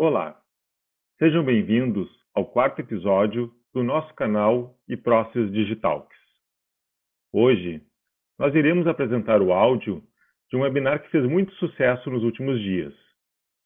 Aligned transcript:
Olá, 0.00 0.40
sejam 1.18 1.42
bem-vindos 1.42 2.08
ao 2.32 2.46
quarto 2.46 2.78
episódio 2.78 3.52
do 3.74 3.82
nosso 3.82 4.14
canal 4.14 4.78
eProcess 4.88 5.50
Digitalks. 5.50 6.16
Hoje, 7.32 7.82
nós 8.38 8.54
iremos 8.54 8.86
apresentar 8.86 9.42
o 9.42 9.52
áudio 9.52 10.00
de 10.48 10.56
um 10.56 10.60
webinar 10.60 11.02
que 11.02 11.10
fez 11.10 11.26
muito 11.28 11.52
sucesso 11.54 12.08
nos 12.10 12.22
últimos 12.22 12.60
dias, 12.60 12.94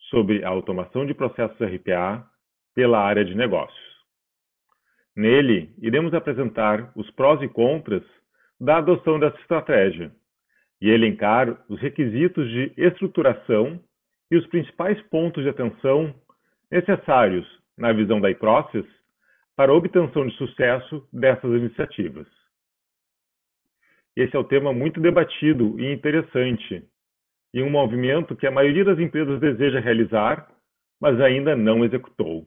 sobre 0.08 0.42
a 0.42 0.48
automação 0.48 1.04
de 1.04 1.12
processos 1.12 1.60
RPA 1.60 2.26
pela 2.74 2.98
área 2.98 3.26
de 3.26 3.34
negócios. 3.34 3.92
Nele, 5.14 5.74
iremos 5.82 6.14
apresentar 6.14 6.92
os 6.96 7.10
prós 7.10 7.42
e 7.42 7.48
contras 7.48 8.04
da 8.58 8.78
adoção 8.78 9.20
dessa 9.20 9.38
estratégia 9.38 10.10
e 10.80 10.88
elencar 10.88 11.62
os 11.68 11.78
requisitos 11.78 12.48
de 12.48 12.72
estruturação 12.78 13.78
e 14.32 14.36
os 14.36 14.46
principais 14.46 14.98
pontos 15.08 15.42
de 15.42 15.50
atenção 15.50 16.14
necessários, 16.72 17.46
na 17.76 17.92
visão 17.92 18.18
da 18.18 18.30
iProcess, 18.30 18.88
para 19.54 19.70
a 19.70 19.74
obtenção 19.74 20.26
de 20.26 20.34
sucesso 20.36 21.06
dessas 21.12 21.50
iniciativas. 21.52 22.26
Esse 24.16 24.34
é 24.34 24.38
um 24.38 24.44
tema 24.44 24.72
muito 24.72 24.98
debatido 24.98 25.78
e 25.78 25.92
interessante, 25.92 26.82
e 27.52 27.62
um 27.62 27.68
movimento 27.68 28.34
que 28.34 28.46
a 28.46 28.50
maioria 28.50 28.86
das 28.86 28.98
empresas 28.98 29.38
deseja 29.38 29.80
realizar, 29.80 30.50
mas 30.98 31.20
ainda 31.20 31.54
não 31.54 31.84
executou. 31.84 32.46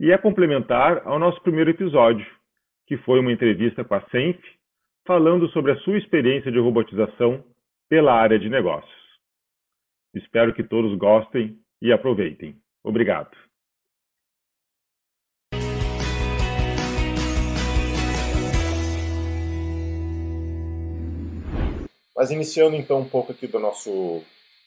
E 0.00 0.10
é 0.10 0.16
complementar 0.16 1.06
ao 1.06 1.18
nosso 1.18 1.42
primeiro 1.42 1.70
episódio, 1.70 2.26
que 2.86 2.96
foi 2.98 3.20
uma 3.20 3.32
entrevista 3.32 3.84
com 3.84 3.94
a 3.94 4.00
Senf, 4.08 4.40
falando 5.06 5.46
sobre 5.48 5.72
a 5.72 5.76
sua 5.80 5.98
experiência 5.98 6.50
de 6.50 6.58
robotização 6.58 7.44
pela 7.90 8.14
área 8.14 8.38
de 8.38 8.48
negócios. 8.48 8.90
Espero 10.14 10.54
que 10.54 10.64
todos 10.64 10.96
gostem 10.96 11.58
e 11.82 11.92
aproveitem. 11.92 12.61
Obrigado. 12.84 13.36
Mas 22.16 22.30
iniciando 22.30 22.76
então 22.76 23.00
um 23.00 23.08
pouco 23.08 23.32
aqui 23.32 23.46
do 23.46 23.58
nosso 23.58 24.22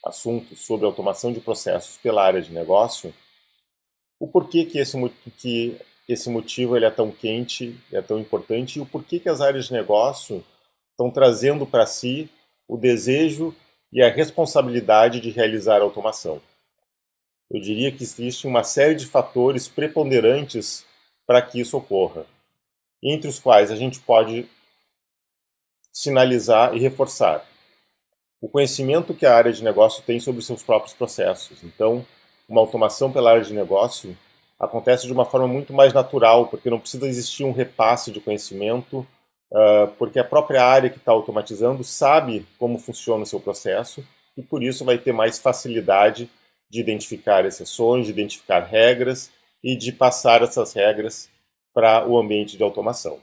assunto 0.06 0.56
sobre 0.56 0.86
automação 0.86 1.32
de 1.32 1.40
processos 1.40 1.98
pela 1.98 2.24
área 2.24 2.42
de 2.42 2.52
negócio, 2.52 3.14
o 4.20 4.28
porquê 4.28 4.66
que 4.66 4.78
esse, 4.78 4.98
que 5.38 5.78
esse 6.08 6.30
motivo 6.30 6.76
ele 6.76 6.86
é 6.86 6.92
tão 6.92 7.12
quente, 7.12 7.76
é 7.92 8.02
tão 8.02 8.20
importante 8.20 8.78
e 8.78 8.82
o 8.82 8.86
porquê 8.86 9.20
que 9.20 9.30
as 9.30 9.42
áreas 9.42 9.66
de 9.66 9.74
negócio 9.74 10.44
estão 10.92 11.12
trazendo 11.12 11.66
para 11.66 11.86
si 11.86 12.30
o 12.68 12.78
desejo 12.78 13.56
e 13.92 14.02
a 14.02 14.10
responsabilidade 14.10 15.20
de 15.20 15.30
realizar 15.30 15.78
a 15.78 15.84
automação. 15.84 16.42
Eu 17.52 17.62
diria 17.62 17.92
que 17.92 18.04
existe 18.04 18.48
uma 18.48 18.64
série 18.64 18.96
de 18.96 19.06
fatores 19.06 19.68
preponderantes 19.68 20.86
para 21.26 21.42
que 21.42 21.60
isso 21.60 21.78
ocorra, 21.78 22.26
entre 23.04 23.28
os 23.28 23.40
quais 23.40 23.72
a 23.72 23.76
gente 23.76 24.00
pode 24.00 24.48
sinalizar 25.92 26.76
e 26.76 26.80
reforçar 26.80 27.46
o 28.46 28.50
conhecimento 28.50 29.14
que 29.14 29.26
a 29.26 29.36
área 29.36 29.52
de 29.52 29.64
negócio 29.64 30.04
tem 30.04 30.20
sobre 30.20 30.42
seus 30.44 30.62
próprios 30.62 30.94
processos. 30.94 31.64
Então, 31.64 32.06
uma 32.48 32.62
automação 32.62 33.12
pela 33.12 33.32
área 33.32 33.44
de 33.44 33.54
negócio 33.54 34.16
acontece 34.60 35.08
de 35.08 35.14
uma 35.14 35.26
forma 35.26 35.48
muito 35.48 35.74
mais 35.74 35.94
natural, 35.94 36.48
porque 36.48 36.70
não 36.70 36.80
precisa 36.80 37.08
existir 37.08 37.44
um 37.44 37.52
repasse 37.52 38.12
de 38.12 38.22
conhecimento, 38.22 39.00
uh, 39.52 39.88
porque 39.98 40.20
a 40.20 40.24
própria 40.24 40.64
área 40.64 40.92
que 40.92 40.98
está 40.98 41.12
automatizando 41.12 41.84
sabe 41.84 42.46
como 42.60 42.78
funciona 42.78 43.24
o 43.24 43.26
seu 43.26 43.40
processo 43.40 44.06
e 44.38 44.44
por 44.44 44.62
isso 44.62 44.86
vai 44.86 45.00
ter 45.00 45.12
mais 45.12 45.40
facilidade 45.40 46.30
de 46.70 46.80
identificar 46.80 47.46
exceções, 47.46 48.06
de 48.06 48.12
identificar 48.12 48.62
regras 48.62 49.32
e 49.64 49.76
de 49.76 49.92
passar 49.92 50.42
essas 50.42 50.74
regras 50.74 51.30
para 51.74 52.08
o 52.08 52.18
ambiente 52.18 52.58
de 52.58 52.64
automação. 52.64 53.20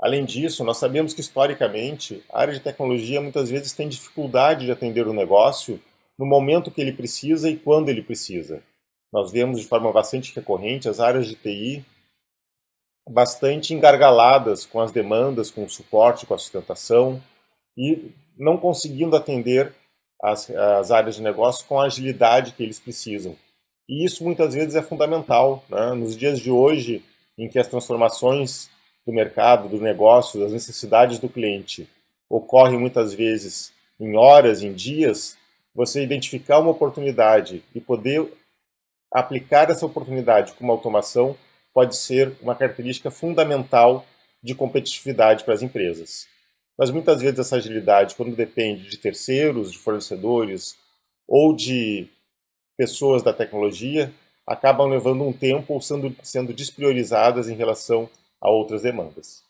Além 0.00 0.24
disso, 0.24 0.64
nós 0.64 0.78
sabemos 0.78 1.12
que 1.12 1.20
historicamente 1.20 2.24
a 2.30 2.40
área 2.40 2.54
de 2.54 2.60
tecnologia 2.60 3.20
muitas 3.20 3.50
vezes 3.50 3.72
tem 3.72 3.88
dificuldade 3.88 4.64
de 4.64 4.72
atender 4.72 5.06
o 5.06 5.12
negócio 5.12 5.80
no 6.18 6.24
momento 6.24 6.70
que 6.70 6.80
ele 6.80 6.92
precisa 6.92 7.50
e 7.50 7.56
quando 7.56 7.88
ele 7.88 8.02
precisa. 8.02 8.62
Nós 9.12 9.30
vemos 9.30 9.60
de 9.60 9.66
forma 9.66 9.92
bastante 9.92 10.34
recorrente 10.34 10.88
as 10.88 11.00
áreas 11.00 11.26
de 11.26 11.34
TI 11.34 11.84
bastante 13.08 13.74
engargaladas 13.74 14.64
com 14.64 14.80
as 14.80 14.92
demandas, 14.92 15.50
com 15.50 15.64
o 15.64 15.68
suporte, 15.68 16.26
com 16.26 16.34
a 16.34 16.38
sustentação 16.38 17.20
e 17.76 18.12
não 18.38 18.56
conseguindo 18.56 19.16
atender 19.16 19.74
as, 20.22 20.50
as 20.50 20.90
áreas 20.90 21.16
de 21.16 21.22
negócio 21.22 21.66
com 21.66 21.80
a 21.80 21.86
agilidade 21.86 22.52
que 22.52 22.62
eles 22.62 22.78
precisam. 22.78 23.36
E 23.88 24.04
isso 24.04 24.22
muitas 24.22 24.54
vezes 24.54 24.74
é 24.74 24.82
fundamental. 24.82 25.64
Né? 25.68 25.92
Nos 25.94 26.16
dias 26.16 26.38
de 26.38 26.50
hoje, 26.50 27.02
em 27.36 27.48
que 27.48 27.58
as 27.58 27.68
transformações 27.68 28.70
do 29.06 29.12
mercado, 29.12 29.68
do 29.68 29.80
negócio, 29.80 30.40
das 30.40 30.52
necessidades 30.52 31.18
do 31.18 31.28
cliente 31.28 31.88
ocorrem 32.28 32.78
muitas 32.78 33.12
vezes 33.12 33.72
em 33.98 34.16
horas, 34.16 34.62
em 34.62 34.72
dias, 34.72 35.36
você 35.74 36.02
identificar 36.02 36.58
uma 36.58 36.70
oportunidade 36.70 37.64
e 37.74 37.80
poder 37.80 38.32
aplicar 39.12 39.68
essa 39.68 39.84
oportunidade 39.84 40.52
com 40.52 40.64
uma 40.64 40.72
automação 40.72 41.36
pode 41.74 41.96
ser 41.96 42.32
uma 42.40 42.54
característica 42.54 43.10
fundamental 43.10 44.06
de 44.42 44.54
competitividade 44.54 45.44
para 45.44 45.54
as 45.54 45.62
empresas. 45.62 46.28
Mas 46.80 46.90
muitas 46.90 47.20
vezes 47.20 47.38
essa 47.38 47.56
agilidade, 47.56 48.14
quando 48.14 48.34
depende 48.34 48.88
de 48.88 48.96
terceiros, 48.96 49.70
de 49.70 49.76
fornecedores 49.76 50.78
ou 51.28 51.54
de 51.54 52.08
pessoas 52.74 53.22
da 53.22 53.34
tecnologia, 53.34 54.10
acabam 54.46 54.88
levando 54.88 55.22
um 55.22 55.32
tempo 55.32 55.74
ou 55.74 55.80
sendo, 55.82 56.16
sendo 56.22 56.54
despriorizadas 56.54 57.50
em 57.50 57.54
relação 57.54 58.08
a 58.40 58.50
outras 58.50 58.80
demandas. 58.80 59.44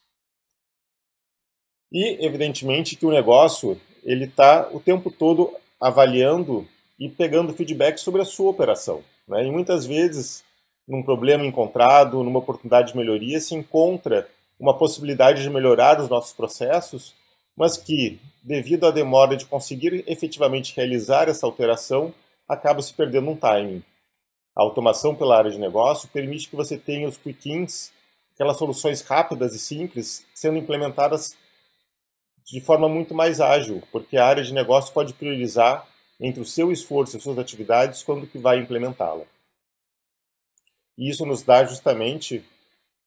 E, 1.92 2.18
evidentemente, 2.26 2.96
que 2.96 3.06
o 3.06 3.12
negócio 3.12 3.80
ele 4.02 4.24
está 4.24 4.68
o 4.72 4.80
tempo 4.80 5.08
todo 5.08 5.54
avaliando 5.80 6.66
e 6.98 7.08
pegando 7.08 7.54
feedback 7.54 7.98
sobre 7.98 8.22
a 8.22 8.24
sua 8.24 8.50
operação. 8.50 9.04
Né? 9.28 9.46
E 9.46 9.52
muitas 9.52 9.86
vezes, 9.86 10.42
num 10.86 11.04
problema 11.04 11.46
encontrado, 11.46 12.24
numa 12.24 12.40
oportunidade 12.40 12.90
de 12.90 12.98
melhoria, 12.98 13.38
se 13.38 13.54
encontra 13.54 14.28
uma 14.58 14.76
possibilidade 14.76 15.44
de 15.44 15.48
melhorar 15.48 16.00
os 16.00 16.08
nossos 16.08 16.32
processos, 16.32 17.19
mas 17.56 17.76
que, 17.76 18.20
devido 18.42 18.86
à 18.86 18.90
demora 18.90 19.36
de 19.36 19.46
conseguir 19.46 20.04
efetivamente 20.06 20.74
realizar 20.76 21.28
essa 21.28 21.46
alteração, 21.46 22.14
acaba 22.48 22.82
se 22.82 22.92
perdendo 22.92 23.30
um 23.30 23.36
timing. 23.36 23.82
A 24.56 24.62
automação 24.62 25.14
pela 25.14 25.36
área 25.36 25.50
de 25.50 25.58
negócio 25.58 26.08
permite 26.08 26.48
que 26.48 26.56
você 26.56 26.76
tenha 26.76 27.08
os 27.08 27.16
quick-ins, 27.16 27.92
aquelas 28.34 28.56
soluções 28.56 29.02
rápidas 29.02 29.54
e 29.54 29.58
simples, 29.58 30.26
sendo 30.34 30.58
implementadas 30.58 31.36
de 32.44 32.60
forma 32.60 32.88
muito 32.88 33.14
mais 33.14 33.40
ágil, 33.40 33.82
porque 33.92 34.16
a 34.16 34.26
área 34.26 34.42
de 34.42 34.52
negócio 34.52 34.92
pode 34.92 35.14
priorizar 35.14 35.86
entre 36.18 36.40
o 36.40 36.46
seu 36.46 36.72
esforço 36.72 37.16
e 37.16 37.18
as 37.18 37.22
suas 37.22 37.38
atividades 37.38 38.02
quando 38.02 38.26
que 38.26 38.38
vai 38.38 38.58
implementá-la. 38.58 39.24
E 40.98 41.08
isso 41.08 41.24
nos 41.24 41.42
dá 41.42 41.64
justamente 41.64 42.44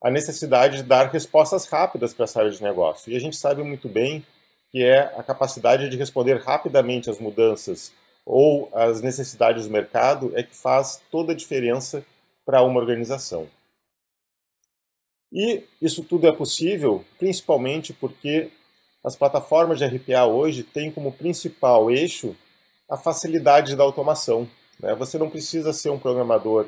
a 0.04 0.10
necessidade 0.10 0.78
de 0.78 0.84
dar 0.84 1.12
respostas 1.12 1.66
rápidas 1.68 2.14
para 2.14 2.24
essa 2.24 2.40
área 2.40 2.52
de 2.52 2.64
negócio. 2.64 3.12
E 3.12 3.16
a 3.16 3.20
gente 3.20 3.36
sabe 3.36 3.62
muito 3.64 3.88
bem 3.88 4.26
que 4.74 4.84
é 4.84 5.02
a 5.16 5.22
capacidade 5.22 5.88
de 5.88 5.96
responder 5.96 6.42
rapidamente 6.42 7.08
às 7.08 7.20
mudanças 7.20 7.94
ou 8.26 8.72
às 8.74 9.02
necessidades 9.02 9.68
do 9.68 9.72
mercado 9.72 10.32
é 10.36 10.42
que 10.42 10.56
faz 10.56 11.00
toda 11.12 11.32
a 11.32 11.36
diferença 11.36 12.04
para 12.44 12.64
uma 12.64 12.80
organização. 12.80 13.48
E 15.32 15.64
isso 15.80 16.04
tudo 16.04 16.28
é 16.28 16.32
possível 16.32 17.06
principalmente 17.20 17.94
porque 17.94 18.50
as 19.04 19.16
plataformas 19.16 19.78
de 19.78 19.86
RPA 19.86 20.26
hoje 20.26 20.64
têm 20.64 20.92
como 20.92 21.12
principal 21.12 21.92
eixo 21.92 22.36
a 22.90 22.98
facilidade 22.98 23.76
da 23.76 23.84
automação. 23.84 24.50
Né? 24.80 24.96
Você 24.96 25.20
não 25.20 25.30
precisa 25.30 25.72
ser 25.72 25.92
um 25.92 26.00
programador 26.00 26.68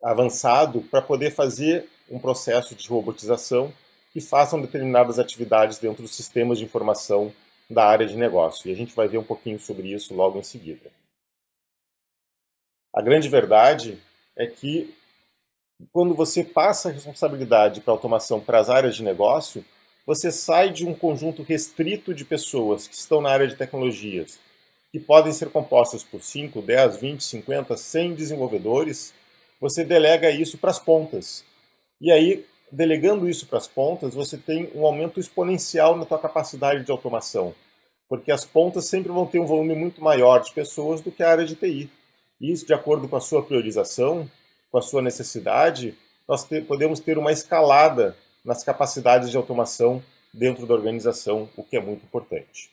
avançado 0.00 0.80
para 0.82 1.02
poder 1.02 1.32
fazer 1.32 1.88
um 2.08 2.20
processo 2.20 2.76
de 2.76 2.88
robotização 2.88 3.72
que 4.14 4.20
façam 4.20 4.60
determinadas 4.60 5.18
atividades 5.18 5.78
dentro 5.78 6.02
dos 6.02 6.14
sistemas 6.14 6.58
de 6.58 6.64
informação 6.64 7.34
da 7.68 7.84
área 7.84 8.06
de 8.06 8.16
negócio. 8.16 8.70
E 8.70 8.72
a 8.72 8.76
gente 8.76 8.94
vai 8.94 9.08
ver 9.08 9.18
um 9.18 9.24
pouquinho 9.24 9.58
sobre 9.58 9.92
isso 9.92 10.14
logo 10.14 10.38
em 10.38 10.42
seguida. 10.44 10.88
A 12.94 13.02
grande 13.02 13.28
verdade 13.28 14.00
é 14.36 14.46
que 14.46 14.94
quando 15.92 16.14
você 16.14 16.44
passa 16.44 16.88
a 16.88 16.92
responsabilidade 16.92 17.80
para 17.80 17.92
automação 17.92 18.40
para 18.40 18.60
as 18.60 18.70
áreas 18.70 18.94
de 18.94 19.02
negócio, 19.02 19.64
você 20.06 20.30
sai 20.30 20.70
de 20.70 20.86
um 20.86 20.94
conjunto 20.94 21.42
restrito 21.42 22.14
de 22.14 22.24
pessoas 22.24 22.86
que 22.86 22.94
estão 22.94 23.20
na 23.20 23.30
área 23.30 23.48
de 23.48 23.56
tecnologias, 23.56 24.38
que 24.92 25.00
podem 25.00 25.32
ser 25.32 25.50
compostas 25.50 26.04
por 26.04 26.22
5, 26.22 26.62
10, 26.62 26.98
20, 26.98 27.24
50, 27.24 27.76
100 27.76 28.14
desenvolvedores, 28.14 29.12
você 29.60 29.84
delega 29.84 30.30
isso 30.30 30.56
para 30.56 30.70
as 30.70 30.78
pontas. 30.78 31.44
E 32.00 32.12
aí, 32.12 32.46
delegando 32.74 33.28
isso 33.28 33.46
para 33.46 33.58
as 33.58 33.68
pontas, 33.68 34.14
você 34.14 34.36
tem 34.36 34.70
um 34.74 34.84
aumento 34.84 35.20
exponencial 35.20 35.96
na 35.96 36.04
tua 36.04 36.18
capacidade 36.18 36.84
de 36.84 36.90
automação. 36.90 37.54
porque 38.06 38.30
as 38.30 38.44
pontas 38.44 38.86
sempre 38.86 39.10
vão 39.10 39.26
ter 39.26 39.38
um 39.38 39.46
volume 39.46 39.74
muito 39.74 40.02
maior 40.02 40.38
de 40.40 40.52
pessoas 40.52 41.00
do 41.00 41.10
que 41.10 41.22
a 41.22 41.30
área 41.30 41.44
de 41.46 41.56
TI. 41.56 41.90
E 42.38 42.52
isso, 42.52 42.66
de 42.66 42.74
acordo 42.74 43.08
com 43.08 43.16
a 43.16 43.20
sua 43.20 43.42
priorização, 43.42 44.30
com 44.70 44.78
a 44.78 44.82
sua 44.82 45.00
necessidade, 45.00 45.96
nós 46.28 46.46
podemos 46.68 47.00
ter 47.00 47.16
uma 47.16 47.32
escalada 47.32 48.14
nas 48.44 48.62
capacidades 48.62 49.30
de 49.30 49.36
automação 49.36 50.02
dentro 50.32 50.66
da 50.66 50.74
organização, 50.74 51.48
o 51.56 51.64
que 51.64 51.76
é 51.76 51.80
muito 51.80 52.04
importante. 52.04 52.70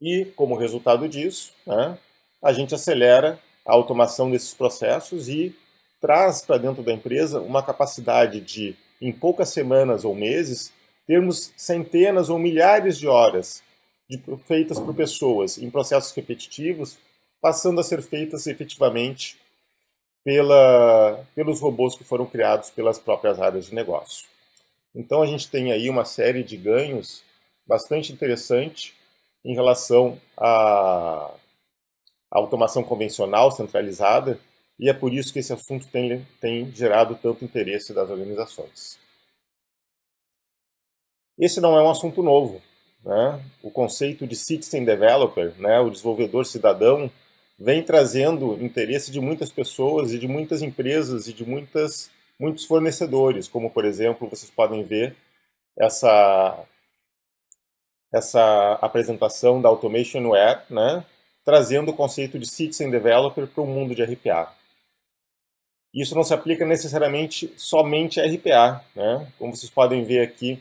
E, 0.00 0.26
como 0.36 0.56
resultado 0.56 1.08
disso, 1.08 1.52
né, 1.66 1.98
a 2.42 2.52
gente 2.52 2.74
acelera 2.74 3.40
a 3.64 3.72
automação 3.72 4.30
desses 4.30 4.52
processos 4.52 5.28
e 5.28 5.56
traz 6.04 6.42
para 6.42 6.58
dentro 6.58 6.82
da 6.82 6.92
empresa 6.92 7.40
uma 7.40 7.62
capacidade 7.62 8.38
de, 8.38 8.76
em 9.00 9.10
poucas 9.10 9.48
semanas 9.48 10.04
ou 10.04 10.14
meses, 10.14 10.70
termos 11.06 11.50
centenas 11.56 12.28
ou 12.28 12.38
milhares 12.38 12.98
de 12.98 13.08
horas 13.08 13.62
de, 14.06 14.22
feitas 14.44 14.78
por 14.78 14.94
pessoas 14.94 15.56
em 15.56 15.70
processos 15.70 16.12
repetitivos, 16.12 16.98
passando 17.40 17.80
a 17.80 17.82
ser 17.82 18.02
feitas 18.02 18.46
efetivamente 18.46 19.38
pela, 20.22 21.24
pelos 21.34 21.62
robôs 21.62 21.94
que 21.94 22.04
foram 22.04 22.26
criados 22.26 22.68
pelas 22.68 22.98
próprias 22.98 23.40
áreas 23.40 23.64
de 23.64 23.74
negócio. 23.74 24.26
Então 24.94 25.22
a 25.22 25.26
gente 25.26 25.50
tem 25.50 25.72
aí 25.72 25.88
uma 25.88 26.04
série 26.04 26.42
de 26.42 26.58
ganhos 26.58 27.24
bastante 27.66 28.12
interessante 28.12 28.92
em 29.42 29.54
relação 29.54 30.20
à, 30.36 31.30
automação 32.30 32.82
convencional 32.82 33.50
centralizada 33.50 34.38
e 34.78 34.88
é 34.88 34.92
por 34.92 35.12
isso 35.12 35.32
que 35.32 35.38
esse 35.38 35.52
assunto 35.52 35.86
tem, 35.88 36.26
tem 36.40 36.70
gerado 36.72 37.18
tanto 37.20 37.44
interesse 37.44 37.92
das 37.92 38.10
organizações. 38.10 38.98
Esse 41.38 41.60
não 41.60 41.76
é 41.76 41.82
um 41.82 41.90
assunto 41.90 42.22
novo. 42.22 42.60
Né? 43.04 43.44
O 43.62 43.70
conceito 43.70 44.26
de 44.26 44.34
citizen 44.34 44.84
developer, 44.84 45.52
né, 45.60 45.78
o 45.78 45.90
desenvolvedor 45.90 46.46
cidadão, 46.46 47.10
vem 47.58 47.82
trazendo 47.82 48.54
interesse 48.64 49.12
de 49.12 49.20
muitas 49.20 49.52
pessoas 49.52 50.12
e 50.12 50.18
de 50.18 50.26
muitas 50.26 50.62
empresas 50.62 51.28
e 51.28 51.32
de 51.32 51.44
muitas, 51.44 52.10
muitos 52.40 52.64
fornecedores, 52.64 53.46
como 53.46 53.70
por 53.70 53.84
exemplo, 53.84 54.28
vocês 54.28 54.50
podem 54.50 54.82
ver 54.82 55.14
essa, 55.78 56.64
essa 58.12 58.78
apresentação 58.80 59.60
da 59.60 59.68
Automation 59.68 60.30
Web, 60.30 60.62
né, 60.70 61.04
trazendo 61.44 61.90
o 61.90 61.96
conceito 61.96 62.38
de 62.38 62.48
Citizen 62.48 62.90
Developer 62.90 63.46
para 63.46 63.62
o 63.62 63.66
mundo 63.66 63.94
de 63.94 64.02
RPA. 64.02 64.52
Isso 65.94 66.14
não 66.14 66.24
se 66.24 66.34
aplica 66.34 66.66
necessariamente 66.66 67.52
somente 67.56 68.20
a 68.20 68.26
RPA, 68.26 68.84
né? 68.96 69.28
como 69.38 69.54
vocês 69.54 69.70
podem 69.70 70.02
ver 70.04 70.20
aqui 70.20 70.60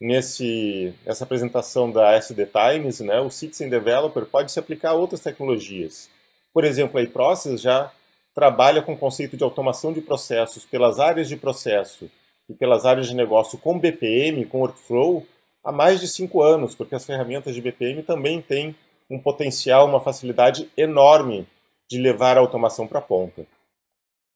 nesse, 0.00 0.94
nessa 1.04 1.24
apresentação 1.24 1.90
da 1.90 2.12
SD 2.12 2.46
Times, 2.46 3.00
né, 3.00 3.20
o 3.20 3.28
Citizen 3.28 3.68
Developer 3.68 4.24
pode 4.24 4.50
se 4.50 4.58
aplicar 4.58 4.90
a 4.90 4.94
outras 4.94 5.20
tecnologias. 5.20 6.08
Por 6.54 6.64
exemplo, 6.64 6.98
a 6.98 7.02
iProcess 7.02 7.60
já 7.60 7.92
trabalha 8.34 8.80
com 8.80 8.94
o 8.94 8.98
conceito 8.98 9.36
de 9.36 9.44
automação 9.44 9.92
de 9.92 10.00
processos 10.00 10.64
pelas 10.64 10.98
áreas 10.98 11.28
de 11.28 11.36
processo 11.36 12.10
e 12.48 12.54
pelas 12.54 12.86
áreas 12.86 13.08
de 13.08 13.14
negócio 13.14 13.58
com 13.58 13.78
BPM, 13.78 14.46
com 14.46 14.60
Workflow, 14.60 15.26
há 15.62 15.70
mais 15.70 16.00
de 16.00 16.08
cinco 16.08 16.42
anos, 16.42 16.74
porque 16.74 16.94
as 16.94 17.04
ferramentas 17.04 17.54
de 17.54 17.60
BPM 17.60 18.02
também 18.02 18.40
têm 18.40 18.74
um 19.10 19.18
potencial, 19.18 19.86
uma 19.86 20.00
facilidade 20.00 20.70
enorme 20.76 21.46
de 21.88 21.98
levar 21.98 22.36
a 22.38 22.40
automação 22.40 22.86
para 22.86 23.00
a 23.00 23.02
ponta. 23.02 23.44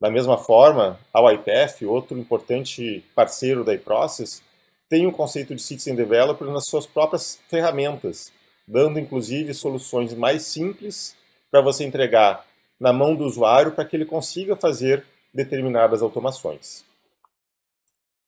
Da 0.00 0.10
mesma 0.10 0.36
forma, 0.36 0.98
a 1.12 1.20
YPF, 1.32 1.86
outro 1.86 2.18
importante 2.18 3.04
parceiro 3.14 3.64
da 3.64 3.74
iProcess, 3.74 4.42
tem 4.88 5.06
o 5.06 5.08
um 5.08 5.12
conceito 5.12 5.54
de 5.54 5.62
Citizen 5.62 5.94
Developer 5.94 6.48
nas 6.48 6.66
suas 6.66 6.86
próprias 6.86 7.40
ferramentas, 7.48 8.32
dando 8.66 8.98
inclusive 8.98 9.54
soluções 9.54 10.14
mais 10.14 10.42
simples 10.42 11.16
para 11.50 11.60
você 11.60 11.84
entregar 11.84 12.44
na 12.78 12.92
mão 12.92 13.14
do 13.14 13.24
usuário 13.24 13.72
para 13.72 13.84
que 13.84 13.96
ele 13.96 14.04
consiga 14.04 14.56
fazer 14.56 15.04
determinadas 15.32 16.02
automações. 16.02 16.84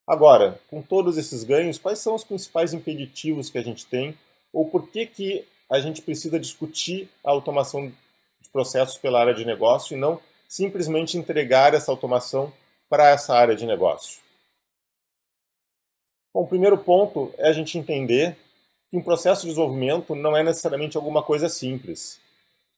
Agora, 0.06 0.60
com 0.70 0.80
todos 0.80 1.18
esses 1.18 1.42
ganhos, 1.42 1.78
quais 1.78 1.98
são 1.98 2.14
os 2.14 2.22
principais 2.22 2.72
impeditivos 2.72 3.50
que 3.50 3.58
a 3.58 3.62
gente 3.62 3.84
tem 3.86 4.16
ou 4.52 4.68
por 4.68 4.88
que, 4.88 5.04
que 5.06 5.44
a 5.70 5.80
gente 5.80 6.00
precisa 6.00 6.38
discutir 6.38 7.08
a 7.24 7.30
automação 7.30 7.88
de 7.88 8.48
processos 8.52 8.96
pela 8.96 9.20
área 9.20 9.34
de 9.34 9.44
negócio 9.44 9.96
e 9.96 10.00
não 10.00 10.20
simplesmente 10.48 11.18
entregar 11.18 11.74
essa 11.74 11.90
automação 11.90 12.52
para 12.88 13.10
essa 13.10 13.34
área 13.34 13.56
de 13.56 13.66
negócio? 13.66 14.20
Bom, 16.32 16.42
o 16.42 16.46
primeiro 16.46 16.76
ponto 16.78 17.32
é 17.38 17.48
a 17.48 17.52
gente 17.52 17.78
entender 17.78 18.36
que 18.90 18.96
um 18.96 19.02
processo 19.02 19.42
de 19.42 19.48
desenvolvimento 19.48 20.14
não 20.14 20.36
é 20.36 20.42
necessariamente 20.42 20.96
alguma 20.96 21.22
coisa 21.22 21.48
simples. 21.48 22.20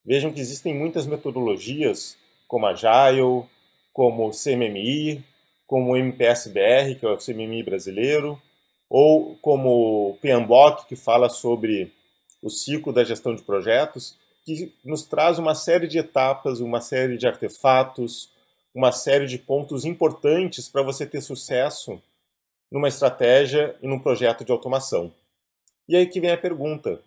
Vejam 0.05 0.33
que 0.33 0.41
existem 0.41 0.75
muitas 0.75 1.07
metodologias, 1.07 2.17
como 2.47 2.67
Agile, 2.67 3.45
como 3.93 4.31
CMMI, 4.31 5.25
como 5.67 5.93
o 5.93 5.97
MPSBR, 5.97 6.95
que 6.99 7.05
é 7.05 7.11
o 7.11 7.19
CMMI 7.19 7.63
brasileiro, 7.63 8.41
ou 8.89 9.37
como 9.43 10.11
o 10.11 10.15
PMBOK, 10.19 10.87
que 10.87 10.97
fala 10.97 11.29
sobre 11.29 11.93
o 12.43 12.49
ciclo 12.49 12.93
da 12.93 13.05
gestão 13.05 13.35
de 13.35 13.43
projetos, 13.43 14.17
que 14.49 14.73
nos 14.83 15.03
traz 15.03 15.39
uma 15.39 15.55
série 15.55 15.87
de 15.87 15.99
etapas, 15.99 16.61
uma 16.61 16.81
série 16.81 17.19
de 17.19 17.27
artefatos, 17.27 18.33
uma 18.75 18.91
série 18.91 19.27
de 19.27 19.37
pontos 19.37 19.85
importantes 19.85 20.71
para 20.71 20.83
você 20.83 21.05
ter 21.07 21.21
sucesso 21.21 22.01
numa 22.73 22.89
estratégia 22.89 23.77
e 23.83 23.87
num 23.87 23.99
projeto 23.99 24.47
de 24.47 24.53
automação. 24.53 25.13
E 25.87 25.95
aí 25.95 26.07
que 26.07 26.19
vem 26.19 26.31
a 26.31 26.39
pergunta: 26.39 27.03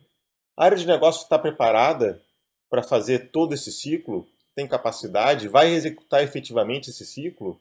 a 0.55 0.65
área 0.65 0.77
de 0.77 0.85
negócio 0.85 1.23
está 1.23 1.39
preparada 1.39 2.21
para 2.69 2.83
fazer 2.83 3.31
todo 3.31 3.55
esse 3.55 3.71
ciclo? 3.71 4.27
Tem 4.53 4.67
capacidade? 4.67 5.47
Vai 5.47 5.71
executar 5.71 6.23
efetivamente 6.23 6.91
esse 6.91 7.05
ciclo? 7.05 7.59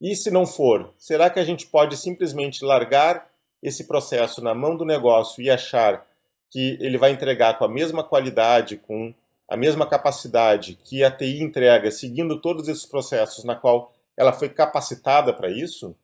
E 0.00 0.16
se 0.16 0.30
não 0.30 0.44
for, 0.44 0.92
será 0.98 1.30
que 1.30 1.38
a 1.38 1.44
gente 1.44 1.66
pode 1.66 1.96
simplesmente 1.96 2.64
largar 2.64 3.30
esse 3.62 3.86
processo 3.86 4.42
na 4.42 4.54
mão 4.54 4.76
do 4.76 4.84
negócio 4.84 5.40
e 5.40 5.50
achar 5.50 6.09
que 6.50 6.76
ele 6.80 6.98
vai 6.98 7.12
entregar 7.12 7.58
com 7.58 7.64
a 7.64 7.68
mesma 7.68 8.02
qualidade, 8.02 8.76
com 8.76 9.14
a 9.48 9.56
mesma 9.56 9.86
capacidade 9.86 10.76
que 10.84 11.02
a 11.02 11.10
TI 11.10 11.42
entrega, 11.42 11.90
seguindo 11.90 12.40
todos 12.40 12.68
esses 12.68 12.86
processos 12.86 13.44
na 13.44 13.54
qual 13.54 13.92
ela 14.16 14.32
foi 14.32 14.48
capacitada 14.48 15.32
para 15.32 15.50
isso? 15.50 15.96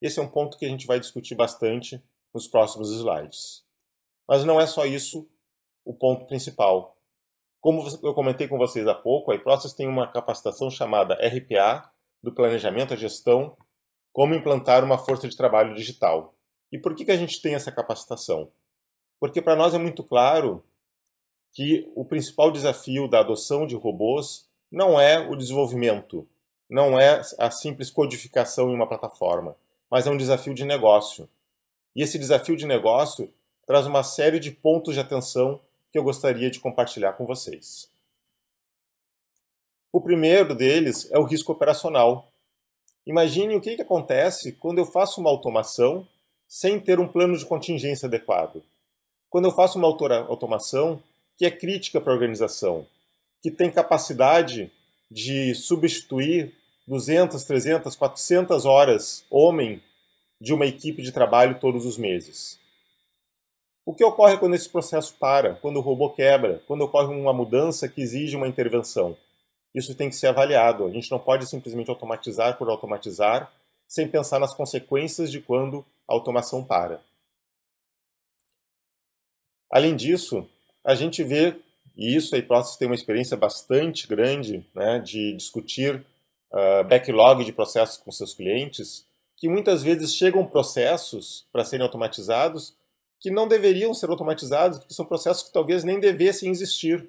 Esse 0.00 0.20
é 0.20 0.22
um 0.22 0.28
ponto 0.28 0.56
que 0.56 0.64
a 0.64 0.68
gente 0.68 0.86
vai 0.86 1.00
discutir 1.00 1.34
bastante 1.34 2.02
nos 2.32 2.46
próximos 2.46 2.92
slides. 2.92 3.64
Mas 4.28 4.44
não 4.44 4.60
é 4.60 4.66
só 4.66 4.84
isso 4.84 5.28
o 5.84 5.92
ponto 5.92 6.26
principal. 6.26 6.96
Como 7.60 7.84
eu 8.02 8.14
comentei 8.14 8.46
com 8.46 8.56
vocês 8.56 8.86
há 8.86 8.94
pouco, 8.94 9.32
a 9.32 9.34
iProcess 9.34 9.74
tem 9.74 9.88
uma 9.88 10.06
capacitação 10.06 10.70
chamada 10.70 11.14
RPA, 11.14 11.90
do 12.22 12.32
Planejamento 12.32 12.94
à 12.94 12.96
Gestão, 12.96 13.56
como 14.12 14.34
implantar 14.34 14.84
uma 14.84 14.98
força 14.98 15.28
de 15.28 15.36
trabalho 15.36 15.74
digital. 15.74 16.34
E 16.70 16.78
por 16.78 16.94
que, 16.94 17.04
que 17.04 17.10
a 17.10 17.16
gente 17.16 17.40
tem 17.40 17.54
essa 17.54 17.72
capacitação? 17.72 18.50
Porque 19.20 19.42
para 19.42 19.56
nós 19.56 19.74
é 19.74 19.78
muito 19.78 20.02
claro 20.02 20.62
que 21.52 21.90
o 21.94 22.04
principal 22.04 22.50
desafio 22.50 23.08
da 23.08 23.20
adoção 23.20 23.66
de 23.66 23.74
robôs 23.74 24.46
não 24.70 25.00
é 25.00 25.18
o 25.18 25.34
desenvolvimento, 25.34 26.26
não 26.68 26.98
é 27.00 27.20
a 27.38 27.50
simples 27.50 27.90
codificação 27.90 28.70
em 28.70 28.74
uma 28.74 28.86
plataforma, 28.86 29.56
mas 29.90 30.06
é 30.06 30.10
um 30.10 30.16
desafio 30.16 30.54
de 30.54 30.64
negócio. 30.64 31.28
E 31.96 32.02
esse 32.02 32.18
desafio 32.18 32.56
de 32.56 32.66
negócio 32.66 33.32
traz 33.66 33.86
uma 33.86 34.02
série 34.02 34.38
de 34.38 34.50
pontos 34.50 34.94
de 34.94 35.00
atenção 35.00 35.60
que 35.90 35.98
eu 35.98 36.02
gostaria 36.02 36.50
de 36.50 36.60
compartilhar 36.60 37.14
com 37.14 37.26
vocês. 37.26 37.90
O 39.90 40.00
primeiro 40.00 40.54
deles 40.54 41.10
é 41.10 41.18
o 41.18 41.24
risco 41.24 41.50
operacional. 41.50 42.30
Imagine 43.06 43.56
o 43.56 43.60
que, 43.60 43.74
que 43.74 43.82
acontece 43.82 44.52
quando 44.52 44.78
eu 44.78 44.84
faço 44.84 45.20
uma 45.20 45.30
automação 45.30 46.06
sem 46.46 46.78
ter 46.78 47.00
um 47.00 47.08
plano 47.08 47.36
de 47.36 47.46
contingência 47.46 48.06
adequado. 48.06 48.62
Quando 49.30 49.46
eu 49.46 49.52
faço 49.52 49.78
uma 49.78 49.86
automação 49.86 51.02
que 51.36 51.44
é 51.44 51.50
crítica 51.50 52.00
para 52.00 52.12
a 52.12 52.14
organização, 52.14 52.86
que 53.42 53.50
tem 53.50 53.70
capacidade 53.70 54.72
de 55.10 55.54
substituir 55.54 56.54
200, 56.86 57.44
300, 57.44 57.94
400 57.94 58.64
horas 58.64 59.24
homem 59.30 59.82
de 60.40 60.54
uma 60.54 60.66
equipe 60.66 61.02
de 61.02 61.12
trabalho 61.12 61.58
todos 61.60 61.84
os 61.84 61.98
meses. 61.98 62.58
O 63.84 63.94
que 63.94 64.04
ocorre 64.04 64.38
quando 64.38 64.54
esse 64.54 64.68
processo 64.68 65.14
para, 65.14 65.54
quando 65.56 65.78
o 65.78 65.82
robô 65.82 66.10
quebra, 66.10 66.62
quando 66.66 66.82
ocorre 66.82 67.14
uma 67.14 67.32
mudança 67.32 67.88
que 67.88 68.00
exige 68.00 68.36
uma 68.36 68.48
intervenção? 68.48 69.16
Isso 69.74 69.94
tem 69.94 70.08
que 70.08 70.16
ser 70.16 70.28
avaliado. 70.28 70.86
A 70.86 70.90
gente 70.90 71.10
não 71.10 71.18
pode 71.18 71.46
simplesmente 71.46 71.90
automatizar 71.90 72.56
por 72.58 72.68
automatizar, 72.68 73.52
sem 73.86 74.08
pensar 74.08 74.38
nas 74.38 74.54
consequências 74.54 75.30
de 75.30 75.40
quando 75.40 75.84
a 76.06 76.12
automação 76.12 76.64
para. 76.64 77.00
Além 79.70 79.94
disso, 79.94 80.48
a 80.84 80.94
gente 80.94 81.22
vê, 81.22 81.56
e 81.96 82.14
isso 82.16 82.34
a 82.34 82.42
Process 82.42 82.76
tem 82.76 82.88
uma 82.88 82.94
experiência 82.94 83.36
bastante 83.36 84.06
grande 84.06 84.64
né, 84.74 84.98
de 84.98 85.34
discutir 85.34 86.04
uh, 86.52 86.84
backlog 86.84 87.44
de 87.44 87.52
processos 87.52 87.98
com 87.98 88.10
seus 88.10 88.34
clientes, 88.34 89.04
que 89.36 89.48
muitas 89.48 89.82
vezes 89.82 90.14
chegam 90.14 90.46
processos 90.46 91.46
para 91.52 91.64
serem 91.64 91.84
automatizados 91.84 92.74
que 93.20 93.30
não 93.30 93.48
deveriam 93.48 93.92
ser 93.92 94.10
automatizados, 94.10 94.78
porque 94.78 94.94
são 94.94 95.04
processos 95.04 95.42
que 95.42 95.52
talvez 95.52 95.82
nem 95.82 95.98
devessem 95.98 96.50
existir. 96.50 97.08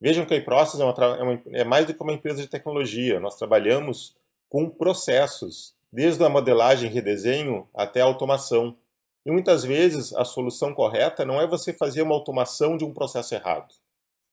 Vejam 0.00 0.26
que 0.26 0.34
a 0.34 0.36
iProcess 0.36 0.80
é, 0.80 1.58
é, 1.58 1.60
é 1.60 1.64
mais 1.64 1.86
do 1.86 1.94
que 1.94 2.02
uma 2.02 2.12
empresa 2.12 2.42
de 2.42 2.48
tecnologia. 2.48 3.20
Nós 3.20 3.36
trabalhamos 3.36 4.16
com 4.48 4.68
processos, 4.68 5.74
desde 5.92 6.24
a 6.24 6.28
modelagem 6.28 6.90
e 6.90 6.92
redesenho 6.92 7.68
até 7.74 8.00
a 8.00 8.04
automação. 8.04 8.76
E 9.24 9.30
muitas 9.30 9.64
vezes 9.64 10.12
a 10.14 10.24
solução 10.24 10.74
correta 10.74 11.24
não 11.24 11.40
é 11.40 11.46
você 11.46 11.72
fazer 11.72 12.02
uma 12.02 12.14
automação 12.14 12.76
de 12.76 12.84
um 12.84 12.92
processo 12.92 13.34
errado, 13.34 13.72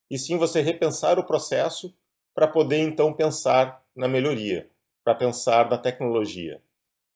e 0.09 0.17
sim 0.17 0.37
você 0.37 0.61
repensar 0.61 1.19
o 1.19 1.25
processo 1.25 1.95
para 2.33 2.47
poder 2.47 2.79
então 2.79 3.13
pensar 3.13 3.83
na 3.95 4.07
melhoria, 4.07 4.69
para 5.03 5.13
pensar 5.13 5.69
na 5.69 5.77
tecnologia. 5.77 6.61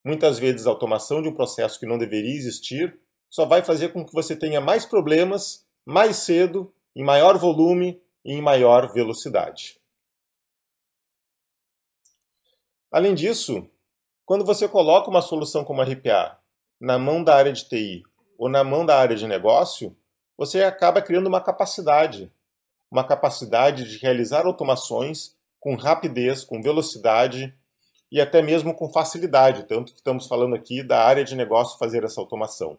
Muitas 0.05 0.37
vezes 0.37 0.67
a 0.67 0.69
automação 0.69 1.21
de 1.21 1.29
um 1.29 1.33
processo 1.33 1.79
que 1.79 1.85
não 1.85 1.97
deveria 1.97 2.35
existir 2.35 2.99
só 3.29 3.45
vai 3.45 3.63
fazer 3.63 3.93
com 3.93 4.05
que 4.05 4.13
você 4.13 4.35
tenha 4.35 4.61
mais 4.61 4.85
problemas 4.85 5.65
mais 5.85 6.17
cedo, 6.17 6.73
em 6.95 7.03
maior 7.03 7.37
volume 7.37 8.01
e 8.23 8.33
em 8.33 8.41
maior 8.41 8.91
velocidade. 8.93 9.79
Além 12.91 13.15
disso, 13.15 13.67
quando 14.25 14.45
você 14.45 14.67
coloca 14.67 15.09
uma 15.09 15.21
solução 15.21 15.65
como 15.65 15.81
RPA 15.81 16.39
na 16.83 16.99
mão 16.99 17.23
da 17.23 17.33
área 17.33 17.53
de 17.53 17.63
TI 17.63 18.03
ou 18.37 18.49
na 18.49 18.61
mão 18.61 18.85
da 18.85 18.99
área 18.99 19.15
de 19.15 19.25
negócio, 19.25 19.95
você 20.37 20.63
acaba 20.63 21.01
criando 21.01 21.27
uma 21.27 21.39
capacidade, 21.39 22.29
uma 22.91 23.05
capacidade 23.05 23.89
de 23.89 23.97
realizar 23.99 24.45
automações 24.45 25.33
com 25.61 25.75
rapidez, 25.75 26.43
com 26.43 26.61
velocidade 26.61 27.55
e 28.11 28.19
até 28.19 28.41
mesmo 28.41 28.75
com 28.75 28.91
facilidade, 28.91 29.63
tanto 29.63 29.93
que 29.93 29.99
estamos 29.99 30.27
falando 30.27 30.55
aqui 30.55 30.83
da 30.83 31.01
área 31.01 31.23
de 31.23 31.37
negócio 31.37 31.79
fazer 31.79 32.03
essa 32.03 32.19
automação. 32.19 32.77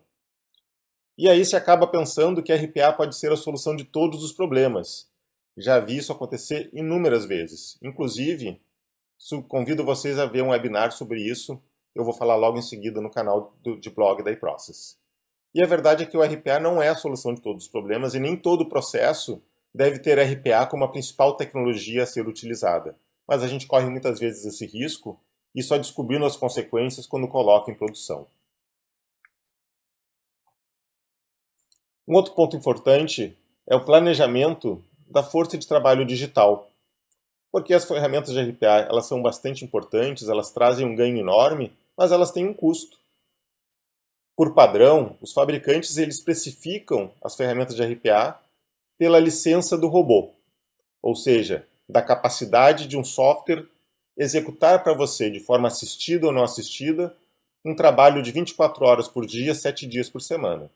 E 1.16 1.26
aí 1.26 1.42
se 1.42 1.56
acaba 1.56 1.86
pensando 1.86 2.42
que 2.42 2.52
RPA 2.52 2.92
pode 2.92 3.16
ser 3.16 3.32
a 3.32 3.36
solução 3.38 3.74
de 3.74 3.84
todos 3.84 4.22
os 4.22 4.32
problemas. 4.32 5.08
Já 5.56 5.80
vi 5.80 5.96
isso 5.96 6.12
acontecer 6.12 6.68
inúmeras 6.74 7.24
vezes. 7.24 7.78
Inclusive, 7.82 8.60
convido 9.48 9.82
vocês 9.82 10.18
a 10.18 10.26
ver 10.26 10.42
um 10.42 10.50
webinar 10.50 10.92
sobre 10.92 11.22
isso. 11.22 11.58
Eu 11.94 12.04
vou 12.04 12.12
falar 12.12 12.36
logo 12.36 12.58
em 12.58 12.62
seguida 12.62 13.00
no 13.00 13.10
canal 13.10 13.54
do, 13.62 13.78
de 13.78 13.90
blog 13.90 14.22
da 14.22 14.30
iProcess. 14.30 14.96
E 15.54 15.62
a 15.62 15.66
verdade 15.66 16.02
é 16.02 16.06
que 16.06 16.16
o 16.16 16.22
RPA 16.22 16.58
não 16.58 16.82
é 16.82 16.88
a 16.88 16.96
solução 16.96 17.32
de 17.32 17.40
todos 17.40 17.64
os 17.64 17.70
problemas 17.70 18.14
e 18.14 18.18
nem 18.18 18.36
todo 18.36 18.68
processo 18.68 19.40
deve 19.72 19.98
ter 20.00 20.18
RPA 20.18 20.66
como 20.66 20.84
a 20.84 20.90
principal 20.90 21.36
tecnologia 21.36 22.02
a 22.02 22.06
ser 22.06 22.26
utilizada. 22.26 22.96
Mas 23.26 23.42
a 23.42 23.46
gente 23.46 23.66
corre 23.66 23.88
muitas 23.88 24.18
vezes 24.18 24.44
esse 24.44 24.66
risco 24.66 25.20
e 25.54 25.62
só 25.62 25.78
descobrindo 25.78 26.24
as 26.24 26.36
consequências 26.36 27.06
quando 27.06 27.28
coloca 27.28 27.70
em 27.70 27.74
produção. 27.74 28.26
Um 32.06 32.14
outro 32.14 32.34
ponto 32.34 32.56
importante 32.56 33.36
é 33.66 33.74
o 33.74 33.84
planejamento 33.84 34.84
da 35.08 35.22
força 35.22 35.56
de 35.56 35.66
trabalho 35.66 36.04
digital. 36.04 36.68
Porque 37.50 37.72
as 37.72 37.84
ferramentas 37.84 38.34
de 38.34 38.42
RPA 38.42 38.86
elas 38.88 39.06
são 39.06 39.22
bastante 39.22 39.64
importantes, 39.64 40.28
elas 40.28 40.50
trazem 40.50 40.84
um 40.84 40.94
ganho 40.94 41.16
enorme, 41.16 41.72
mas 41.96 42.12
elas 42.12 42.30
têm 42.30 42.46
um 42.46 42.54
custo. 42.54 42.98
Por 44.36 44.52
padrão, 44.52 45.16
os 45.20 45.32
fabricantes 45.32 45.96
eles 45.96 46.16
especificam 46.16 47.12
as 47.22 47.36
ferramentas 47.36 47.76
de 47.76 47.84
RPA 47.84 48.40
pela 48.98 49.20
licença 49.20 49.78
do 49.78 49.88
robô, 49.88 50.30
ou 51.00 51.14
seja, 51.14 51.66
da 51.88 52.02
capacidade 52.02 52.86
de 52.86 52.96
um 52.96 53.04
software 53.04 53.66
executar 54.16 54.82
para 54.82 54.92
você 54.92 55.30
de 55.30 55.40
forma 55.40 55.68
assistida 55.68 56.26
ou 56.26 56.32
não 56.32 56.44
assistida 56.44 57.14
um 57.64 57.74
trabalho 57.74 58.22
de 58.22 58.30
24 58.30 58.84
horas 58.84 59.08
por 59.08 59.24
dia, 59.24 59.54
7 59.54 59.86
dias 59.86 60.10
por 60.10 60.20
semana. 60.20 60.70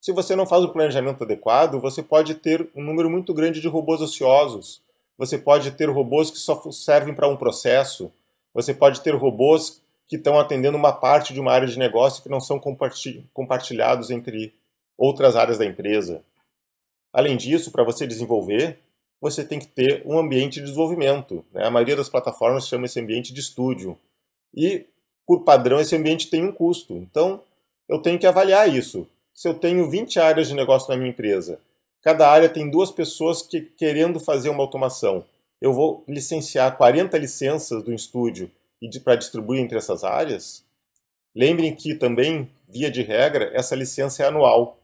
Se 0.00 0.12
você 0.12 0.36
não 0.36 0.46
faz 0.46 0.62
o 0.62 0.68
planejamento 0.68 1.24
adequado, 1.24 1.80
você 1.80 2.02
pode 2.02 2.34
ter 2.36 2.68
um 2.74 2.82
número 2.82 3.10
muito 3.10 3.34
grande 3.34 3.60
de 3.60 3.68
robôs 3.68 4.00
ociosos. 4.00 4.80
Você 5.16 5.36
pode 5.36 5.70
ter 5.72 5.88
robôs 5.88 6.30
que 6.30 6.38
só 6.38 6.60
servem 6.70 7.14
para 7.14 7.28
um 7.28 7.36
processo. 7.36 8.12
Você 8.54 8.72
pode 8.72 9.00
ter 9.00 9.14
robôs 9.14 9.80
que 10.08 10.16
estão 10.16 10.38
atendendo 10.38 10.76
uma 10.76 10.92
parte 10.92 11.34
de 11.34 11.40
uma 11.40 11.52
área 11.52 11.68
de 11.68 11.78
negócio 11.78 12.22
que 12.22 12.28
não 12.28 12.40
são 12.40 12.60
compartilhados 13.32 14.10
entre 14.10 14.54
outras 14.96 15.36
áreas 15.36 15.58
da 15.58 15.66
empresa. 15.66 16.22
Além 17.12 17.36
disso, 17.36 17.70
para 17.70 17.84
você 17.84 18.06
desenvolver, 18.06 18.78
você 19.20 19.44
tem 19.44 19.58
que 19.58 19.66
ter 19.66 20.02
um 20.06 20.18
ambiente 20.18 20.54
de 20.54 20.62
desenvolvimento. 20.62 21.44
Né? 21.52 21.64
A 21.64 21.70
maioria 21.70 21.96
das 21.96 22.08
plataformas 22.08 22.66
chama 22.66 22.86
esse 22.86 22.98
ambiente 22.98 23.32
de 23.32 23.40
estúdio. 23.40 23.98
E, 24.54 24.86
por 25.26 25.44
padrão, 25.44 25.78
esse 25.78 25.94
ambiente 25.94 26.30
tem 26.30 26.42
um 26.42 26.52
custo. 26.52 26.96
Então, 26.96 27.42
eu 27.88 28.00
tenho 28.00 28.18
que 28.18 28.26
avaliar 28.26 28.68
isso 28.72 29.06
se 29.38 29.46
eu 29.46 29.54
tenho 29.54 29.88
20 29.88 30.18
áreas 30.18 30.48
de 30.48 30.54
negócio 30.54 30.90
na 30.90 30.96
minha 30.96 31.10
empresa, 31.10 31.60
cada 32.02 32.28
área 32.28 32.48
tem 32.48 32.68
duas 32.68 32.90
pessoas 32.90 33.40
que, 33.40 33.60
querendo 33.60 34.18
fazer 34.18 34.48
uma 34.48 34.64
automação, 34.64 35.24
eu 35.60 35.72
vou 35.72 36.02
licenciar 36.08 36.76
40 36.76 37.16
licenças 37.16 37.84
do 37.84 37.94
estúdio 37.94 38.50
e 38.80 39.00
para 39.00 39.16
distribuir 39.16 39.60
entre 39.60 39.78
essas 39.78 40.04
áreas? 40.04 40.64
Lembrem 41.34 41.74
que 41.74 41.94
também, 41.94 42.50
via 42.68 42.90
de 42.90 43.02
regra, 43.02 43.50
essa 43.54 43.76
licença 43.76 44.22
é 44.22 44.26
anual. 44.26 44.78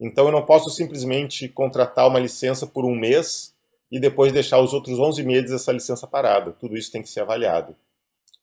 Então 0.00 0.26
eu 0.26 0.32
não 0.32 0.44
posso 0.44 0.70
simplesmente 0.70 1.48
contratar 1.48 2.08
uma 2.08 2.18
licença 2.18 2.66
por 2.66 2.84
um 2.84 2.94
mês 2.94 3.54
e 3.90 4.00
depois 4.00 4.32
deixar 4.32 4.60
os 4.60 4.72
outros 4.72 4.98
11 4.98 5.22
meses 5.22 5.52
essa 5.52 5.72
licença 5.72 6.06
parada. 6.06 6.52
Tudo 6.52 6.76
isso 6.76 6.90
tem 6.90 7.02
que 7.02 7.08
ser 7.08 7.20
avaliado. 7.20 7.76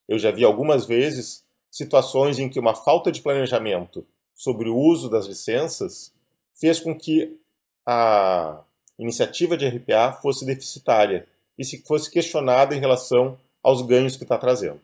Eu 0.08 0.18
já 0.18 0.32
vi 0.32 0.44
algumas 0.44 0.86
vezes 0.86 1.44
situações 1.70 2.40
em 2.40 2.50
que 2.50 2.60
uma 2.60 2.76
falta 2.76 3.12
de 3.12 3.22
planejamento 3.22 4.06
sobre 4.34 4.70
o 4.70 4.78
uso 4.78 5.10
das 5.10 5.26
licenças 5.26 6.14
fez 6.54 6.80
com 6.80 6.98
que 6.98 7.38
a 7.86 8.62
iniciativa 8.98 9.58
de 9.58 9.68
RPA 9.68 10.14
fosse 10.22 10.46
deficitária 10.46 11.28
e 11.58 11.66
se 11.66 11.82
fosse 11.84 12.10
questionada 12.10 12.76
em 12.76 12.80
relação 12.80 13.38
aos 13.64 13.82
ganhos 13.82 14.16
que 14.16 14.24
está 14.24 14.38
trazendo. 14.38 14.82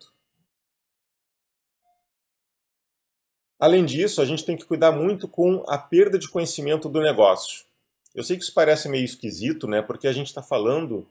Além 3.59 3.85
disso, 3.85 4.21
a 4.21 4.25
gente 4.25 4.45
tem 4.45 4.55
que 4.55 4.65
cuidar 4.65 4.91
muito 4.91 5.27
com 5.27 5.63
a 5.67 5.77
perda 5.77 6.19
de 6.19 6.29
conhecimento 6.29 6.87
do 6.87 7.01
negócio. 7.01 7.65
Eu 8.13 8.23
sei 8.23 8.37
que 8.37 8.43
isso 8.43 8.53
parece 8.53 8.87
meio 8.87 9.03
esquisito, 9.03 9.67
né? 9.67 9.81
Porque 9.81 10.07
a 10.07 10.13
gente 10.13 10.27
está 10.27 10.43
falando 10.43 11.07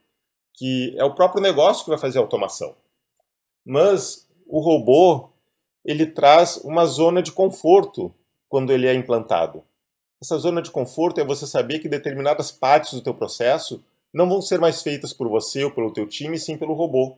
que 0.55 0.95
é 0.97 1.05
o 1.05 1.15
próprio 1.15 1.43
negócio 1.43 1.85
que 1.85 1.91
vai 1.91 1.99
fazer 1.99 2.19
a 2.19 2.23
automação. 2.23 2.75
Mas 3.65 4.29
o 4.47 4.61
robô 4.61 5.29
ele 5.85 6.07
traz 6.07 6.57
uma 6.59 6.85
zona 6.85 7.23
de 7.23 7.31
conforto 7.31 8.13
quando 8.49 8.73
ele 8.73 8.89
é 8.89 8.95
implantado. 8.95 9.63
Essa 10.21 10.39
zona 10.39 10.63
de 10.63 10.71
conforto 10.71 11.21
é 11.21 11.25
você 11.25 11.47
saber 11.47 11.79
que 11.79 11.89
determinadas 11.89 12.51
partes 12.51 12.95
do 12.95 13.03
teu 13.03 13.15
processo 13.15 13.85
não 14.13 14.29
vão 14.29 14.41
ser 14.41 14.59
mais 14.59 14.83
feitas 14.83 15.13
por 15.13 15.29
você 15.29 15.63
ou 15.63 15.71
pelo 15.71 15.93
teu 15.93 16.07
time, 16.07 16.39
sim 16.39 16.57
pelo 16.57 16.75
robô. 16.75 17.17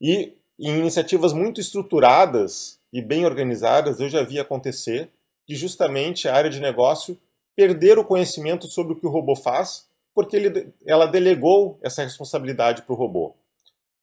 E 0.00 0.34
em 0.58 0.78
iniciativas 0.78 1.32
muito 1.32 1.60
estruturadas 1.60 2.78
e 2.92 3.00
bem 3.00 3.24
organizadas, 3.24 4.00
eu 4.00 4.08
já 4.08 4.22
vi 4.22 4.38
acontecer 4.38 5.10
de 5.46 5.54
justamente 5.54 6.28
a 6.28 6.34
área 6.34 6.50
de 6.50 6.60
negócio 6.60 7.18
perder 7.54 7.98
o 7.98 8.04
conhecimento 8.04 8.66
sobre 8.66 8.92
o 8.92 8.96
que 8.96 9.06
o 9.06 9.10
robô 9.10 9.34
faz, 9.34 9.88
porque 10.14 10.36
ele, 10.36 10.72
ela 10.86 11.06
delegou 11.06 11.78
essa 11.82 12.02
responsabilidade 12.02 12.82
para 12.82 12.92
o 12.92 12.96
robô. 12.96 13.34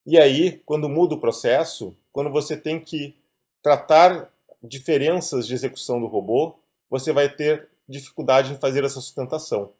E 0.06 0.18
aí, 0.20 0.62
quando 0.66 0.88
muda 0.88 1.16
o 1.16 1.20
processo, 1.20 1.96
quando 2.12 2.30
você 2.30 2.56
tem 2.56 2.80
que 2.80 3.16
tratar 3.62 4.32
diferenças 4.62 5.48
de 5.48 5.54
execução 5.54 6.00
do 6.00 6.08
robô, 6.08 6.56
você 6.90 7.12
vai 7.12 7.30
ter 7.30 7.68
dificuldade 7.88 8.54
em 8.54 8.58
fazer 8.58 8.84
essa 8.84 9.02
sustentação, 9.02 9.72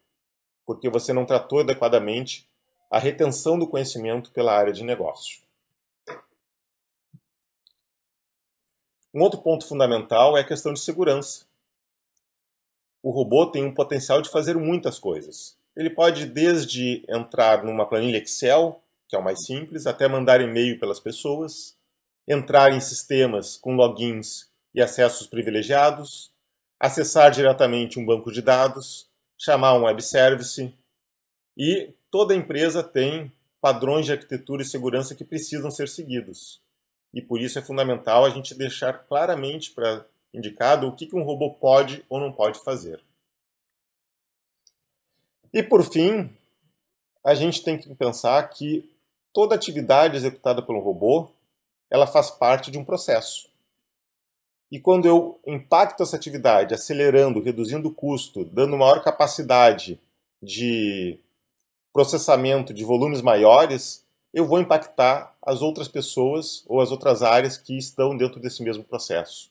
porque 0.64 0.88
você 0.88 1.12
não 1.12 1.24
tratou 1.24 1.60
adequadamente 1.60 2.48
a 2.90 2.98
retenção 2.98 3.58
do 3.58 3.66
conhecimento 3.66 4.30
pela 4.30 4.56
área 4.56 4.72
de 4.72 4.84
negócio. 4.84 5.45
Um 9.16 9.22
outro 9.22 9.40
ponto 9.40 9.66
fundamental 9.66 10.36
é 10.36 10.42
a 10.42 10.46
questão 10.46 10.74
de 10.74 10.80
segurança. 10.80 11.46
O 13.02 13.10
robô 13.10 13.46
tem 13.46 13.64
um 13.64 13.72
potencial 13.72 14.20
de 14.20 14.28
fazer 14.28 14.58
muitas 14.58 14.98
coisas. 14.98 15.56
Ele 15.74 15.88
pode 15.88 16.26
desde 16.26 17.02
entrar 17.08 17.64
numa 17.64 17.88
planilha 17.88 18.18
Excel, 18.18 18.78
que 19.08 19.16
é 19.16 19.18
o 19.18 19.24
mais 19.24 19.46
simples, 19.46 19.86
até 19.86 20.06
mandar 20.06 20.42
e-mail 20.42 20.78
pelas 20.78 21.00
pessoas, 21.00 21.74
entrar 22.28 22.74
em 22.74 22.80
sistemas 22.80 23.56
com 23.56 23.74
logins 23.74 24.50
e 24.74 24.82
acessos 24.82 25.26
privilegiados, 25.26 26.30
acessar 26.78 27.30
diretamente 27.30 27.98
um 27.98 28.04
banco 28.04 28.30
de 28.30 28.42
dados, 28.42 29.08
chamar 29.38 29.72
um 29.78 29.84
web 29.84 30.02
service 30.02 30.74
e 31.56 31.94
toda 32.10 32.34
empresa 32.34 32.82
tem 32.82 33.32
padrões 33.62 34.04
de 34.04 34.12
arquitetura 34.12 34.60
e 34.60 34.66
segurança 34.66 35.14
que 35.14 35.24
precisam 35.24 35.70
ser 35.70 35.88
seguidos. 35.88 36.65
E 37.12 37.22
por 37.22 37.40
isso 37.40 37.58
é 37.58 37.62
fundamental 37.62 38.24
a 38.24 38.30
gente 38.30 38.54
deixar 38.54 38.92
claramente 38.92 39.70
para 39.70 40.06
indicado 40.32 40.86
o 40.86 40.94
que 40.94 41.08
um 41.14 41.22
robô 41.22 41.54
pode 41.54 42.04
ou 42.08 42.20
não 42.20 42.32
pode 42.32 42.58
fazer. 42.60 43.02
E 45.52 45.62
por 45.62 45.82
fim, 45.82 46.30
a 47.24 47.34
gente 47.34 47.62
tem 47.62 47.76
que 47.76 47.92
pensar 47.94 48.42
que 48.50 48.88
toda 49.32 49.54
atividade 49.54 50.16
executada 50.16 50.62
pelo 50.62 50.80
robô, 50.80 51.28
ela 51.90 52.06
faz 52.06 52.30
parte 52.30 52.70
de 52.70 52.78
um 52.78 52.84
processo. 52.84 53.48
E 54.70 54.80
quando 54.80 55.06
eu 55.06 55.40
impacto 55.46 56.02
essa 56.02 56.16
atividade, 56.16 56.74
acelerando, 56.74 57.42
reduzindo 57.42 57.88
o 57.88 57.94
custo, 57.94 58.44
dando 58.44 58.76
maior 58.76 59.02
capacidade 59.02 60.00
de 60.42 61.18
processamento 61.92 62.72
de 62.72 62.84
volumes 62.84 63.20
maiores, 63.20 64.05
eu 64.36 64.46
vou 64.46 64.60
impactar 64.60 65.34
as 65.40 65.62
outras 65.62 65.88
pessoas 65.88 66.62
ou 66.66 66.82
as 66.82 66.90
outras 66.90 67.22
áreas 67.22 67.56
que 67.56 67.74
estão 67.74 68.14
dentro 68.14 68.38
desse 68.38 68.62
mesmo 68.62 68.84
processo. 68.84 69.50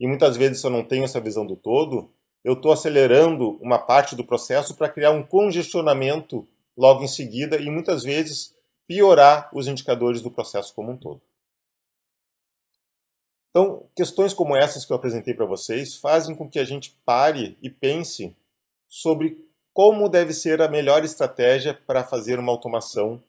E 0.00 0.06
muitas 0.08 0.36
vezes, 0.36 0.60
se 0.60 0.66
eu 0.66 0.70
não 0.70 0.82
tenho 0.82 1.04
essa 1.04 1.20
visão 1.20 1.46
do 1.46 1.54
todo, 1.54 2.10
eu 2.42 2.54
estou 2.54 2.72
acelerando 2.72 3.50
uma 3.62 3.78
parte 3.78 4.16
do 4.16 4.24
processo 4.24 4.74
para 4.74 4.88
criar 4.88 5.12
um 5.12 5.22
congestionamento 5.22 6.44
logo 6.76 7.04
em 7.04 7.06
seguida 7.06 7.56
e 7.56 7.70
muitas 7.70 8.02
vezes 8.02 8.52
piorar 8.84 9.48
os 9.54 9.68
indicadores 9.68 10.20
do 10.20 10.30
processo 10.30 10.74
como 10.74 10.90
um 10.90 10.96
todo. 10.96 11.22
Então, 13.50 13.88
questões 13.94 14.34
como 14.34 14.56
essas 14.56 14.84
que 14.84 14.92
eu 14.92 14.96
apresentei 14.96 15.34
para 15.34 15.46
vocês 15.46 15.94
fazem 15.94 16.34
com 16.34 16.50
que 16.50 16.58
a 16.58 16.64
gente 16.64 16.98
pare 17.04 17.56
e 17.62 17.70
pense 17.70 18.36
sobre 18.88 19.38
como 19.72 20.08
deve 20.08 20.32
ser 20.32 20.60
a 20.60 20.68
melhor 20.68 21.04
estratégia 21.04 21.72
para 21.72 22.02
fazer 22.02 22.40
uma 22.40 22.50
automação 22.50 23.22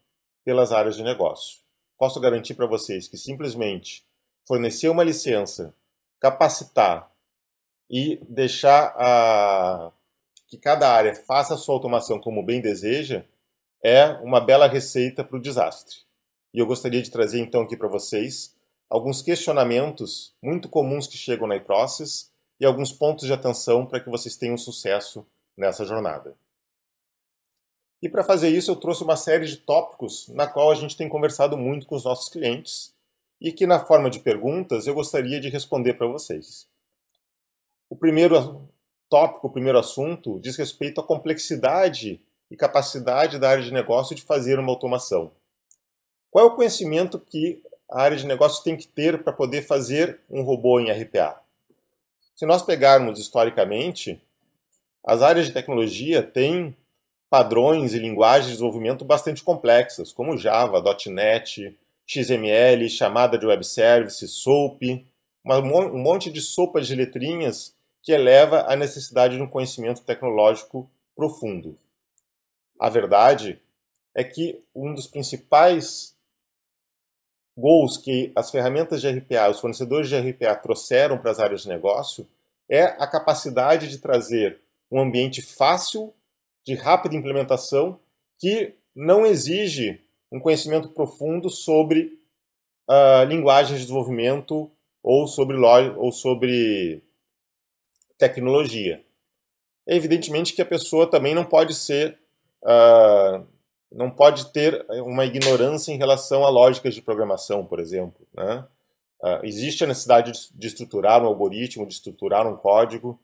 pelas 0.48 0.72
áreas 0.72 0.96
de 0.96 1.04
negócio. 1.04 1.58
Posso 1.98 2.22
garantir 2.22 2.54
para 2.54 2.66
vocês 2.66 3.06
que 3.06 3.18
simplesmente 3.18 4.06
fornecer 4.48 4.88
uma 4.88 5.04
licença, 5.04 5.76
capacitar 6.22 7.12
e 7.90 8.18
deixar 8.30 8.96
a... 8.98 9.92
que 10.48 10.58
cada 10.58 10.90
área 10.90 11.14
faça 11.14 11.54
a 11.54 11.58
sua 11.58 11.76
automação 11.76 12.18
como 12.18 12.42
bem 12.42 12.62
deseja 12.62 13.26
é 13.84 14.06
uma 14.24 14.40
bela 14.40 14.70
receita 14.70 15.22
para 15.22 15.36
o 15.36 15.42
desastre. 15.42 15.98
E 16.54 16.60
eu 16.60 16.66
gostaria 16.66 17.02
de 17.02 17.12
trazer 17.12 17.42
então 17.42 17.64
aqui 17.64 17.76
para 17.76 17.90
vocês 17.90 18.56
alguns 18.90 19.22
questionamentos 19.22 20.34
muito 20.42 20.70
comuns 20.70 21.08
que 21.08 21.18
chegam 21.18 21.46
na 21.46 21.58
iProcess 21.58 22.32
e 22.58 22.66
alguns 22.66 22.94
pontos 22.94 23.28
de 23.28 23.34
atenção 23.34 23.86
para 23.86 24.00
que 24.00 24.10
vocês 24.10 24.38
tenham 24.38 24.58
sucesso 24.58 25.28
nessa 25.58 25.84
jornada. 25.84 26.38
E 28.02 28.08
para 28.08 28.24
fazer 28.24 28.50
isso 28.50 28.70
eu 28.70 28.76
trouxe 28.76 29.04
uma 29.04 29.18
série 29.18 29.46
de 29.46 29.58
tópicos 29.58 30.28
na 30.30 30.46
qual 30.46 30.72
a 30.72 30.76
gente 30.76 30.96
tem 30.96 31.10
conversado 31.10 31.58
muito 31.58 31.88
com 31.88 31.96
os 31.96 32.04
nossos 32.04 32.30
clientes 32.30 32.94
e 33.42 33.52
que 33.52 33.66
na 33.66 33.84
forma 33.84 34.10
de 34.10 34.20
perguntas 34.20 34.86
eu 34.86 34.94
gostaria 34.94 35.40
de 35.40 35.50
responder 35.50 35.94
para 35.94 36.08
vocês. 36.08 36.68
O 37.90 37.96
primeiro 37.96 38.70
tópico, 39.10 39.48
o 39.48 39.52
primeiro 39.52 39.80
assunto, 39.80 40.40
diz 40.40 40.56
respeito 40.58 41.02
à 41.02 41.04
complexidade 41.04 42.22
e 42.52 42.56
capacidade 42.56 43.40
da 43.40 43.50
área 43.50 43.64
de 43.64 43.74
negócio 43.74 44.16
de 44.16 44.22
fazer 44.22 44.60
uma 44.60 44.72
automação. 44.72 45.32
Qual 46.30 46.46
é 46.46 46.48
o 46.48 46.56
conhecimento 46.56 47.20
que 47.20 47.64
a 47.90 48.02
área 48.02 48.18
de 48.18 48.26
negócio 48.26 48.64
tem 48.64 48.76
que 48.76 48.88
ter 48.88 49.24
para 49.24 49.34
poder 49.34 49.64
fazer 49.64 50.20
um 50.30 50.42
robô 50.44 50.80
em 50.80 50.92
RPA? 50.92 51.42
Se 52.36 52.46
nós 52.46 52.62
pegarmos 52.62 53.20
historicamente, 53.20 54.22
as 55.04 55.22
áreas 55.22 55.48
de 55.48 55.54
tecnologia 55.54 56.22
têm 56.22 56.76
padrões 57.30 57.94
e 57.94 58.00
linguagens 58.00 58.48
de 58.48 58.52
desenvolvimento 58.54 59.04
bastante 59.04 59.44
complexas, 59.44 60.14
como 60.14 60.38
Java, 60.38 60.82
.NET, 61.08 61.78
XML, 62.06 62.90
chamada 62.90 63.38
de 63.38 63.46
web 63.46 63.66
service, 63.66 64.28
SOAP, 64.28 65.06
um 65.46 65.98
monte 65.98 66.32
de 66.32 66.42
sopas 66.42 66.88
de 66.88 66.96
letrinhas 66.96 67.76
que 68.02 68.12
eleva 68.12 68.66
a 68.72 68.76
necessidade 68.76 69.36
de 69.36 69.42
um 69.42 69.48
conhecimento 69.48 70.02
tecnológico 70.02 70.90
profundo. 71.16 71.78
A 72.80 72.90
verdade 72.90 73.62
é 74.16 74.24
que 74.24 74.64
um 74.74 74.94
dos 74.94 75.08
principais 75.08 76.16
goals 77.58 77.98
que 77.98 78.32
as 78.36 78.52
ferramentas 78.52 79.02
de 79.02 79.10
RPA, 79.10 79.50
os 79.50 79.60
fornecedores 79.60 80.10
de 80.10 80.18
RPA 80.18 80.56
trouxeram 80.56 81.18
para 81.18 81.32
as 81.32 81.40
áreas 81.40 81.64
de 81.64 81.70
negócio 81.70 82.28
é 82.70 82.84
a 82.84 83.08
capacidade 83.08 83.88
de 83.88 83.98
trazer 83.98 84.62
um 84.92 85.02
ambiente 85.02 85.42
fácil, 85.42 86.14
de 86.68 86.76
rápida 86.76 87.16
implementação, 87.16 87.98
que 88.38 88.76
não 88.94 89.26
exige 89.26 90.04
um 90.30 90.38
conhecimento 90.38 90.90
profundo 90.90 91.50
sobre 91.50 92.20
uh, 92.90 93.24
linguagens 93.26 93.80
de 93.80 93.86
desenvolvimento 93.86 94.70
ou 95.02 95.26
sobre, 95.28 95.56
ou 95.96 96.12
sobre 96.12 97.02
tecnologia. 98.18 99.02
É 99.88 99.96
evidentemente 99.96 100.52
que 100.54 100.62
a 100.62 100.66
pessoa 100.66 101.10
também 101.10 101.34
não 101.34 101.46
pode 101.46 101.74
ser 101.74 102.20
uh, 102.64 103.48
não 103.90 104.12
pode 104.12 104.52
ter 104.52 104.86
uma 104.90 105.26
ignorância 105.26 105.94
em 105.94 105.98
relação 105.98 106.44
a 106.44 106.50
lógicas 106.50 106.94
de 106.94 107.02
programação, 107.02 107.66
por 107.66 107.80
exemplo. 107.80 108.28
Né? 108.36 108.68
Uh, 109.22 109.46
existe 109.46 109.86
a 109.86 109.88
necessidade 109.88 110.34
de, 110.34 110.40
de 110.54 110.68
estruturar 110.68 111.24
um 111.24 111.28
algoritmo, 111.28 111.88
de 111.88 111.94
estruturar 111.94 112.46
um 112.46 112.58
código. 112.58 113.18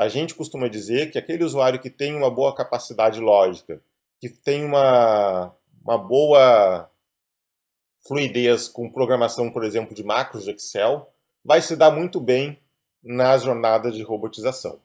A 0.00 0.08
gente 0.08 0.34
costuma 0.34 0.66
dizer 0.66 1.10
que 1.10 1.18
aquele 1.18 1.44
usuário 1.44 1.78
que 1.78 1.90
tem 1.90 2.16
uma 2.16 2.30
boa 2.30 2.54
capacidade 2.54 3.20
lógica, 3.20 3.82
que 4.18 4.30
tem 4.30 4.64
uma, 4.64 5.54
uma 5.84 5.98
boa 5.98 6.90
fluidez 8.08 8.66
com 8.66 8.90
programação, 8.90 9.52
por 9.52 9.62
exemplo, 9.62 9.94
de 9.94 10.02
macros 10.02 10.44
de 10.44 10.52
Excel, 10.52 11.06
vai 11.44 11.60
se 11.60 11.76
dar 11.76 11.90
muito 11.90 12.18
bem 12.18 12.58
nas 13.04 13.42
jornadas 13.42 13.94
de 13.94 14.02
robotização. 14.02 14.80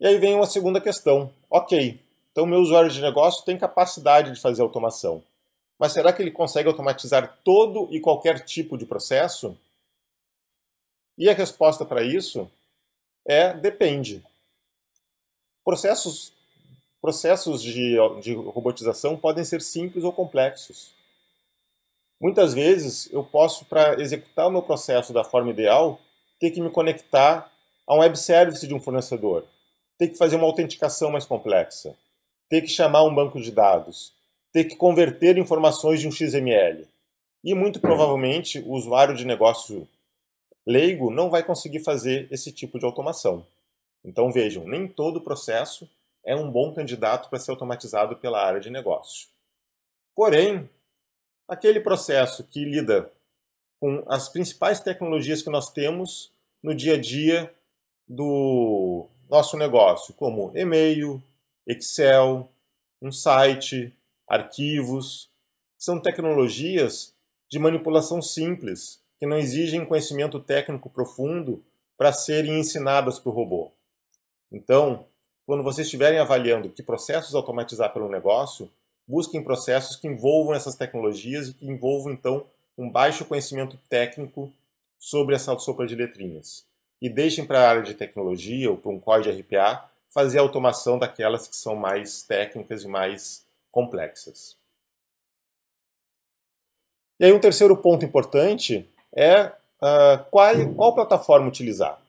E 0.00 0.06
aí 0.06 0.16
vem 0.16 0.34
uma 0.34 0.46
segunda 0.46 0.80
questão. 0.80 1.30
Ok, 1.50 2.00
então 2.32 2.46
meu 2.46 2.60
usuário 2.60 2.88
de 2.88 3.02
negócio 3.02 3.44
tem 3.44 3.58
capacidade 3.58 4.32
de 4.32 4.40
fazer 4.40 4.62
automação. 4.62 5.22
Mas 5.78 5.92
será 5.92 6.10
que 6.10 6.22
ele 6.22 6.30
consegue 6.30 6.70
automatizar 6.70 7.38
todo 7.44 7.86
e 7.94 8.00
qualquer 8.00 8.42
tipo 8.46 8.78
de 8.78 8.86
processo? 8.86 9.54
E 11.18 11.28
a 11.28 11.34
resposta 11.34 11.84
para 11.84 12.02
isso 12.02 12.50
é 13.26 13.52
depende. 13.52 14.24
Processos, 15.64 16.32
processos 17.02 17.60
de, 17.60 17.96
de 18.22 18.32
robotização 18.34 19.16
podem 19.16 19.44
ser 19.44 19.60
simples 19.60 20.04
ou 20.04 20.12
complexos. 20.12 20.94
Muitas 22.20 22.54
vezes 22.54 23.12
eu 23.12 23.22
posso, 23.22 23.66
para 23.66 24.00
executar 24.00 24.46
o 24.46 24.50
meu 24.50 24.62
processo 24.62 25.12
da 25.12 25.22
forma 25.22 25.50
ideal, 25.50 26.00
ter 26.40 26.52
que 26.52 26.60
me 26.60 26.70
conectar 26.70 27.52
a 27.86 27.94
um 27.94 27.98
web 27.98 28.18
service 28.18 28.66
de 28.66 28.74
um 28.74 28.80
fornecedor 28.80 29.44
ter 29.98 30.08
que 30.08 30.16
fazer 30.16 30.36
uma 30.36 30.46
autenticação 30.46 31.10
mais 31.10 31.26
complexa, 31.26 31.94
ter 32.48 32.62
que 32.62 32.68
chamar 32.68 33.02
um 33.02 33.14
banco 33.14 33.40
de 33.40 33.50
dados, 33.50 34.12
ter 34.52 34.64
que 34.64 34.76
converter 34.76 35.36
informações 35.36 36.00
de 36.00 36.06
um 36.06 36.12
XML. 36.12 36.86
E 37.44 37.54
muito 37.54 37.80
provavelmente 37.80 38.60
o 38.60 38.72
usuário 38.72 39.14
de 39.14 39.26
negócio 39.26 39.86
leigo 40.68 41.10
não 41.10 41.30
vai 41.30 41.42
conseguir 41.42 41.82
fazer 41.82 42.28
esse 42.30 42.52
tipo 42.52 42.78
de 42.78 42.84
automação. 42.84 43.46
Então 44.04 44.30
vejam, 44.30 44.64
nem 44.68 44.86
todo 44.86 45.22
processo 45.22 45.88
é 46.22 46.36
um 46.36 46.50
bom 46.50 46.74
candidato 46.74 47.30
para 47.30 47.38
ser 47.38 47.50
automatizado 47.50 48.16
pela 48.16 48.44
área 48.44 48.60
de 48.60 48.68
negócio. 48.68 49.28
Porém, 50.14 50.68
aquele 51.48 51.80
processo 51.80 52.44
que 52.44 52.64
lida 52.64 53.10
com 53.80 54.04
as 54.08 54.28
principais 54.28 54.80
tecnologias 54.80 55.40
que 55.40 55.50
nós 55.50 55.70
temos 55.70 56.30
no 56.62 56.74
dia 56.74 56.94
a 56.94 57.00
dia 57.00 57.52
do 58.06 59.06
nosso 59.30 59.56
negócio, 59.56 60.12
como 60.14 60.52
e-mail, 60.54 61.22
Excel, 61.66 62.50
um 63.00 63.12
site, 63.12 63.94
arquivos. 64.26 65.30
São 65.78 66.00
tecnologias 66.00 67.14
de 67.48 67.58
manipulação 67.58 68.20
simples, 68.20 69.00
que 69.18 69.26
não 69.26 69.38
exigem 69.38 69.84
conhecimento 69.84 70.38
técnico 70.40 70.88
profundo 70.88 71.62
para 71.96 72.12
serem 72.12 72.60
ensinadas 72.60 73.18
para 73.18 73.30
o 73.30 73.34
robô. 73.34 73.72
Então, 74.50 75.06
quando 75.44 75.62
vocês 75.62 75.86
estiverem 75.86 76.18
avaliando 76.18 76.70
que 76.70 76.82
processos 76.82 77.34
automatizar 77.34 77.92
pelo 77.92 78.08
negócio, 78.08 78.70
busquem 79.06 79.42
processos 79.42 79.96
que 79.96 80.06
envolvam 80.06 80.54
essas 80.54 80.76
tecnologias 80.76 81.48
e 81.48 81.54
que 81.54 81.66
envolvam, 81.66 82.12
então, 82.12 82.46
um 82.76 82.88
baixo 82.88 83.24
conhecimento 83.24 83.78
técnico 83.88 84.52
sobre 84.98 85.34
essa 85.34 85.58
sopa 85.58 85.86
de 85.86 85.96
letrinhas 85.96 86.66
e 87.00 87.08
deixem 87.08 87.44
para 87.44 87.60
a 87.60 87.68
área 87.68 87.82
de 87.82 87.94
tecnologia 87.94 88.70
ou 88.70 88.76
para 88.76 88.90
um 88.90 89.00
código 89.00 89.36
RPA 89.36 89.90
fazer 90.08 90.38
a 90.38 90.42
automação 90.42 90.98
daquelas 90.98 91.46
que 91.46 91.56
são 91.56 91.76
mais 91.76 92.22
técnicas 92.22 92.82
e 92.82 92.88
mais 92.88 93.46
complexas. 93.70 94.56
E 97.20 97.24
aí 97.24 97.32
um 97.32 97.40
terceiro 97.40 97.76
ponto 97.76 98.04
importante 98.04 98.88
é 99.14 99.46
uh, 99.46 100.24
qual, 100.30 100.74
qual 100.74 100.94
plataforma 100.94 101.48
utilizar. 101.48 102.00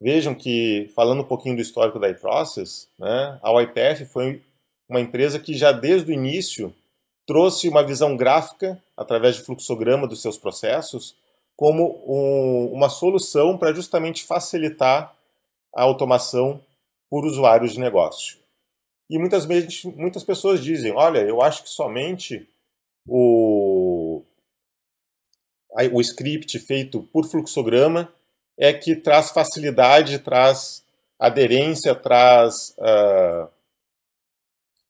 Vejam 0.00 0.34
que, 0.34 0.90
falando 0.94 1.22
um 1.22 1.26
pouquinho 1.26 1.56
do 1.56 1.62
histórico 1.62 1.98
da 1.98 2.08
iProcess, 2.08 2.88
né, 2.98 3.38
a 3.42 3.60
YPF 3.60 4.04
foi 4.06 4.42
uma 4.88 5.00
empresa 5.00 5.40
que 5.40 5.54
já 5.54 5.72
desde 5.72 6.10
o 6.10 6.14
início 6.14 6.72
trouxe 7.26 7.68
uma 7.68 7.84
visão 7.84 8.16
gráfica, 8.16 8.82
através 8.96 9.36
de 9.36 9.42
fluxograma 9.42 10.06
dos 10.06 10.22
seus 10.22 10.38
processos, 10.38 11.14
como 11.54 12.02
um, 12.06 12.72
uma 12.72 12.88
solução 12.88 13.58
para 13.58 13.74
justamente 13.74 14.24
facilitar 14.24 15.14
a 15.74 15.82
automação 15.82 16.60
por 17.10 17.26
usuários 17.26 17.72
de 17.72 17.80
negócio. 17.80 18.38
E 19.10 19.18
muitas 19.18 19.44
vezes 19.44 19.84
muitas 19.84 20.22
pessoas 20.22 20.62
dizem, 20.62 20.92
olha, 20.92 21.18
eu 21.18 21.42
acho 21.42 21.64
que 21.64 21.68
somente 21.68 22.48
o, 23.06 23.67
o 25.86 26.00
script 26.00 26.58
feito 26.58 27.02
por 27.12 27.24
fluxograma 27.24 28.12
é 28.56 28.72
que 28.72 28.96
traz 28.96 29.30
facilidade, 29.30 30.18
traz 30.18 30.84
aderência, 31.18 31.94
traz, 31.94 32.74
uh, 32.78 33.48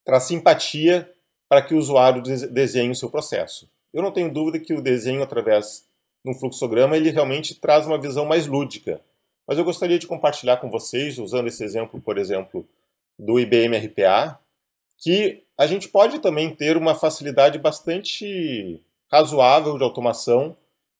traz 0.03 0.23
simpatia 0.23 1.11
para 1.47 1.61
que 1.61 1.73
o 1.73 1.77
usuário 1.77 2.21
desenhe 2.21 2.91
o 2.91 2.95
seu 2.95 3.09
processo. 3.09 3.69
Eu 3.93 4.01
não 4.01 4.11
tenho 4.11 4.31
dúvida 4.31 4.59
que 4.59 4.73
o 4.73 4.81
desenho 4.81 5.21
através 5.21 5.85
de 6.23 6.31
um 6.31 6.33
fluxograma 6.33 6.97
ele 6.97 7.11
realmente 7.11 7.55
traz 7.55 7.85
uma 7.85 7.99
visão 7.99 8.25
mais 8.25 8.47
lúdica. 8.47 9.01
Mas 9.47 9.57
eu 9.57 9.63
gostaria 9.63 9.97
de 9.97 10.05
compartilhar 10.05 10.57
com 10.57 10.69
vocês, 10.69 11.17
usando 11.17 11.47
esse 11.47 11.63
exemplo, 11.63 11.99
por 11.99 12.17
exemplo, 12.17 12.67
do 13.17 13.39
IBM 13.39 13.77
RPA, 13.77 14.39
que 14.97 15.43
a 15.57 15.65
gente 15.65 15.87
pode 15.87 16.19
também 16.19 16.53
ter 16.53 16.77
uma 16.77 16.93
facilidade 16.93 17.57
bastante 17.57 18.79
razoável 19.11 19.77
de 19.77 19.83
automação 19.83 20.55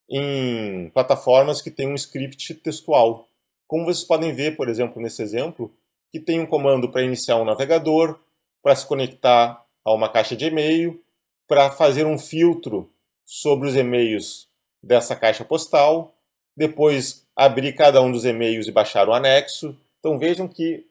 em 0.09 0.89
plataformas 0.89 1.61
que 1.61 1.69
têm 1.69 1.89
um 1.89 1.95
script 1.95 2.53
textual. 2.55 3.27
Como 3.67 3.85
vocês 3.85 4.05
podem 4.05 4.33
ver, 4.33 4.55
por 4.57 4.67
exemplo, 4.67 5.01
nesse 5.01 5.21
exemplo, 5.21 5.71
que 6.11 6.19
tem 6.19 6.39
um 6.39 6.45
comando 6.45 6.89
para 6.91 7.03
iniciar 7.03 7.37
um 7.37 7.45
navegador, 7.45 8.19
para 8.63 8.75
se 8.75 8.85
conectar 8.85 9.63
a 9.85 9.93
uma 9.93 10.09
caixa 10.09 10.35
de 10.35 10.45
e-mail, 10.45 11.01
para 11.47 11.69
fazer 11.71 12.05
um 12.05 12.17
filtro 12.17 12.91
sobre 13.25 13.67
os 13.67 13.75
e-mails 13.75 14.47
dessa 14.81 15.15
caixa 15.15 15.45
postal, 15.45 16.15
depois 16.55 17.27
abrir 17.35 17.73
cada 17.73 18.01
um 18.01 18.11
dos 18.11 18.25
e-mails 18.25 18.67
e 18.67 18.71
baixar 18.71 19.07
o 19.07 19.13
anexo. 19.13 19.77
Então 19.99 20.17
vejam 20.17 20.47
que 20.47 20.85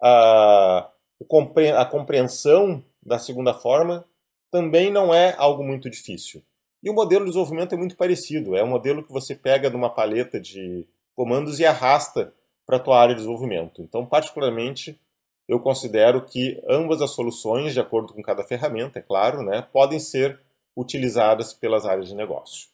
a, 0.00 0.90
a 1.76 1.84
compreensão 1.86 2.84
da 3.02 3.18
segunda 3.18 3.54
forma 3.54 4.04
também 4.50 4.90
não 4.90 5.14
é 5.14 5.34
algo 5.36 5.62
muito 5.62 5.90
difícil. 5.90 6.42
E 6.82 6.90
o 6.90 6.94
modelo 6.94 7.24
de 7.24 7.30
desenvolvimento 7.30 7.74
é 7.74 7.78
muito 7.78 7.96
parecido. 7.96 8.56
É 8.56 8.62
um 8.62 8.68
modelo 8.68 9.02
que 9.02 9.12
você 9.12 9.34
pega 9.34 9.68
de 9.68 9.76
uma 9.76 9.90
paleta 9.90 10.40
de 10.40 10.86
comandos 11.14 11.58
e 11.58 11.66
arrasta 11.66 12.32
para 12.64 12.76
a 12.76 12.80
tua 12.80 13.00
área 13.00 13.14
de 13.14 13.20
desenvolvimento. 13.20 13.82
Então, 13.82 14.06
particularmente, 14.06 15.00
eu 15.48 15.58
considero 15.58 16.24
que 16.24 16.62
ambas 16.68 17.00
as 17.00 17.10
soluções, 17.10 17.72
de 17.72 17.80
acordo 17.80 18.12
com 18.12 18.22
cada 18.22 18.44
ferramenta, 18.44 18.98
é 18.98 19.02
claro, 19.02 19.42
né, 19.42 19.62
podem 19.72 19.98
ser 19.98 20.38
utilizadas 20.76 21.52
pelas 21.52 21.86
áreas 21.86 22.08
de 22.08 22.14
negócio. 22.14 22.68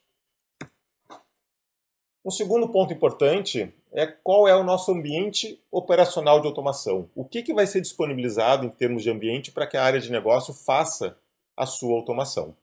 Um 2.25 2.31
segundo 2.31 2.69
ponto 2.69 2.93
importante 2.93 3.73
é 3.93 4.07
qual 4.07 4.49
é 4.49 4.57
o 4.57 4.65
nosso 4.65 4.91
ambiente 4.91 5.63
operacional 5.71 6.41
de 6.41 6.47
automação. 6.47 7.09
O 7.15 7.25
que, 7.25 7.43
que 7.43 7.55
vai 7.55 7.67
ser 7.67 7.81
disponibilizado 7.81 8.67
em 8.67 8.71
termos 8.71 9.03
de 9.03 9.11
ambiente 9.11 9.53
para 9.53 9.67
que 9.67 9.77
a 9.77 9.85
área 9.85 10.01
de 10.01 10.11
negócio 10.11 10.53
faça 10.53 11.17
a 11.57 11.67
sua 11.67 11.95
automação. 11.95 12.57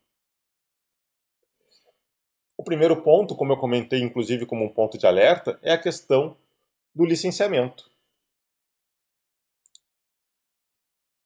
O 2.61 2.63
primeiro 2.63 3.01
ponto, 3.01 3.35
como 3.35 3.51
eu 3.51 3.57
comentei 3.57 4.03
inclusive 4.03 4.45
como 4.45 4.63
um 4.63 4.69
ponto 4.69 4.95
de 4.95 5.07
alerta, 5.07 5.57
é 5.63 5.73
a 5.73 5.79
questão 5.79 6.37
do 6.93 7.03
licenciamento. 7.03 7.89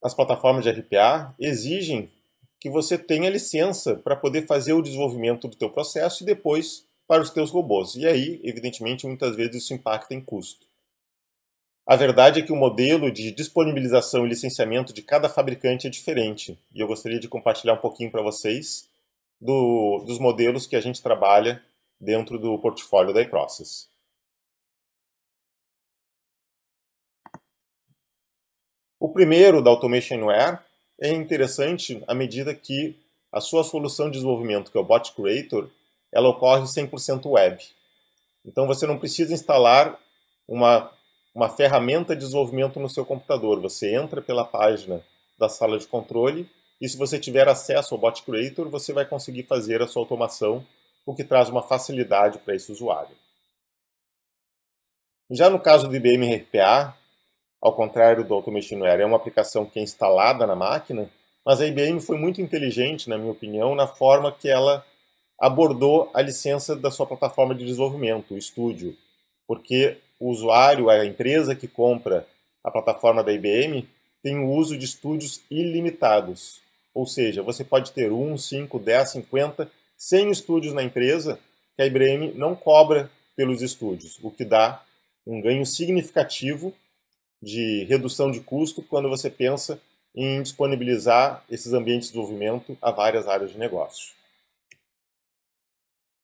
As 0.01 0.13
plataformas 0.13 0.63
de 0.63 0.71
RPA 0.71 1.35
exigem 1.37 2.09
que 2.57 2.69
você 2.69 2.97
tenha 2.97 3.29
licença 3.29 3.97
para 3.97 4.15
poder 4.15 4.47
fazer 4.47 4.71
o 4.71 4.81
desenvolvimento 4.81 5.49
do 5.49 5.57
teu 5.57 5.69
processo 5.69 6.23
e 6.23 6.25
depois 6.25 6.87
para 7.05 7.21
os 7.21 7.31
teus 7.31 7.51
robôs. 7.51 7.95
E 7.95 8.07
aí, 8.07 8.39
evidentemente, 8.41 9.05
muitas 9.05 9.35
vezes 9.35 9.61
isso 9.61 9.73
impacta 9.73 10.13
em 10.13 10.21
custo. 10.21 10.65
A 11.85 11.97
verdade 11.97 12.39
é 12.39 12.43
que 12.43 12.53
o 12.53 12.55
modelo 12.55 13.11
de 13.11 13.29
disponibilização 13.31 14.25
e 14.25 14.29
licenciamento 14.29 14.93
de 14.93 15.01
cada 15.01 15.27
fabricante 15.27 15.85
é 15.85 15.89
diferente. 15.89 16.57
E 16.73 16.79
eu 16.79 16.87
gostaria 16.87 17.19
de 17.19 17.27
compartilhar 17.27 17.73
um 17.73 17.81
pouquinho 17.81 18.09
para 18.09 18.21
vocês 18.21 18.87
do, 19.39 20.03
dos 20.05 20.19
modelos 20.19 20.65
que 20.65 20.75
a 20.75 20.81
gente 20.81 21.01
trabalha 21.01 21.63
dentro 21.99 22.39
do 22.39 22.57
portfólio 22.59 23.13
da 23.13 23.21
iProcess. 23.21 23.89
O 28.99 29.09
primeiro, 29.09 29.61
da 29.61 29.69
Automationware, 29.69 30.59
é 30.99 31.09
interessante 31.11 32.03
à 32.07 32.13
medida 32.13 32.55
que 32.55 32.97
a 33.31 33.41
sua 33.41 33.63
solução 33.63 34.07
de 34.07 34.13
desenvolvimento, 34.13 34.71
que 34.71 34.77
é 34.77 34.81
o 34.81 34.83
Bot 34.83 35.13
Creator, 35.13 35.69
ela 36.11 36.29
ocorre 36.29 36.63
100% 36.63 37.29
web. 37.29 37.61
Então 38.45 38.65
você 38.65 38.87
não 38.87 38.97
precisa 38.97 39.33
instalar 39.33 39.99
uma, 40.47 40.91
uma 41.33 41.49
ferramenta 41.49 42.15
de 42.15 42.21
desenvolvimento 42.21 42.79
no 42.79 42.89
seu 42.89 43.05
computador. 43.05 43.59
Você 43.59 43.93
entra 43.93 44.21
pela 44.21 44.45
página 44.45 45.03
da 45.37 45.49
sala 45.49 45.77
de 45.77 45.85
controle 45.85 46.49
e 46.81 46.89
se 46.89 46.97
você 46.97 47.19
tiver 47.19 47.47
acesso 47.47 47.93
ao 47.93 47.99
Bot 47.99 48.21
Creator, 48.23 48.69
você 48.69 48.91
vai 48.93 49.05
conseguir 49.05 49.43
fazer 49.43 49.81
a 49.81 49.87
sua 49.87 50.01
automação, 50.01 50.65
o 51.05 51.15
que 51.15 51.23
traz 51.23 51.49
uma 51.49 51.63
facilidade 51.63 52.39
para 52.39 52.55
esse 52.55 52.71
usuário. 52.71 53.15
Já 55.31 55.49
no 55.49 55.59
caso 55.59 55.87
do 55.87 55.95
IBM 55.95 56.35
RPA, 56.35 56.95
ao 57.61 57.73
contrário 57.73 58.23
do 58.23 58.33
Automationware, 58.33 59.01
é 59.01 59.05
uma 59.05 59.17
aplicação 59.17 59.65
que 59.65 59.79
é 59.79 59.81
instalada 59.81 60.45
na 60.45 60.55
máquina, 60.55 61.09
mas 61.43 61.61
a 61.61 61.67
IBM 61.67 61.99
foi 61.99 62.17
muito 62.17 62.41
inteligente, 62.41 63.09
na 63.09 63.17
minha 63.17 63.31
opinião, 63.31 63.73
na 63.73 63.87
forma 63.87 64.31
que 64.31 64.49
ela 64.49 64.85
abordou 65.39 66.09
a 66.13 66.21
licença 66.21 66.75
da 66.75 66.91
sua 66.91 67.05
plataforma 67.05 67.55
de 67.55 67.65
desenvolvimento, 67.65 68.35
o 68.35 68.41
Studio, 68.41 68.95
porque 69.47 69.97
o 70.19 70.29
usuário, 70.29 70.89
a 70.89 71.05
empresa 71.05 71.55
que 71.55 71.67
compra 71.67 72.27
a 72.63 72.71
plataforma 72.71 73.23
da 73.23 73.31
IBM, 73.31 73.87
tem 74.23 74.39
o 74.39 74.49
uso 74.49 74.77
de 74.77 74.85
estúdios 74.85 75.43
ilimitados. 75.51 76.61
Ou 76.95 77.05
seja, 77.05 77.43
você 77.43 77.61
pode 77.61 77.91
ter 77.91 78.09
1, 78.09 78.37
5, 78.37 78.79
10, 78.79 79.09
50, 79.09 79.69
100 79.97 80.31
estúdios 80.31 80.73
na 80.73 80.81
empresa 80.81 81.37
que 81.75 81.81
a 81.81 81.85
IBM 81.85 82.31
não 82.35 82.55
cobra 82.55 83.11
pelos 83.35 83.61
estúdios, 83.61 84.17
o 84.23 84.31
que 84.31 84.45
dá 84.45 84.81
um 85.27 85.41
ganho 85.41 85.65
significativo 85.65 86.73
de 87.41 87.83
redução 87.89 88.31
de 88.31 88.39
custo 88.39 88.81
quando 88.81 89.09
você 89.09 89.29
pensa 89.29 89.77
em 90.15 90.41
disponibilizar 90.41 91.43
esses 91.49 91.73
ambientes 91.73 92.07
de 92.07 92.13
desenvolvimento 92.13 92.77
a 92.81 92.91
várias 92.91 93.27
áreas 93.27 93.51
de 93.51 93.57
negócio. 93.57 94.13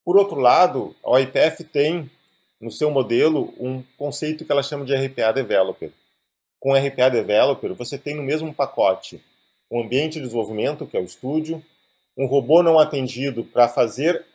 Por 0.06 0.16
outro 0.16 0.40
lado, 0.40 0.96
a 1.04 1.12
OIPF 1.12 1.66
tem 1.66 2.10
no 2.62 2.72
seu 2.72 2.90
modelo 2.90 3.54
um 3.60 3.84
conceito 3.98 4.46
que 4.46 4.52
ela 4.52 4.64
chama 4.64 4.86
de 4.86 4.96
RPA 4.96 5.34
Developer. 5.34 5.92
Com 6.62 6.74
RPA 6.74 7.10
Developer, 7.10 7.74
você 7.74 7.98
tem 7.98 8.16
no 8.16 8.24
mesmo 8.24 8.54
pacote 8.54 9.22
um 9.72 9.82
ambiente 9.82 10.16
de 10.16 10.22
desenvolvimento, 10.22 10.86
que 10.86 10.98
é 10.98 11.00
o 11.00 11.06
estúdio, 11.06 11.64
um 12.18 12.26
robô 12.26 12.62
não 12.62 12.78
atendido 12.78 13.44
para 13.46 13.70
fazer, 13.70 14.26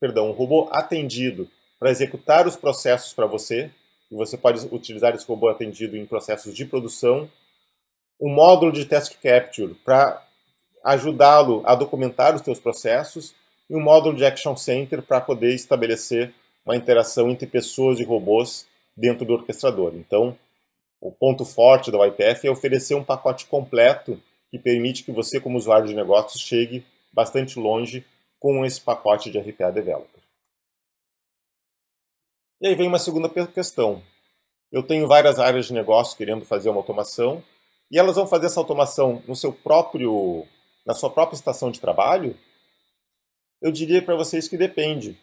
perdão, 0.00 0.28
um 0.28 0.32
robô 0.32 0.68
atendido 0.72 1.48
para 1.78 1.90
executar 1.90 2.46
os 2.46 2.56
processos 2.56 3.12
para 3.12 3.26
você, 3.26 3.70
e 4.10 4.16
você 4.16 4.36
pode 4.36 4.66
utilizar 4.74 5.14
esse 5.14 5.24
robô 5.24 5.48
atendido 5.48 5.96
em 5.96 6.04
processos 6.04 6.54
de 6.54 6.64
produção, 6.64 7.30
um 8.20 8.28
módulo 8.28 8.72
de 8.72 8.84
Task 8.84 9.14
Capture 9.22 9.74
para 9.84 10.26
ajudá-lo 10.84 11.62
a 11.64 11.74
documentar 11.74 12.34
os 12.34 12.42
seus 12.42 12.58
processos 12.58 13.34
e 13.68 13.76
um 13.76 13.80
módulo 13.80 14.16
de 14.16 14.24
Action 14.24 14.56
Center 14.56 15.00
para 15.00 15.20
poder 15.20 15.54
estabelecer 15.54 16.34
uma 16.66 16.76
interação 16.76 17.30
entre 17.30 17.46
pessoas 17.46 18.00
e 18.00 18.04
robôs 18.04 18.66
dentro 18.96 19.24
do 19.24 19.32
orquestrador. 19.32 19.92
Então, 19.94 20.36
o 21.00 21.10
ponto 21.10 21.44
forte 21.44 21.90
da 21.90 22.04
YPF 22.06 22.46
é 22.46 22.50
oferecer 22.50 22.94
um 22.94 23.04
pacote 23.04 23.46
completo 23.46 24.20
que 24.50 24.58
permite 24.58 25.04
que 25.04 25.12
você, 25.12 25.40
como 25.40 25.56
usuário 25.56 25.86
de 25.86 25.94
negócios, 25.94 26.42
chegue 26.42 26.84
bastante 27.12 27.58
longe 27.58 28.04
com 28.38 28.64
esse 28.64 28.80
pacote 28.80 29.30
de 29.30 29.38
RPA 29.38 29.70
Developer. 29.70 30.20
E 32.60 32.68
aí 32.68 32.74
vem 32.74 32.88
uma 32.88 32.98
segunda 32.98 33.28
questão. 33.46 34.02
Eu 34.70 34.82
tenho 34.82 35.06
várias 35.06 35.38
áreas 35.38 35.66
de 35.66 35.72
negócio 35.72 36.16
querendo 36.16 36.44
fazer 36.44 36.68
uma 36.68 36.78
automação 36.78 37.42
e 37.90 37.98
elas 37.98 38.16
vão 38.16 38.26
fazer 38.26 38.46
essa 38.46 38.60
automação 38.60 39.22
no 39.26 39.34
seu 39.34 39.52
próprio, 39.52 40.46
na 40.86 40.94
sua 40.94 41.10
própria 41.10 41.36
estação 41.36 41.70
de 41.70 41.80
trabalho? 41.80 42.36
Eu 43.60 43.72
diria 43.72 44.02
para 44.02 44.14
vocês 44.16 44.46
que 44.46 44.56
depende. 44.56 45.18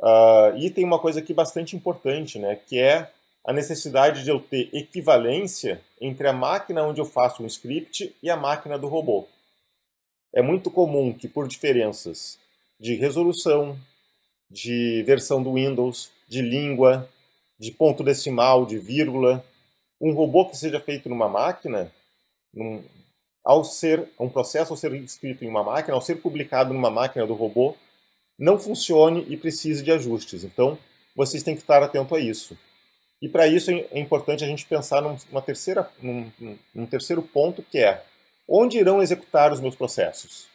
Uh, 0.00 0.56
e 0.58 0.70
tem 0.70 0.84
uma 0.84 0.98
coisa 0.98 1.20
aqui 1.20 1.32
bastante 1.32 1.76
importante, 1.76 2.38
né, 2.38 2.56
que 2.56 2.78
é 2.78 3.10
a 3.44 3.52
necessidade 3.52 4.24
de 4.24 4.30
eu 4.30 4.40
ter 4.40 4.70
equivalência 4.72 5.80
entre 6.00 6.26
a 6.26 6.32
máquina 6.32 6.82
onde 6.82 7.00
eu 7.00 7.04
faço 7.04 7.42
um 7.42 7.46
script 7.46 8.14
e 8.22 8.30
a 8.30 8.36
máquina 8.36 8.78
do 8.78 8.88
robô. 8.88 9.26
É 10.32 10.40
muito 10.40 10.70
comum 10.70 11.12
que 11.12 11.28
por 11.28 11.46
diferenças 11.46 12.38
de 12.80 12.94
resolução, 12.94 13.78
de 14.50 15.02
versão 15.06 15.42
do 15.42 15.54
Windows, 15.54 16.10
de 16.28 16.40
língua, 16.40 17.08
de 17.58 17.70
ponto 17.70 18.02
decimal, 18.02 18.66
de 18.66 18.78
vírgula, 18.78 19.44
um 20.00 20.12
robô 20.12 20.46
que 20.46 20.56
seja 20.56 20.80
feito 20.80 21.08
numa 21.08 21.28
máquina, 21.28 21.92
num, 22.52 22.82
ao 23.44 23.62
ser 23.62 24.08
um 24.18 24.28
processo 24.28 24.72
ao 24.72 24.76
ser 24.76 24.92
escrito 24.94 25.44
em 25.44 25.48
uma 25.48 25.62
máquina, 25.62 25.94
ao 25.94 26.00
ser 26.00 26.16
publicado 26.16 26.72
numa 26.72 26.90
máquina 26.90 27.26
do 27.26 27.34
robô, 27.34 27.76
não 28.38 28.58
funcione 28.58 29.24
e 29.28 29.36
precise 29.36 29.82
de 29.82 29.92
ajustes. 29.92 30.44
Então, 30.44 30.78
vocês 31.14 31.42
têm 31.42 31.54
que 31.54 31.60
estar 31.60 31.82
atento 31.82 32.14
a 32.14 32.20
isso. 32.20 32.58
E 33.24 33.28
para 33.30 33.46
isso 33.46 33.70
é 33.70 33.98
importante 33.98 34.44
a 34.44 34.46
gente 34.46 34.66
pensar 34.66 35.00
numa 35.00 35.40
terceira, 35.40 35.90
num, 36.02 36.30
num 36.74 36.84
terceiro 36.84 37.22
ponto 37.22 37.62
que 37.62 37.78
é 37.78 38.04
onde 38.46 38.76
irão 38.76 39.02
executar 39.02 39.50
os 39.50 39.60
meus 39.60 39.74
processos? 39.74 40.46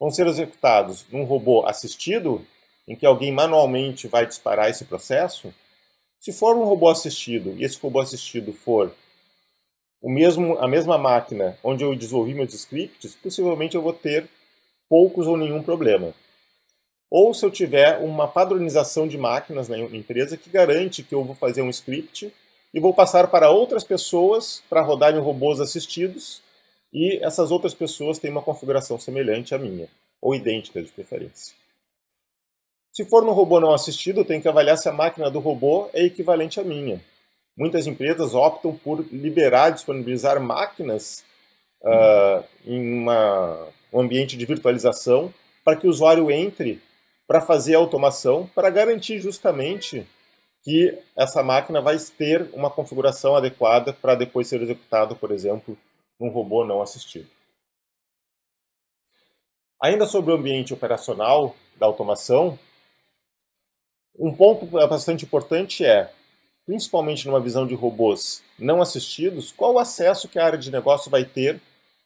Vão 0.00 0.10
ser 0.10 0.26
executados 0.26 1.04
num 1.12 1.24
robô 1.24 1.66
assistido 1.66 2.42
em 2.88 2.96
que 2.96 3.04
alguém 3.04 3.30
manualmente 3.30 4.08
vai 4.08 4.24
disparar 4.24 4.70
esse 4.70 4.86
processo, 4.86 5.52
se 6.18 6.32
for 6.32 6.56
um 6.56 6.64
robô 6.64 6.88
assistido 6.88 7.54
e 7.58 7.62
esse 7.62 7.78
robô 7.78 8.00
assistido 8.00 8.54
for 8.54 8.90
o 10.00 10.10
mesmo, 10.10 10.56
a 10.60 10.66
mesma 10.66 10.96
máquina 10.96 11.58
onde 11.62 11.84
eu 11.84 11.94
desenvolvi 11.94 12.32
meus 12.32 12.54
scripts, 12.54 13.16
possivelmente 13.16 13.76
eu 13.76 13.82
vou 13.82 13.92
ter 13.92 14.26
poucos 14.88 15.26
ou 15.26 15.36
nenhum 15.36 15.62
problema. 15.62 16.14
Ou 17.10 17.32
se 17.32 17.44
eu 17.44 17.50
tiver 17.50 17.98
uma 17.98 18.28
padronização 18.28 19.08
de 19.08 19.16
máquinas 19.16 19.68
na 19.68 19.78
empresa 19.78 20.36
que 20.36 20.50
garante 20.50 21.02
que 21.02 21.14
eu 21.14 21.24
vou 21.24 21.34
fazer 21.34 21.62
um 21.62 21.70
script 21.70 22.32
e 22.72 22.80
vou 22.80 22.92
passar 22.92 23.28
para 23.28 23.50
outras 23.50 23.82
pessoas 23.82 24.62
para 24.68 24.82
rodarem 24.82 25.20
robôs 25.20 25.60
assistidos 25.60 26.42
e 26.92 27.18
essas 27.24 27.50
outras 27.50 27.74
pessoas 27.74 28.18
têm 28.18 28.30
uma 28.30 28.42
configuração 28.42 28.98
semelhante 28.98 29.54
à 29.54 29.58
minha, 29.58 29.88
ou 30.20 30.34
idêntica 30.34 30.82
de 30.82 30.90
preferência. 30.90 31.54
Se 32.92 33.04
for 33.04 33.24
no 33.24 33.32
robô 33.32 33.60
não 33.60 33.72
assistido, 33.72 34.20
eu 34.20 34.24
tenho 34.24 34.42
que 34.42 34.48
avaliar 34.48 34.76
se 34.76 34.88
a 34.88 34.92
máquina 34.92 35.30
do 35.30 35.38
robô 35.38 35.88
é 35.92 36.04
equivalente 36.04 36.58
à 36.58 36.64
minha. 36.64 37.00
Muitas 37.56 37.86
empresas 37.86 38.34
optam 38.34 38.74
por 38.74 39.04
liberar, 39.12 39.70
disponibilizar 39.70 40.40
máquinas 40.40 41.24
uh, 41.82 42.44
em 42.66 43.00
uma, 43.00 43.68
um 43.92 44.00
ambiente 44.00 44.36
de 44.36 44.46
virtualização 44.46 45.32
para 45.64 45.76
que 45.76 45.86
o 45.86 45.90
usuário 45.90 46.30
entre 46.30 46.80
para 47.28 47.42
fazer 47.42 47.74
a 47.74 47.78
automação, 47.78 48.50
para 48.54 48.70
garantir 48.70 49.20
justamente 49.20 50.08
que 50.64 50.98
essa 51.14 51.42
máquina 51.42 51.78
vai 51.78 51.98
ter 51.98 52.48
uma 52.54 52.70
configuração 52.70 53.36
adequada 53.36 53.92
para 53.92 54.14
depois 54.14 54.48
ser 54.48 54.62
executado, 54.62 55.14
por 55.14 55.30
exemplo, 55.30 55.76
num 56.18 56.30
robô 56.30 56.64
não 56.64 56.80
assistido. 56.80 57.28
Ainda 59.80 60.06
sobre 60.06 60.32
o 60.32 60.36
ambiente 60.36 60.72
operacional 60.72 61.54
da 61.76 61.84
automação, 61.84 62.58
um 64.18 64.34
ponto 64.34 64.66
bastante 64.66 65.26
importante 65.26 65.84
é, 65.84 66.10
principalmente 66.66 67.26
numa 67.26 67.40
visão 67.40 67.66
de 67.66 67.74
robôs 67.74 68.42
não 68.58 68.80
assistidos, 68.80 69.52
qual 69.52 69.74
o 69.74 69.78
acesso 69.78 70.28
que 70.28 70.38
a 70.38 70.44
área 70.44 70.58
de 70.58 70.72
negócio 70.72 71.10
vai 71.10 71.24
ter 71.24 71.60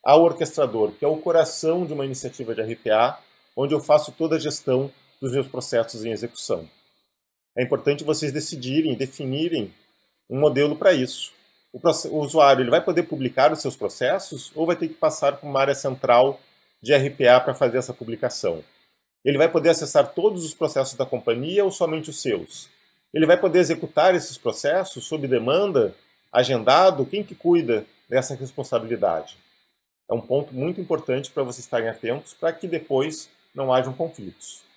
ao 0.05 0.23
orquestrador, 0.23 0.93
que 0.93 1.05
é 1.05 1.09
o 1.09 1.17
coração 1.17 1.87
de 1.87 1.93
uma 1.93 2.05
iniciativa 2.05 2.55
de 2.55 2.61
RPA, 2.61 3.19
onde 3.57 3.73
eu 3.73 3.81
faço 3.81 4.11
toda 4.13 4.35
a 4.37 4.39
gestão 4.39 4.91
dos 5.23 5.33
meus 5.33 5.47
processos 5.47 6.05
em 6.05 6.11
execução. 6.11 6.69
É 7.57 7.63
importante 7.63 8.03
vocês 8.03 8.33
decidirem, 8.33 8.97
definirem 8.97 9.73
um 10.29 10.41
modelo 10.41 10.75
para 10.75 10.93
isso. 10.93 11.33
O, 11.73 11.79
o, 11.79 12.19
usuário 12.19 12.65
ele 12.65 12.71
vai 12.71 12.83
poder 12.83 13.05
publicar 13.05 13.53
os 13.53 13.61
seus 13.61 13.77
processos 13.77 14.51
ou 14.53 14.67
vai 14.67 14.75
ter 14.75 14.89
que 14.89 14.95
passar 14.95 15.37
por 15.37 15.49
uma 15.49 15.61
área 15.61 15.77
central 15.77 16.41
de 16.83 16.93
RPA 16.93 17.41
para 17.41 17.55
fazer 17.55 17.79
essa 17.79 17.95
publicação? 17.95 18.65
Ele 19.25 19.39
vai 19.39 19.49
poder 19.49 19.69
acessar 19.69 20.13
todos 20.13 20.45
os 20.45 20.55
processos 20.55 20.95
da 20.95 21.07
companhia 21.07 21.65
ou 21.65 21.71
somente 21.71 22.11
os 22.11 22.21
seus? 22.21 22.69
Ele 23.15 23.25
vai 23.27 23.39
poder 23.39 23.61
executar 23.61 24.17
esses 24.17 24.37
processos 24.37 25.05
sob 25.05 25.29
demanda, 25.29 25.95
agendado? 26.33 27.07
Quem 27.07 27.23
que 27.23 27.37
cuida 27.37 27.87
dessa 28.09 28.35
responsabilidade? 28.35 29.37
É 30.11 30.15
um 30.15 30.21
ponto 30.21 30.53
muito 30.53 30.81
importante 30.81 31.31
para 31.31 31.45
vocês 31.45 31.65
estarem 31.65 31.89
atentos 31.89 32.35
para 32.35 32.53
que 32.53 32.67
depois 32.67 33.31
não 33.55 33.73
hajam 33.73 33.93
conflitos. 33.93 34.72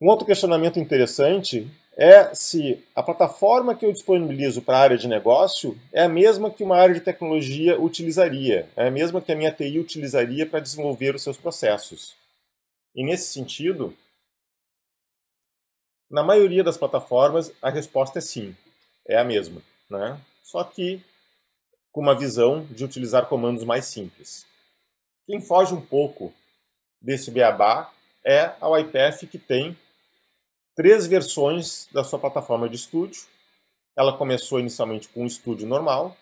Um 0.00 0.06
outro 0.06 0.24
questionamento 0.24 0.78
interessante 0.78 1.68
é 1.96 2.32
se 2.32 2.86
a 2.94 3.02
plataforma 3.02 3.74
que 3.74 3.84
eu 3.84 3.92
disponibilizo 3.92 4.62
para 4.62 4.78
a 4.78 4.80
área 4.80 4.96
de 4.96 5.08
negócio 5.08 5.76
é 5.92 6.04
a 6.04 6.08
mesma 6.08 6.52
que 6.52 6.62
uma 6.62 6.76
área 6.76 6.94
de 6.94 7.00
tecnologia 7.00 7.80
utilizaria, 7.80 8.68
é 8.76 8.86
a 8.86 8.90
mesma 8.92 9.20
que 9.20 9.32
a 9.32 9.36
minha 9.36 9.50
TI 9.50 9.80
utilizaria 9.80 10.46
para 10.46 10.60
desenvolver 10.60 11.16
os 11.16 11.22
seus 11.24 11.36
processos. 11.36 12.16
E 12.94 13.04
nesse 13.04 13.32
sentido, 13.32 13.92
na 16.08 16.22
maioria 16.22 16.62
das 16.62 16.76
plataformas 16.76 17.52
a 17.60 17.68
resposta 17.68 18.20
é 18.20 18.22
sim, 18.22 18.56
é 19.04 19.18
a 19.18 19.24
mesma, 19.24 19.60
né? 19.90 20.20
Só 20.44 20.62
que 20.62 21.02
com 21.90 22.00
uma 22.00 22.16
visão 22.16 22.64
de 22.66 22.84
utilizar 22.84 23.26
comandos 23.26 23.64
mais 23.64 23.86
simples. 23.86 24.46
Quem 25.26 25.40
foge 25.40 25.74
um 25.74 25.80
pouco 25.80 26.32
desse 27.02 27.32
beabá 27.32 27.92
é 28.24 28.52
a 28.60 28.78
YPF 28.78 29.26
que 29.26 29.38
tem 29.38 29.76
três 30.78 31.08
versões 31.08 31.88
da 31.92 32.04
sua 32.04 32.20
plataforma 32.20 32.68
de 32.68 32.76
estúdio. 32.76 33.22
Ela 33.96 34.16
começou 34.16 34.60
inicialmente 34.60 35.08
com 35.08 35.24
o 35.24 35.26
estúdio 35.26 35.66
normal, 35.66 36.16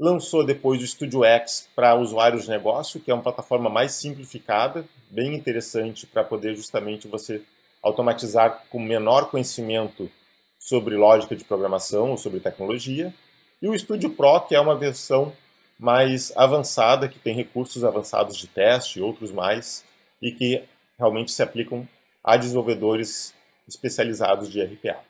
lançou 0.00 0.44
depois 0.44 0.82
o 0.82 0.86
Studio 0.86 1.22
X 1.22 1.68
para 1.76 1.94
usuários 1.94 2.42
de 2.42 2.50
negócio, 2.50 2.98
que 2.98 3.08
é 3.08 3.14
uma 3.14 3.22
plataforma 3.22 3.70
mais 3.70 3.92
simplificada, 3.92 4.84
bem 5.08 5.32
interessante 5.32 6.08
para 6.08 6.24
poder 6.24 6.56
justamente 6.56 7.06
você 7.06 7.40
automatizar 7.80 8.64
com 8.68 8.80
menor 8.80 9.30
conhecimento 9.30 10.10
sobre 10.58 10.96
lógica 10.96 11.36
de 11.36 11.44
programação 11.44 12.10
ou 12.10 12.16
sobre 12.16 12.40
tecnologia. 12.40 13.14
E 13.62 13.68
o 13.68 13.78
Studio 13.78 14.10
Pro, 14.10 14.40
que 14.40 14.56
é 14.56 14.60
uma 14.60 14.74
versão 14.74 15.32
mais 15.78 16.36
avançada, 16.36 17.08
que 17.08 17.20
tem 17.20 17.32
recursos 17.32 17.84
avançados 17.84 18.36
de 18.38 18.48
teste 18.48 18.98
e 18.98 19.02
outros 19.02 19.30
mais, 19.30 19.84
e 20.20 20.32
que 20.32 20.64
realmente 20.98 21.30
se 21.30 21.44
aplicam 21.44 21.88
a 22.24 22.36
desenvolvedores 22.36 23.37
especializados 23.68 24.50
de 24.50 24.62
RPA. 24.62 25.04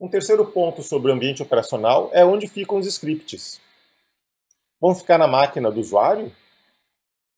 Um 0.00 0.08
terceiro 0.08 0.44
ponto 0.46 0.82
sobre 0.82 1.10
o 1.10 1.14
ambiente 1.14 1.42
operacional 1.42 2.10
é 2.12 2.24
onde 2.24 2.48
ficam 2.48 2.78
os 2.78 2.86
scripts. 2.86 3.60
Vão 4.80 4.94
ficar 4.94 5.18
na 5.18 5.28
máquina 5.28 5.70
do 5.70 5.78
usuário? 5.78 6.34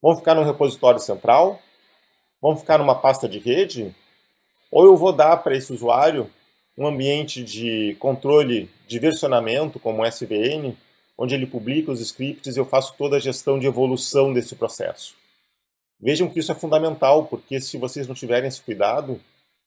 Vão 0.01 0.15
ficar 0.15 0.33
no 0.33 0.43
repositório 0.43 0.99
central? 0.99 1.61
Vão 2.41 2.57
ficar 2.57 2.77
numa 2.77 2.95
pasta 2.95 3.27
de 3.29 3.37
rede? 3.37 3.93
Ou 4.71 4.85
eu 4.85 4.97
vou 4.97 5.13
dar 5.13 5.37
para 5.37 5.55
esse 5.55 5.71
usuário 5.71 6.29
um 6.77 6.87
ambiente 6.87 7.43
de 7.43 7.95
controle 7.99 8.69
de 8.87 8.97
versionamento, 8.97 9.79
como 9.79 10.05
SVN, 10.05 10.75
onde 11.17 11.35
ele 11.35 11.45
publica 11.45 11.91
os 11.91 11.99
scripts 12.01 12.55
e 12.55 12.59
eu 12.59 12.65
faço 12.65 12.95
toda 12.97 13.17
a 13.17 13.19
gestão 13.19 13.59
de 13.59 13.67
evolução 13.67 14.33
desse 14.33 14.55
processo. 14.55 15.15
Vejam 16.03 16.29
que 16.29 16.37
isso 16.37 16.51
é 16.51 16.55
fundamental, 16.55 17.27
porque 17.27 17.61
se 17.61 17.77
vocês 17.77 18.05
não 18.05 18.13
tiverem 18.13 18.49
esse 18.49 18.61
cuidado, 18.61 19.21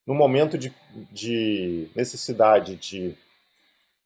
no 0.07 0.15
momento 0.15 0.59
de, 0.59 0.71
de 1.11 1.89
necessidade 1.97 2.77
de 2.77 3.15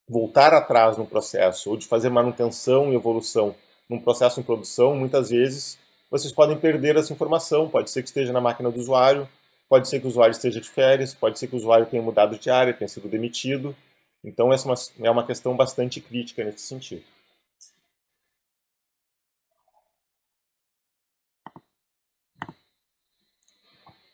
voltar 0.09 0.55
atrás 0.55 0.97
no 0.97 1.05
processo 1.05 1.71
ou 1.71 1.77
de 1.77 1.89
fazer 1.89 2.09
manutenção 2.09 2.93
e 2.93 2.95
evolução 2.95 3.53
num 3.89 3.99
processo 3.99 4.39
em 4.39 4.45
produção, 4.45 4.95
muitas 4.95 5.31
vezes 5.31 5.77
vocês 6.09 6.33
podem 6.33 6.57
perder 6.57 6.97
essa 6.97 7.13
informação. 7.13 7.69
Pode 7.69 7.91
ser 7.91 8.01
que 8.01 8.09
esteja 8.09 8.33
na 8.33 8.41
máquina 8.41 8.71
do 8.71 8.79
usuário, 8.79 9.29
pode 9.69 9.89
ser 9.89 9.99
que 9.99 10.07
o 10.07 10.09
usuário 10.09 10.31
esteja 10.31 10.61
de 10.61 10.71
férias, 10.71 11.13
pode 11.13 11.37
ser 11.37 11.49
que 11.49 11.55
o 11.55 11.59
usuário 11.59 11.87
tenha 11.87 12.03
mudado 12.03 12.39
de 12.39 12.49
área, 12.49 12.73
tenha 12.73 12.87
sido 12.87 13.09
demitido. 13.09 13.75
Então, 14.23 14.53
essa 14.53 14.73
é 15.03 15.11
uma 15.11 15.23
é 15.23 15.27
questão 15.27 15.57
bastante 15.57 16.01
crítica 16.01 16.45
nesse 16.45 16.61
sentido. 16.61 17.03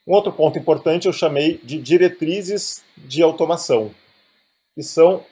Um 0.06 0.14
outro 0.14 0.32
ponto 0.32 0.56
importante 0.58 1.06
eu 1.06 1.12
chamei 1.12 1.58
de 1.64 1.80
diretrizes 1.80 2.84
de 2.96 3.22
automação, 3.22 3.92
que 4.74 4.82
são 4.82 5.24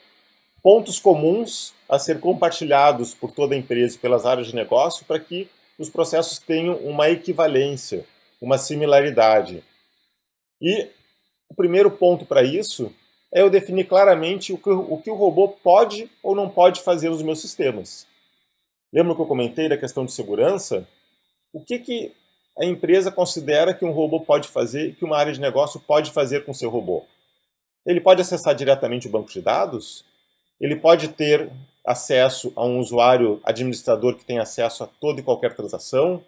pontos 0.61 0.99
comuns 0.99 1.73
a 1.87 1.97
ser 1.97 2.19
compartilhados 2.19 3.13
por 3.13 3.31
toda 3.31 3.55
a 3.55 3.57
empresa 3.57 3.95
e 3.95 3.99
pelas 3.99 4.25
áreas 4.25 4.47
de 4.47 4.55
negócio 4.55 5.05
para 5.05 5.19
que 5.19 5.47
os 5.79 5.89
processos 5.89 6.39
tenham 6.39 6.75
uma 6.77 7.09
equivalência, 7.09 8.05
uma 8.41 8.57
similaridade. 8.57 9.63
E 10.61 10.89
o 11.49 11.55
primeiro 11.55 11.91
ponto 11.91 12.25
para 12.25 12.43
isso 12.43 12.91
é 13.33 13.41
eu 13.41 13.49
definir 13.49 13.85
claramente 13.85 14.51
o 14.51 14.57
que, 14.57 14.69
o 14.69 14.97
que 14.97 15.09
o 15.09 15.15
robô 15.15 15.49
pode 15.49 16.09
ou 16.21 16.35
não 16.35 16.49
pode 16.49 16.81
fazer 16.81 17.09
nos 17.09 17.21
meus 17.21 17.39
sistemas. 17.39 18.07
Lembra 18.91 19.15
que 19.15 19.21
eu 19.21 19.25
comentei 19.25 19.69
da 19.69 19.77
questão 19.77 20.05
de 20.05 20.11
segurança? 20.11 20.87
O 21.53 21.63
que, 21.63 21.79
que 21.79 22.13
a 22.57 22.65
empresa 22.65 23.11
considera 23.11 23.73
que 23.73 23.83
um 23.83 23.91
robô 23.91 24.21
pode 24.21 24.47
fazer, 24.47 24.95
que 24.95 25.03
uma 25.03 25.17
área 25.17 25.33
de 25.33 25.41
negócio 25.41 25.79
pode 25.79 26.11
fazer 26.11 26.45
com 26.45 26.53
seu 26.53 26.69
robô. 26.69 27.05
Ele 27.85 27.99
pode 27.99 28.21
acessar 28.21 28.55
diretamente 28.55 29.07
o 29.07 29.11
banco 29.11 29.29
de 29.29 29.41
dados, 29.41 30.05
ele 30.59 30.75
pode 30.75 31.09
ter 31.09 31.51
acesso 31.85 32.51
a 32.55 32.65
um 32.65 32.79
usuário 32.79 33.39
administrador 33.43 34.15
que 34.15 34.25
tem 34.25 34.39
acesso 34.39 34.83
a 34.83 34.87
toda 34.87 35.19
e 35.19 35.23
qualquer 35.23 35.55
transação. 35.55 36.23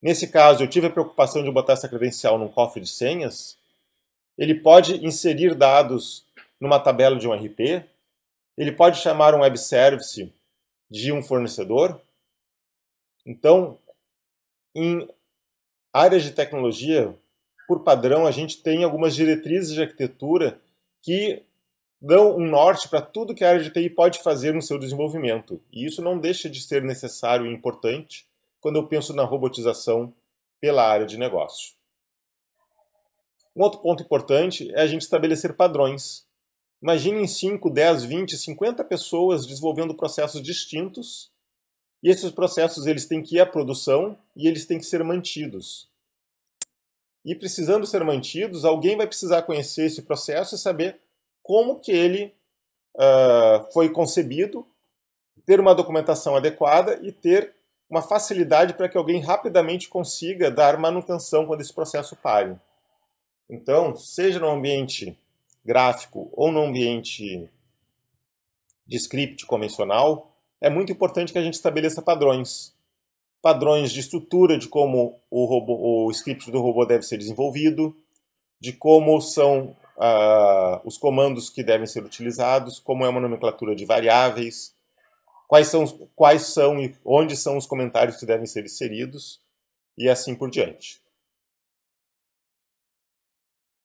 Nesse 0.00 0.28
caso, 0.28 0.62
eu 0.62 0.68
tive 0.68 0.86
a 0.86 0.90
preocupação 0.90 1.42
de 1.42 1.50
botar 1.50 1.72
essa 1.72 1.88
credencial 1.88 2.38
num 2.38 2.48
cofre 2.48 2.80
de 2.80 2.88
senhas. 2.88 3.58
Ele 4.36 4.54
pode 4.54 5.04
inserir 5.04 5.54
dados 5.54 6.24
numa 6.60 6.78
tabela 6.78 7.16
de 7.16 7.26
um 7.26 7.32
RP. 7.32 7.84
Ele 8.56 8.72
pode 8.72 8.98
chamar 8.98 9.34
um 9.34 9.40
web 9.40 9.58
service 9.58 10.32
de 10.90 11.12
um 11.12 11.22
fornecedor. 11.22 12.00
Então, 13.26 13.78
em 14.74 15.08
áreas 15.92 16.22
de 16.22 16.32
tecnologia, 16.32 17.14
por 17.68 17.80
padrão, 17.80 18.26
a 18.26 18.30
gente 18.30 18.62
tem 18.62 18.84
algumas 18.84 19.14
diretrizes 19.14 19.74
de 19.74 19.82
arquitetura 19.82 20.60
que 21.02 21.42
dão 22.00 22.36
um 22.36 22.48
norte 22.48 22.88
para 22.88 23.00
tudo 23.00 23.34
que 23.34 23.44
a 23.44 23.50
área 23.50 23.62
de 23.62 23.70
TI 23.70 23.88
pode 23.90 24.22
fazer 24.22 24.52
no 24.52 24.62
seu 24.62 24.78
desenvolvimento. 24.78 25.60
E 25.72 25.86
isso 25.86 26.02
não 26.02 26.18
deixa 26.18 26.50
de 26.50 26.60
ser 26.60 26.82
necessário 26.82 27.46
e 27.46 27.52
importante 27.52 28.26
quando 28.60 28.76
eu 28.76 28.86
penso 28.86 29.12
na 29.12 29.22
robotização 29.22 30.12
pela 30.60 30.86
área 30.86 31.06
de 31.06 31.16
negócio. 31.18 31.74
Um 33.54 33.62
outro 33.62 33.80
ponto 33.80 34.02
importante 34.02 34.72
é 34.74 34.80
a 34.80 34.86
gente 34.86 35.02
estabelecer 35.02 35.54
padrões. 35.54 36.26
Imaginem 36.82 37.26
5, 37.26 37.70
10, 37.70 38.04
20, 38.04 38.36
50 38.36 38.84
pessoas 38.84 39.46
desenvolvendo 39.46 39.94
processos 39.94 40.42
distintos 40.42 41.30
e 42.02 42.10
esses 42.10 42.30
processos 42.30 42.86
eles 42.86 43.06
têm 43.06 43.22
que 43.22 43.36
ir 43.36 43.40
à 43.40 43.46
produção 43.46 44.18
e 44.34 44.48
eles 44.48 44.66
têm 44.66 44.78
que 44.78 44.84
ser 44.84 45.04
mantidos. 45.04 45.88
E 47.24 47.34
precisando 47.34 47.86
ser 47.86 48.02
mantidos, 48.04 48.64
alguém 48.64 48.96
vai 48.96 49.06
precisar 49.06 49.42
conhecer 49.42 49.86
esse 49.86 50.02
processo 50.02 50.54
e 50.54 50.58
saber 50.58 51.00
como 51.42 51.78
que 51.78 51.92
ele 51.92 52.34
uh, 52.96 53.72
foi 53.72 53.88
concebido, 53.90 54.66
ter 55.46 55.60
uma 55.60 55.74
documentação 55.74 56.34
adequada 56.34 56.98
e 57.02 57.12
ter 57.12 57.54
uma 57.88 58.02
facilidade 58.02 58.74
para 58.74 58.88
que 58.88 58.96
alguém 58.96 59.20
rapidamente 59.20 59.88
consiga 59.88 60.50
dar 60.50 60.78
manutenção 60.78 61.46
quando 61.46 61.60
esse 61.60 61.72
processo 61.72 62.16
pare. 62.16 62.56
Então, 63.48 63.94
seja 63.94 64.40
no 64.40 64.48
ambiente 64.48 65.16
gráfico 65.64 66.28
ou 66.32 66.50
no 66.50 66.62
ambiente 66.62 67.48
de 68.86 68.96
script 68.96 69.46
convencional, 69.46 70.31
é 70.62 70.70
muito 70.70 70.92
importante 70.92 71.32
que 71.32 71.38
a 71.38 71.42
gente 71.42 71.54
estabeleça 71.54 72.00
padrões. 72.00 72.72
Padrões 73.42 73.90
de 73.90 73.98
estrutura 73.98 74.56
de 74.56 74.68
como 74.68 75.20
o, 75.28 75.44
robô, 75.44 76.06
o 76.06 76.10
script 76.12 76.52
do 76.52 76.60
robô 76.60 76.86
deve 76.86 77.02
ser 77.02 77.18
desenvolvido, 77.18 77.96
de 78.60 78.72
como 78.72 79.20
são 79.20 79.76
uh, 79.96 80.80
os 80.84 80.96
comandos 80.96 81.50
que 81.50 81.64
devem 81.64 81.88
ser 81.88 82.04
utilizados, 82.04 82.78
como 82.78 83.04
é 83.04 83.08
uma 83.08 83.20
nomenclatura 83.20 83.74
de 83.74 83.84
variáveis, 83.84 84.72
quais 85.48 85.66
são, 85.66 85.84
quais 86.14 86.42
são 86.42 86.80
e 86.80 86.94
onde 87.04 87.36
são 87.36 87.56
os 87.56 87.66
comentários 87.66 88.16
que 88.16 88.24
devem 88.24 88.46
ser 88.46 88.64
inseridos, 88.64 89.40
e 89.98 90.08
assim 90.08 90.32
por 90.32 90.48
diante. 90.48 91.02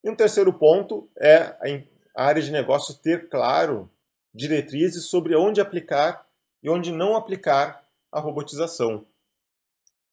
E 0.03 0.09
um 0.11 0.15
terceiro 0.15 0.53
ponto 0.53 1.09
é 1.17 1.83
a 2.15 2.23
área 2.23 2.41
de 2.41 2.51
negócio 2.51 2.93
ter 2.93 3.29
claro 3.29 3.89
diretrizes 4.31 5.05
sobre 5.05 5.35
onde 5.35 5.59
aplicar 5.59 6.26
e 6.67 6.69
onde 6.69 6.91
não 6.91 7.15
aplicar 7.15 7.87
a 8.11 8.19
robotização. 8.19 9.05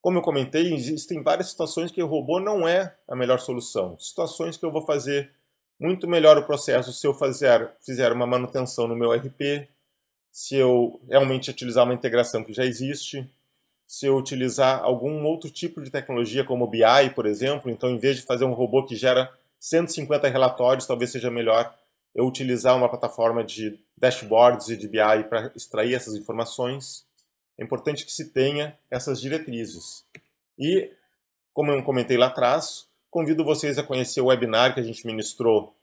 Como 0.00 0.18
eu 0.18 0.22
comentei, 0.22 0.72
existem 0.72 1.20
várias 1.20 1.50
situações 1.50 1.90
que 1.90 2.00
o 2.00 2.06
robô 2.06 2.38
não 2.38 2.68
é 2.68 2.94
a 3.08 3.16
melhor 3.16 3.40
solução. 3.40 3.98
Situações 3.98 4.56
que 4.56 4.64
eu 4.64 4.70
vou 4.70 4.86
fazer 4.86 5.32
muito 5.80 6.06
melhor 6.06 6.38
o 6.38 6.44
processo 6.44 6.92
se 6.92 7.04
eu 7.04 7.12
fazer, 7.12 7.72
fizer 7.84 8.12
uma 8.12 8.24
manutenção 8.24 8.86
no 8.86 8.94
meu 8.94 9.10
RP, 9.10 9.68
se 10.30 10.54
eu 10.54 11.00
realmente 11.08 11.50
utilizar 11.50 11.82
uma 11.82 11.94
integração 11.94 12.44
que 12.44 12.52
já 12.52 12.64
existe, 12.64 13.28
se 13.84 14.06
eu 14.06 14.16
utilizar 14.16 14.80
algum 14.80 15.24
outro 15.24 15.50
tipo 15.50 15.82
de 15.82 15.90
tecnologia 15.90 16.44
como 16.44 16.68
BI, 16.68 17.10
por 17.16 17.26
exemplo, 17.26 17.68
então 17.68 17.90
em 17.90 17.98
vez 17.98 18.16
de 18.18 18.22
fazer 18.22 18.44
um 18.44 18.52
robô 18.52 18.84
que 18.84 18.94
gera 18.94 19.32
150 19.58 20.28
relatórios, 20.28 20.86
talvez 20.86 21.10
seja 21.10 21.32
melhor 21.32 21.76
eu 22.14 22.26
utilizar 22.26 22.76
uma 22.76 22.88
plataforma 22.88 23.42
de 23.42 23.78
dashboards 23.96 24.68
e 24.68 24.76
de 24.76 24.86
BI 24.86 25.24
para 25.28 25.52
extrair 25.56 25.94
essas 25.94 26.14
informações. 26.14 27.04
É 27.58 27.64
importante 27.64 28.04
que 28.04 28.12
se 28.12 28.30
tenha 28.30 28.78
essas 28.90 29.20
diretrizes. 29.20 30.04
E, 30.58 30.90
como 31.52 31.72
eu 31.72 31.82
comentei 31.82 32.16
lá 32.16 32.26
atrás, 32.26 32.86
convido 33.10 33.44
vocês 33.44 33.78
a 33.78 33.82
conhecer 33.82 34.20
o 34.20 34.26
webinar 34.26 34.74
que 34.74 34.80
a 34.80 34.82
gente 34.82 35.06
ministrou 35.06 35.74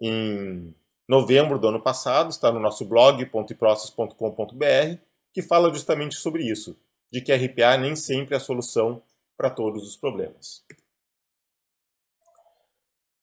em 0.00 0.74
novembro 1.08 1.58
do 1.58 1.68
ano 1.68 1.80
passado, 1.80 2.30
está 2.30 2.52
no 2.52 2.60
nosso 2.60 2.84
blog 2.84 3.24
.process.com.br, 3.26 4.98
que 5.32 5.42
fala 5.42 5.72
justamente 5.72 6.14
sobre 6.14 6.44
isso, 6.44 6.76
de 7.10 7.20
que 7.20 7.34
RPA 7.34 7.76
nem 7.76 7.96
sempre 7.96 8.34
é 8.34 8.36
a 8.36 8.40
solução 8.40 9.02
para 9.36 9.50
todos 9.50 9.86
os 9.86 9.96
problemas. 9.96 10.62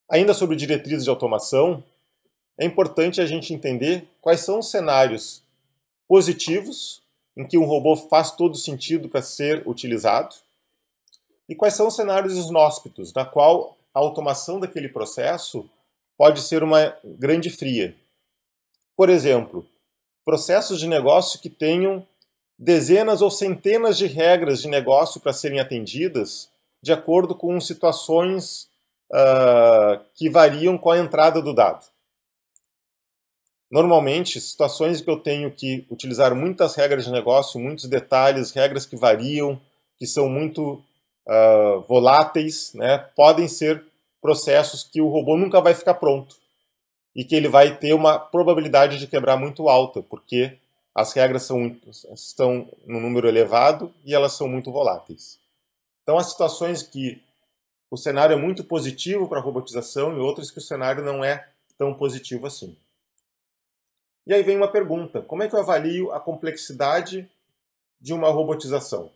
Ainda 0.10 0.34
sobre 0.34 0.56
diretrizes 0.56 1.04
de 1.04 1.10
automação, 1.10 1.84
é 2.60 2.66
importante 2.66 3.22
a 3.22 3.26
gente 3.26 3.54
entender 3.54 4.08
quais 4.22 4.42
são 4.42 4.60
os 4.60 4.72
cenários 4.72 5.44
positivos 6.08 7.02
em 7.36 7.46
que 7.46 7.58
um 7.58 7.66
robô 7.66 7.96
faz 7.96 8.32
todo 8.32 8.58
sentido 8.58 9.08
para 9.08 9.22
ser 9.22 9.68
utilizado 9.68 10.36
e 11.48 11.56
quais 11.56 11.76
são 11.76 11.88
os 11.88 11.96
cenários 11.96 12.36
inóspitos, 12.36 13.14
na 13.14 13.24
qual 13.24 13.78
a 13.94 14.00
automação 14.00 14.60
daquele 14.60 14.90
processo 14.90 15.70
pode 16.18 16.42
ser 16.42 16.64
uma 16.64 16.96
grande 17.04 17.50
fria. 17.50 17.96
Por 18.96 19.10
exemplo, 19.10 19.66
processos 20.26 20.80
de 20.80 20.88
negócio 20.88 21.40
que 21.40 21.50
tenham 21.50 22.06
dezenas 22.58 23.22
ou 23.22 23.30
centenas 23.30 23.98
de 23.98 24.08
regras 24.08 24.62
de 24.62 24.68
negócio 24.68 25.22
para 25.22 25.32
serem 25.32 25.60
atendidas 25.60 26.50
de 26.82 26.92
acordo 26.92 27.36
com 27.36 27.60
situações 27.62 28.68
uh, 29.12 30.04
que 30.16 30.30
variam 30.30 30.78
com 30.78 30.90
a 30.90 30.98
entrada 30.98 31.42
do 31.42 31.54
dado. 31.54 31.86
Normalmente, 33.70 34.40
situações 34.40 35.02
que 35.02 35.10
eu 35.10 35.18
tenho 35.18 35.52
que 35.52 35.86
utilizar 35.92 36.34
muitas 36.34 36.76
regras 36.76 37.06
de 37.06 37.12
negócio, 37.12 37.60
muitos 37.60 37.86
detalhes, 37.86 38.52
regras 38.52 38.86
que 38.86 38.96
variam, 38.96 39.60
que 39.98 40.08
são 40.08 40.30
muito 40.30 40.82
uh, 41.28 41.82
voláteis, 41.88 42.74
né, 42.74 42.98
podem 43.16 43.48
ser 43.48 43.84
processos 44.22 44.84
que 44.84 45.02
o 45.02 45.10
robô 45.10 45.38
nunca 45.38 45.60
vai 45.60 45.74
ficar 45.74 45.96
pronto 45.96 46.38
e 47.16 47.26
que 47.26 47.36
ele 47.36 47.50
vai 47.50 47.76
ter 47.78 47.94
uma 47.94 48.18
probabilidade 48.18 48.98
de 49.00 49.08
quebrar 49.08 49.38
muito 49.38 49.68
alta, 49.68 50.02
porque 50.02 50.58
as 50.96 51.14
regras 51.14 51.44
são, 51.44 51.76
estão 52.14 52.70
no 52.86 53.00
número 53.00 53.28
elevado 53.28 53.94
e 54.06 54.14
elas 54.14 54.34
são 54.34 54.48
muito 54.48 54.72
voláteis. 54.72 55.40
Então, 56.04 56.18
há 56.18 56.24
situações 56.24 56.84
que 56.84 57.22
o 57.92 57.98
cenário 57.98 58.34
é 58.34 58.40
muito 58.40 58.64
positivo 58.64 59.28
para 59.28 59.40
a 59.40 59.42
robotização 59.42 60.16
e 60.16 60.20
outras 60.20 60.52
que 60.52 60.58
o 60.58 60.62
cenário 60.62 61.04
não 61.04 61.24
é 61.24 61.48
tão 61.78 61.94
positivo 61.94 62.48
assim. 62.48 62.76
E 64.28 64.34
aí 64.34 64.44
vem 64.44 64.58
uma 64.58 64.70
pergunta: 64.70 65.22
como 65.22 65.42
é 65.42 65.48
que 65.48 65.56
eu 65.56 65.60
avalio 65.62 66.12
a 66.12 66.20
complexidade 66.20 67.28
de 68.00 68.14
uma 68.14 68.30
robotização? 68.30 69.10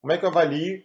Como 0.00 0.12
é 0.12 0.18
que 0.18 0.24
eu 0.24 0.30
avalio 0.30 0.82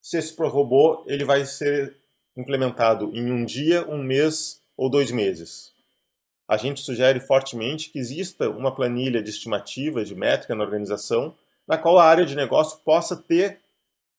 se 0.00 0.16
esse 0.16 0.32
robô 0.40 1.02
ele 1.08 1.24
vai 1.24 1.44
ser 1.44 1.96
implementado 2.36 3.10
em 3.12 3.32
um 3.32 3.44
dia, 3.44 3.84
um 3.90 4.00
mês 4.00 4.62
ou 4.76 4.88
dois 4.88 5.10
meses? 5.10 5.72
A 6.46 6.56
gente 6.56 6.80
sugere 6.80 7.18
fortemente 7.18 7.90
que 7.90 7.98
exista 7.98 8.48
uma 8.48 8.72
planilha 8.72 9.20
de 9.20 9.28
estimativa, 9.28 10.04
de 10.04 10.14
métrica 10.14 10.54
na 10.54 10.62
organização, 10.62 11.34
na 11.66 11.76
qual 11.76 11.98
a 11.98 12.04
área 12.04 12.24
de 12.24 12.36
negócio 12.36 12.78
possa 12.84 13.16
ter 13.16 13.58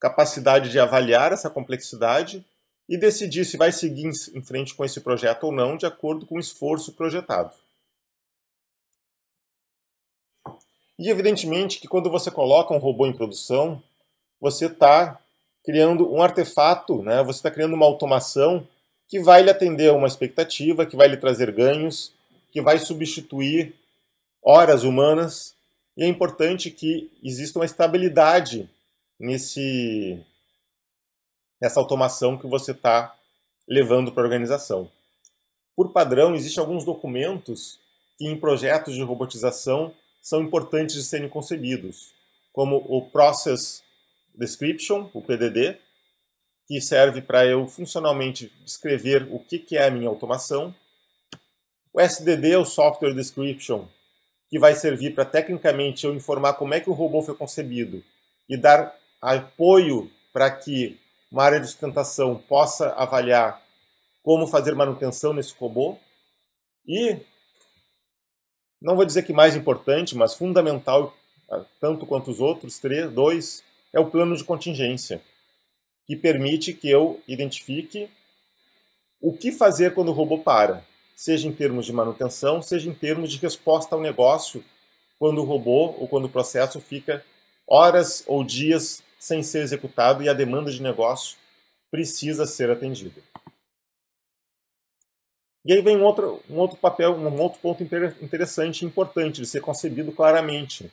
capacidade 0.01 0.69
de 0.69 0.77
avaliar 0.77 1.31
essa 1.31 1.49
complexidade 1.49 2.45
e 2.89 2.97
decidir 2.97 3.45
se 3.45 3.55
vai 3.55 3.71
seguir 3.71 4.11
em 4.33 4.41
frente 4.41 4.75
com 4.75 4.83
esse 4.83 4.99
projeto 4.99 5.45
ou 5.45 5.51
não, 5.53 5.77
de 5.77 5.85
acordo 5.85 6.25
com 6.25 6.35
o 6.35 6.39
esforço 6.39 6.91
projetado. 6.91 7.55
E 10.99 11.09
evidentemente 11.09 11.79
que 11.79 11.87
quando 11.87 12.11
você 12.11 12.29
coloca 12.29 12.73
um 12.73 12.77
robô 12.77 13.07
em 13.07 13.13
produção, 13.13 13.81
você 14.37 14.65
está 14.65 15.17
criando 15.63 16.11
um 16.13 16.21
artefato, 16.21 17.01
né? 17.01 17.23
você 17.23 17.39
está 17.39 17.49
criando 17.49 17.73
uma 17.73 17.85
automação 17.85 18.67
que 19.07 19.17
vai 19.17 19.41
lhe 19.41 19.49
atender 19.49 19.89
a 19.89 19.93
uma 19.93 20.07
expectativa, 20.07 20.85
que 20.85 20.97
vai 20.97 21.07
lhe 21.07 21.15
trazer 21.15 21.53
ganhos, 21.53 22.11
que 22.51 22.61
vai 22.61 22.77
substituir 22.77 23.73
horas 24.43 24.83
humanas. 24.83 25.55
E 25.95 26.03
é 26.03 26.07
importante 26.07 26.69
que 26.69 27.09
exista 27.23 27.59
uma 27.59 27.65
estabilidade 27.65 28.69
nesse, 29.17 30.19
nessa 31.61 31.79
automação 31.79 32.37
que 32.37 32.45
você 32.45 32.71
está 32.71 33.15
levando 33.65 34.11
para 34.11 34.23
a 34.23 34.25
organização. 34.25 34.91
Por 35.77 35.93
padrão, 35.93 36.35
existem 36.35 36.61
alguns 36.61 36.83
documentos 36.83 37.79
que 38.17 38.27
em 38.27 38.37
projetos 38.37 38.95
de 38.95 39.01
robotização 39.01 39.93
são 40.21 40.41
importantes 40.41 40.95
de 40.95 41.03
serem 41.03 41.29
concebidos, 41.29 42.13
como 42.51 42.77
o 42.77 43.09
Process 43.09 43.83
Description, 44.35 45.09
o 45.13 45.21
PDD, 45.21 45.77
que 46.67 46.79
serve 46.79 47.21
para 47.21 47.45
eu 47.45 47.67
funcionalmente 47.67 48.51
descrever 48.63 49.27
o 49.31 49.39
que, 49.39 49.75
é 49.75 49.87
a 49.87 49.91
minha 49.91 50.07
automação. 50.07 50.73
O 51.91 51.99
SDD, 51.99 52.55
o 52.57 52.65
Software 52.65 53.13
Description, 53.13 53.87
que 54.49 54.59
vai 54.59 54.75
servir 54.75 55.15
para 55.15 55.25
tecnicamente 55.25 56.05
eu 56.05 56.13
informar 56.13 56.53
como 56.53 56.73
é 56.73 56.79
que 56.79 56.89
o 56.89 56.93
robô 56.93 57.21
foi 57.21 57.35
concebido 57.35 58.03
e 58.47 58.55
dar 58.55 58.95
apoio 59.21 60.11
para 60.31 60.49
que 60.51 60.99
uma 61.31 61.43
área 61.43 61.59
de 61.59 61.67
sustentação 61.67 62.35
possa 62.47 62.89
avaliar 62.91 63.61
como 64.23 64.47
fazer 64.47 64.75
manutenção 64.75 65.33
nesse 65.33 65.53
robô. 65.57 65.97
E 66.87 67.17
não 68.81 68.95
vou 68.95 69.05
dizer 69.05 69.23
que 69.23 69.33
mais 69.33 69.55
importante, 69.55 70.15
mas 70.15 70.33
fundamental, 70.33 71.15
ah, 71.49 71.63
tanto 71.79 72.05
quanto 72.05 72.31
os 72.31 72.39
outros, 72.39 72.79
três, 72.79 73.11
dois, 73.11 73.63
é 73.93 73.99
o 73.99 74.09
plano 74.09 74.35
de 74.35 74.43
contingência, 74.43 75.21
que 76.05 76.15
permite 76.15 76.73
que 76.73 76.89
eu 76.89 77.21
identifique 77.27 78.09
o 79.21 79.33
que 79.33 79.51
fazer 79.51 79.93
quando 79.93 80.09
o 80.09 80.13
robô 80.13 80.39
para, 80.39 80.85
seja 81.15 81.47
em 81.47 81.51
termos 81.51 81.85
de 81.85 81.93
manutenção, 81.93 82.61
seja 82.61 82.89
em 82.89 82.93
termos 82.93 83.31
de 83.31 83.37
resposta 83.37 83.95
ao 83.95 84.01
negócio, 84.01 84.63
quando 85.17 85.41
o 85.41 85.45
robô 85.45 85.95
ou 85.99 86.07
quando 86.07 86.25
o 86.25 86.29
processo 86.29 86.79
fica 86.79 87.23
horas 87.67 88.23
ou 88.25 88.43
dias 88.43 89.03
sem 89.19 89.43
ser 89.43 89.61
executado 89.61 90.23
e 90.23 90.29
a 90.29 90.33
demanda 90.33 90.71
de 90.71 90.81
negócio 90.81 91.37
precisa 91.91 92.45
ser 92.45 92.71
atendida. 92.71 93.21
E 95.65 95.73
aí 95.73 95.81
vem 95.81 95.97
um 95.97 96.03
outro, 96.03 96.41
um 96.49 96.57
outro 96.57 96.77
papel, 96.77 97.15
um 97.15 97.41
outro 97.41 97.59
ponto 97.59 97.83
interessante 97.83 98.81
e 98.81 98.85
importante 98.85 99.41
de 99.41 99.47
ser 99.47 99.61
concebido 99.61 100.11
claramente, 100.11 100.91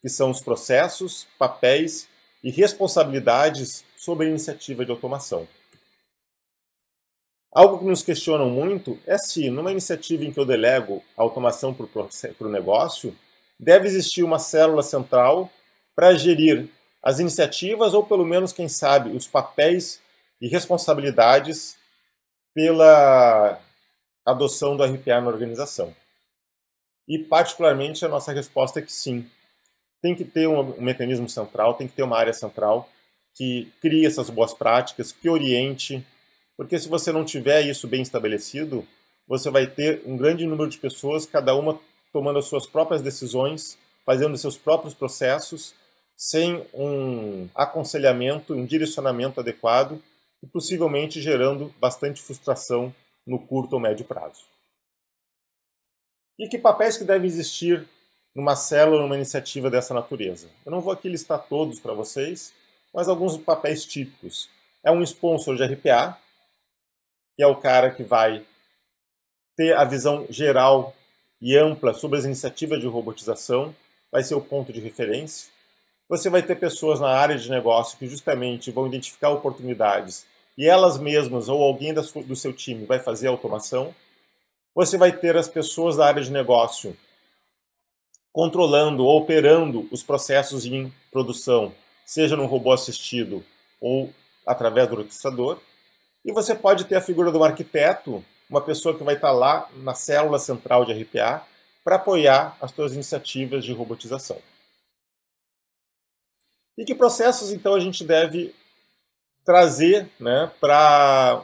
que 0.00 0.08
são 0.08 0.30
os 0.30 0.40
processos, 0.40 1.26
papéis 1.38 2.08
e 2.42 2.50
responsabilidades 2.50 3.84
sobre 3.96 4.26
a 4.26 4.30
iniciativa 4.30 4.84
de 4.84 4.90
automação. 4.90 5.46
Algo 7.52 7.78
que 7.78 7.84
nos 7.84 8.02
questionam 8.02 8.50
muito 8.50 8.98
é 9.06 9.16
se, 9.16 9.50
numa 9.50 9.70
iniciativa 9.70 10.24
em 10.24 10.32
que 10.32 10.38
eu 10.38 10.44
delego 10.44 11.02
a 11.16 11.22
automação 11.22 11.72
para 11.72 11.86
o 12.46 12.50
negócio, 12.50 13.16
deve 13.58 13.86
existir 13.86 14.22
uma 14.22 14.38
célula 14.38 14.82
central 14.82 15.50
para 15.96 16.14
gerir 16.14 16.68
as 17.02 17.18
iniciativas 17.18 17.94
ou, 17.94 18.04
pelo 18.04 18.24
menos, 18.24 18.52
quem 18.52 18.68
sabe, 18.68 19.10
os 19.10 19.26
papéis 19.26 20.00
e 20.40 20.48
responsabilidades 20.48 21.76
pela 22.54 23.60
adoção 24.30 24.76
do 24.76 24.84
RPA 24.84 25.20
na 25.20 25.28
organização. 25.28 25.94
E, 27.08 27.18
particularmente, 27.18 28.04
a 28.04 28.08
nossa 28.08 28.32
resposta 28.32 28.78
é 28.78 28.82
que 28.82 28.92
sim. 28.92 29.26
Tem 30.02 30.14
que 30.14 30.24
ter 30.24 30.46
um, 30.46 30.60
um 30.78 30.82
mecanismo 30.82 31.28
central, 31.28 31.74
tem 31.74 31.88
que 31.88 31.94
ter 31.94 32.02
uma 32.02 32.18
área 32.18 32.32
central 32.32 32.88
que 33.34 33.72
crie 33.80 34.04
essas 34.04 34.30
boas 34.30 34.52
práticas, 34.52 35.12
que 35.12 35.28
oriente, 35.28 36.04
porque 36.56 36.78
se 36.78 36.88
você 36.88 37.12
não 37.12 37.24
tiver 37.24 37.62
isso 37.62 37.86
bem 37.86 38.02
estabelecido, 38.02 38.86
você 39.26 39.48
vai 39.48 39.66
ter 39.66 40.02
um 40.04 40.16
grande 40.16 40.44
número 40.44 40.68
de 40.68 40.78
pessoas, 40.78 41.24
cada 41.24 41.54
uma 41.54 41.78
tomando 42.12 42.40
as 42.40 42.46
suas 42.46 42.66
próprias 42.66 43.00
decisões, 43.00 43.78
fazendo 44.04 44.36
seus 44.36 44.58
próprios 44.58 44.92
processos, 44.92 45.74
sem 46.16 46.66
um 46.74 47.48
aconselhamento, 47.54 48.54
um 48.54 48.66
direcionamento 48.66 49.38
adequado 49.38 50.02
e 50.42 50.46
possivelmente 50.46 51.20
gerando 51.20 51.72
bastante 51.78 52.20
frustração 52.20 52.92
no 53.28 53.38
curto 53.38 53.74
ou 53.74 53.80
médio 53.80 54.06
prazo. 54.06 54.44
E 56.38 56.48
que 56.48 56.58
papéis 56.58 56.96
que 56.96 57.04
devem 57.04 57.26
existir 57.26 57.86
numa 58.34 58.56
célula, 58.56 59.02
numa 59.02 59.16
iniciativa 59.16 59.70
dessa 59.70 59.92
natureza? 59.92 60.48
Eu 60.64 60.72
não 60.72 60.80
vou 60.80 60.92
aqui 60.92 61.08
listar 61.08 61.46
todos 61.46 61.78
para 61.78 61.92
vocês, 61.92 62.54
mas 62.94 63.08
alguns 63.08 63.36
papéis 63.36 63.84
típicos. 63.84 64.48
É 64.82 64.90
um 64.90 65.02
sponsor 65.02 65.56
de 65.56 65.64
RPA, 65.64 66.18
que 67.36 67.42
é 67.42 67.46
o 67.46 67.56
cara 67.56 67.90
que 67.90 68.02
vai 68.02 68.46
ter 69.56 69.76
a 69.76 69.84
visão 69.84 70.26
geral 70.30 70.94
e 71.40 71.56
ampla 71.56 71.92
sobre 71.92 72.18
as 72.18 72.24
iniciativas 72.24 72.80
de 72.80 72.86
robotização, 72.86 73.74
vai 74.10 74.22
ser 74.22 74.34
o 74.34 74.40
ponto 74.40 74.72
de 74.72 74.80
referência. 74.80 75.50
Você 76.08 76.30
vai 76.30 76.42
ter 76.42 76.56
pessoas 76.56 77.00
na 77.00 77.08
área 77.08 77.36
de 77.36 77.50
negócio 77.50 77.98
que 77.98 78.08
justamente 78.08 78.70
vão 78.70 78.86
identificar 78.86 79.30
oportunidades 79.30 80.26
e 80.58 80.66
elas 80.66 80.98
mesmas 80.98 81.48
ou 81.48 81.62
alguém 81.62 81.94
do 81.94 82.34
seu 82.34 82.52
time 82.52 82.84
vai 82.84 82.98
fazer 82.98 83.28
a 83.28 83.30
automação. 83.30 83.94
Você 84.74 84.98
vai 84.98 85.12
ter 85.16 85.36
as 85.36 85.46
pessoas 85.46 85.96
da 85.96 86.04
área 86.04 86.20
de 86.20 86.32
negócio 86.32 86.96
controlando 88.32 89.04
ou 89.04 89.18
operando 89.18 89.88
os 89.92 90.02
processos 90.02 90.66
em 90.66 90.92
produção, 91.12 91.72
seja 92.04 92.36
no 92.36 92.46
robô 92.46 92.72
assistido 92.72 93.44
ou 93.80 94.12
através 94.44 94.88
do 94.88 94.96
orquestrador. 94.96 95.60
E 96.24 96.32
você 96.32 96.56
pode 96.56 96.86
ter 96.86 96.96
a 96.96 97.00
figura 97.00 97.30
do 97.30 97.42
arquiteto, 97.44 98.24
uma 98.50 98.60
pessoa 98.60 98.98
que 98.98 99.04
vai 99.04 99.14
estar 99.14 99.30
lá 99.30 99.70
na 99.76 99.94
célula 99.94 100.40
central 100.40 100.84
de 100.84 100.92
RPA 100.92 101.46
para 101.84 101.96
apoiar 101.96 102.56
as 102.60 102.72
suas 102.72 102.94
iniciativas 102.94 103.64
de 103.64 103.72
robotização. 103.72 104.38
E 106.76 106.84
que 106.84 106.96
processos, 106.96 107.52
então, 107.52 107.74
a 107.74 107.80
gente 107.80 108.04
deve 108.04 108.54
trazer 109.48 110.10
né, 110.20 110.52
para 110.60 111.42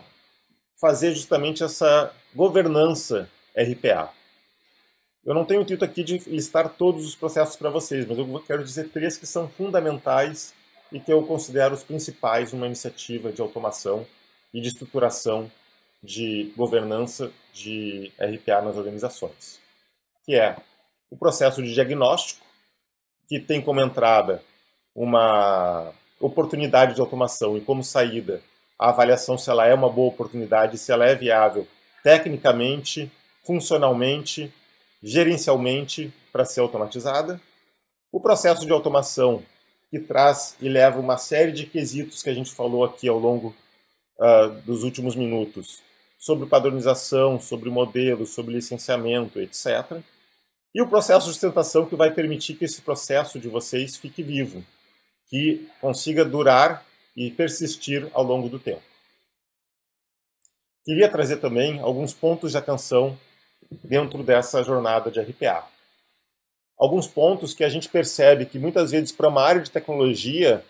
fazer 0.78 1.14
justamente 1.14 1.64
essa 1.64 2.12
governança 2.34 3.30
RPA? 3.56 4.12
Eu 5.24 5.32
não 5.32 5.46
tenho 5.46 5.60
o 5.60 5.62
intuito 5.62 5.86
aqui 5.86 6.04
de 6.04 6.18
listar 6.28 6.68
todos 6.68 7.06
os 7.06 7.16
processos 7.16 7.56
para 7.56 7.70
vocês, 7.70 8.06
mas 8.06 8.18
eu 8.18 8.44
quero 8.46 8.62
dizer 8.62 8.90
três 8.90 9.16
que 9.16 9.26
são 9.26 9.48
fundamentais 9.48 10.52
e 10.92 11.00
que 11.00 11.10
eu 11.10 11.22
considero 11.22 11.72
os 11.72 11.82
principais 11.82 12.52
numa 12.52 12.66
iniciativa 12.66 13.32
de 13.32 13.40
automação 13.40 14.06
e 14.52 14.60
de 14.60 14.68
estruturação 14.68 15.50
de 16.02 16.52
governança 16.54 17.32
de 17.54 18.12
RPA 18.20 18.60
nas 18.60 18.76
organizações, 18.76 19.58
que 20.26 20.34
é 20.34 20.56
o 21.10 21.16
processo 21.16 21.62
de 21.62 21.72
diagnóstico, 21.72 22.44
que 23.26 23.40
tem 23.40 23.62
como 23.62 23.80
entrada 23.80 24.42
uma 24.94 25.94
oportunidade 26.26 26.94
de 26.94 27.00
automação 27.00 27.56
e 27.56 27.60
como 27.60 27.84
saída 27.84 28.40
a 28.78 28.88
avaliação 28.88 29.36
se 29.36 29.50
ela 29.50 29.66
é 29.66 29.74
uma 29.74 29.90
boa 29.90 30.08
oportunidade, 30.08 30.78
se 30.78 30.90
ela 30.90 31.06
é 31.06 31.14
viável 31.14 31.66
tecnicamente, 32.02 33.10
funcionalmente, 33.44 34.52
gerencialmente 35.02 36.12
para 36.32 36.44
ser 36.44 36.60
automatizada. 36.60 37.40
O 38.10 38.20
processo 38.20 38.64
de 38.64 38.72
automação 38.72 39.42
que 39.90 39.98
traz 39.98 40.56
e 40.60 40.68
leva 40.68 40.98
uma 40.98 41.16
série 41.16 41.52
de 41.52 41.66
quesitos 41.66 42.22
que 42.22 42.30
a 42.30 42.34
gente 42.34 42.52
falou 42.52 42.84
aqui 42.84 43.08
ao 43.08 43.18
longo 43.18 43.54
uh, 44.18 44.48
dos 44.62 44.82
últimos 44.82 45.14
minutos 45.14 45.82
sobre 46.18 46.46
padronização, 46.46 47.38
sobre 47.38 47.68
modelos, 47.68 48.30
sobre 48.30 48.54
licenciamento, 48.54 49.38
etc. 49.40 50.00
E 50.74 50.82
o 50.82 50.88
processo 50.88 51.26
de 51.26 51.32
sustentação 51.32 51.86
que 51.86 51.94
vai 51.94 52.10
permitir 52.10 52.54
que 52.54 52.64
esse 52.64 52.80
processo 52.80 53.38
de 53.38 53.48
vocês 53.48 53.96
fique 53.96 54.22
vivo, 54.22 54.64
que 55.28 55.68
consiga 55.80 56.24
durar 56.24 56.84
e 57.16 57.30
persistir 57.30 58.08
ao 58.12 58.22
longo 58.22 58.48
do 58.48 58.58
tempo. 58.58 58.82
Queria 60.84 61.08
trazer 61.08 61.38
também 61.38 61.80
alguns 61.80 62.12
pontos 62.12 62.52
de 62.52 62.58
atenção 62.58 63.18
dentro 63.82 64.22
dessa 64.22 64.62
jornada 64.62 65.10
de 65.10 65.20
RPA. 65.20 65.66
Alguns 66.76 67.06
pontos 67.06 67.54
que 67.54 67.64
a 67.64 67.68
gente 67.68 67.88
percebe 67.88 68.46
que 68.46 68.58
muitas 68.58 68.90
vezes 68.90 69.12
para 69.12 69.28
uma 69.28 69.42
área 69.42 69.62
de 69.62 69.70
tecnologia 69.70 70.64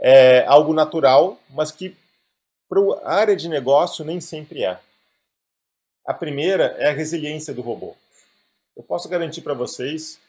é 0.00 0.44
algo 0.46 0.74
natural, 0.74 1.38
mas 1.48 1.70
que 1.70 1.96
para 2.68 2.80
a 3.04 3.14
área 3.14 3.36
de 3.36 3.48
negócio 3.48 4.04
nem 4.04 4.20
sempre 4.20 4.64
é. 4.64 4.78
A 6.06 6.12
primeira 6.12 6.74
é 6.78 6.90
a 6.90 6.92
resiliência 6.92 7.54
do 7.54 7.62
robô. 7.62 7.96
Eu 8.76 8.82
posso 8.82 9.08
garantir 9.08 9.40
para 9.40 9.54
vocês 9.54 10.20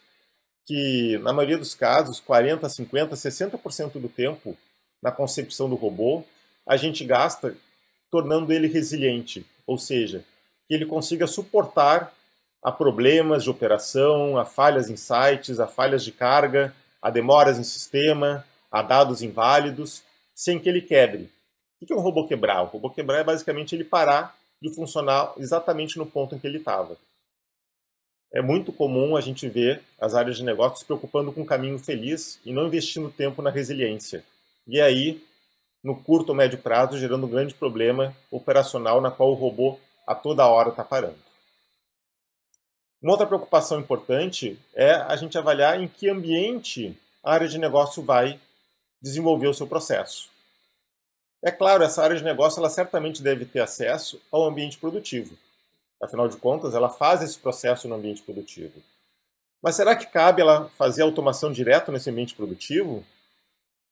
que, 0.66 1.18
na 1.18 1.32
maioria 1.32 1.56
dos 1.56 1.74
casos, 1.74 2.20
40%, 2.20 2.60
50%, 2.60 3.10
60% 3.10 4.00
do 4.00 4.08
tempo 4.08 4.56
na 5.00 5.12
concepção 5.12 5.68
do 5.68 5.76
robô, 5.76 6.24
a 6.66 6.76
gente 6.76 7.04
gasta 7.04 7.56
tornando 8.10 8.52
ele 8.52 8.66
resiliente, 8.66 9.46
ou 9.66 9.78
seja, 9.78 10.24
que 10.66 10.74
ele 10.74 10.84
consiga 10.84 11.26
suportar 11.26 12.12
a 12.62 12.72
problemas 12.72 13.44
de 13.44 13.50
operação, 13.50 14.36
a 14.36 14.44
falhas 14.44 14.90
em 14.90 14.96
sites, 14.96 15.60
a 15.60 15.68
falhas 15.68 16.02
de 16.02 16.10
carga, 16.10 16.74
a 17.00 17.10
demoras 17.10 17.58
em 17.58 17.64
sistema, 17.64 18.44
a 18.70 18.82
dados 18.82 19.22
inválidos, 19.22 20.02
sem 20.34 20.58
que 20.58 20.68
ele 20.68 20.80
quebre. 20.82 21.30
O 21.80 21.86
que 21.86 21.92
é 21.92 21.96
um 21.96 22.00
robô 22.00 22.26
quebrar? 22.26 22.62
O 22.62 22.66
robô 22.66 22.90
quebrar 22.90 23.20
é 23.20 23.24
basicamente 23.24 23.74
ele 23.74 23.84
parar 23.84 24.36
de 24.60 24.74
funcionar 24.74 25.32
exatamente 25.36 25.98
no 25.98 26.06
ponto 26.06 26.34
em 26.34 26.38
que 26.38 26.46
ele 26.46 26.58
estava 26.58 26.96
é 28.32 28.42
muito 28.42 28.72
comum 28.72 29.16
a 29.16 29.20
gente 29.20 29.48
ver 29.48 29.82
as 30.00 30.14
áreas 30.14 30.36
de 30.36 30.44
negócio 30.44 30.78
se 30.78 30.84
preocupando 30.84 31.32
com 31.32 31.42
o 31.42 31.46
caminho 31.46 31.78
feliz 31.78 32.40
e 32.44 32.52
não 32.52 32.66
investindo 32.66 33.10
tempo 33.10 33.40
na 33.40 33.50
resiliência. 33.50 34.24
E 34.66 34.80
aí, 34.80 35.24
no 35.82 35.94
curto 35.94 36.30
ou 36.30 36.34
médio 36.34 36.58
prazo, 36.58 36.98
gerando 36.98 37.26
um 37.26 37.30
grande 37.30 37.54
problema 37.54 38.14
operacional 38.30 39.00
na 39.00 39.10
qual 39.10 39.30
o 39.30 39.34
robô 39.34 39.78
a 40.06 40.14
toda 40.14 40.46
hora 40.46 40.70
está 40.70 40.84
parando. 40.84 41.18
Uma 43.00 43.12
outra 43.12 43.26
preocupação 43.26 43.78
importante 43.78 44.58
é 44.74 44.92
a 44.94 45.14
gente 45.16 45.38
avaliar 45.38 45.80
em 45.80 45.86
que 45.86 46.08
ambiente 46.08 46.98
a 47.22 47.32
área 47.32 47.48
de 47.48 47.58
negócio 47.58 48.02
vai 48.02 48.40
desenvolver 49.00 49.46
o 49.46 49.54
seu 49.54 49.66
processo. 49.66 50.30
É 51.42 51.50
claro, 51.50 51.84
essa 51.84 52.02
área 52.02 52.16
de 52.16 52.24
negócio 52.24 52.58
ela 52.58 52.70
certamente 52.70 53.22
deve 53.22 53.44
ter 53.44 53.60
acesso 53.60 54.20
ao 54.32 54.44
ambiente 54.44 54.78
produtivo. 54.78 55.36
Afinal 56.02 56.28
de 56.28 56.36
contas, 56.36 56.74
ela 56.74 56.88
faz 56.88 57.22
esse 57.22 57.38
processo 57.38 57.88
no 57.88 57.94
ambiente 57.94 58.22
produtivo. 58.22 58.82
Mas 59.62 59.76
será 59.76 59.96
que 59.96 60.06
cabe 60.06 60.42
ela 60.42 60.68
fazer 60.70 61.02
automação 61.02 61.50
direto 61.50 61.90
nesse 61.90 62.10
ambiente 62.10 62.34
produtivo? 62.34 63.04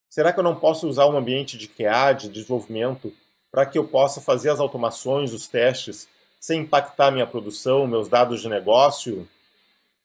Será 0.09 0.33
que 0.33 0.39
eu 0.39 0.45
não 0.45 0.55
posso 0.55 0.87
usar 0.87 1.07
um 1.07 1.17
ambiente 1.17 1.59
de 1.59 1.67
QA, 1.67 2.13
de 2.13 2.29
desenvolvimento, 2.29 3.13
para 3.51 3.67
que 3.67 3.79
eu 3.79 3.87
possa 3.87 4.21
fazer 4.21 4.51
as 4.51 4.61
automações, 4.61 5.33
os 5.33 5.49
testes, 5.49 6.09
sem 6.39 6.61
impactar 6.61 7.11
minha 7.11 7.27
produção, 7.27 7.87
meus 7.87 8.09
dados 8.09 8.43
de 8.43 8.49
negócio? 8.49 9.29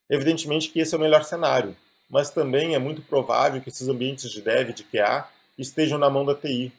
Evidentemente 0.10 0.70
que 0.70 0.80
esse 0.80 0.96
é 0.96 0.98
o 0.98 1.02
melhor 1.02 1.24
cenário, 1.24 1.76
mas 2.10 2.32
também 2.32 2.74
é 2.74 2.80
muito 2.80 3.02
provável 3.02 3.62
que 3.62 3.70
esses 3.70 3.88
ambientes 3.88 4.32
de 4.32 4.42
dev, 4.42 4.72
de 4.74 4.84
QA, 4.84 5.28
estejam 5.58 6.00
na 6.00 6.10
mão 6.10 6.26
da 6.26 6.34
TI. 6.34 6.72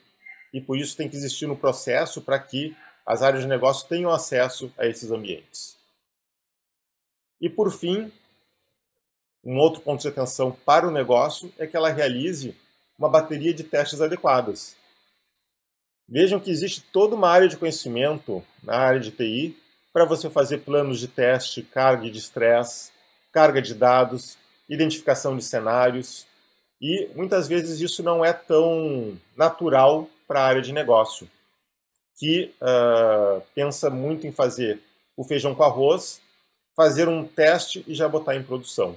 E 0.52 0.60
por 0.60 0.76
isso 0.76 0.96
tem 0.96 1.08
que 1.08 1.16
existir 1.16 1.48
um 1.48 1.54
processo 1.54 2.20
para 2.20 2.38
que 2.38 2.74
as 3.10 3.22
áreas 3.22 3.42
de 3.42 3.48
negócio 3.48 3.88
tenham 3.88 4.08
acesso 4.12 4.72
a 4.78 4.86
esses 4.86 5.10
ambientes. 5.10 5.76
E 7.40 7.50
por 7.50 7.72
fim, 7.72 8.12
um 9.42 9.58
outro 9.58 9.80
ponto 9.80 10.00
de 10.00 10.06
atenção 10.06 10.52
para 10.52 10.86
o 10.86 10.92
negócio 10.92 11.52
é 11.58 11.66
que 11.66 11.76
ela 11.76 11.90
realize 11.90 12.56
uma 12.96 13.08
bateria 13.08 13.52
de 13.52 13.64
testes 13.64 14.00
adequadas. 14.00 14.76
Vejam 16.08 16.38
que 16.38 16.52
existe 16.52 16.82
toda 16.92 17.16
uma 17.16 17.28
área 17.28 17.48
de 17.48 17.56
conhecimento 17.56 18.44
na 18.62 18.76
área 18.76 19.00
de 19.00 19.10
TI 19.10 19.58
para 19.92 20.04
você 20.04 20.30
fazer 20.30 20.58
planos 20.58 21.00
de 21.00 21.08
teste, 21.08 21.64
carga 21.64 22.08
de 22.08 22.18
estresse, 22.18 22.92
carga 23.32 23.60
de 23.60 23.74
dados, 23.74 24.38
identificação 24.68 25.36
de 25.36 25.42
cenários, 25.42 26.28
e 26.80 27.10
muitas 27.16 27.48
vezes 27.48 27.80
isso 27.80 28.04
não 28.04 28.24
é 28.24 28.32
tão 28.32 29.18
natural 29.36 30.08
para 30.28 30.42
a 30.42 30.46
área 30.46 30.62
de 30.62 30.72
negócio, 30.72 31.28
que 32.20 32.54
uh, 32.60 33.40
pensa 33.54 33.88
muito 33.88 34.26
em 34.26 34.32
fazer 34.32 34.78
o 35.16 35.24
feijão 35.24 35.54
com 35.54 35.62
arroz, 35.62 36.20
fazer 36.76 37.08
um 37.08 37.26
teste 37.26 37.82
e 37.88 37.94
já 37.94 38.06
botar 38.06 38.36
em 38.36 38.42
produção. 38.42 38.96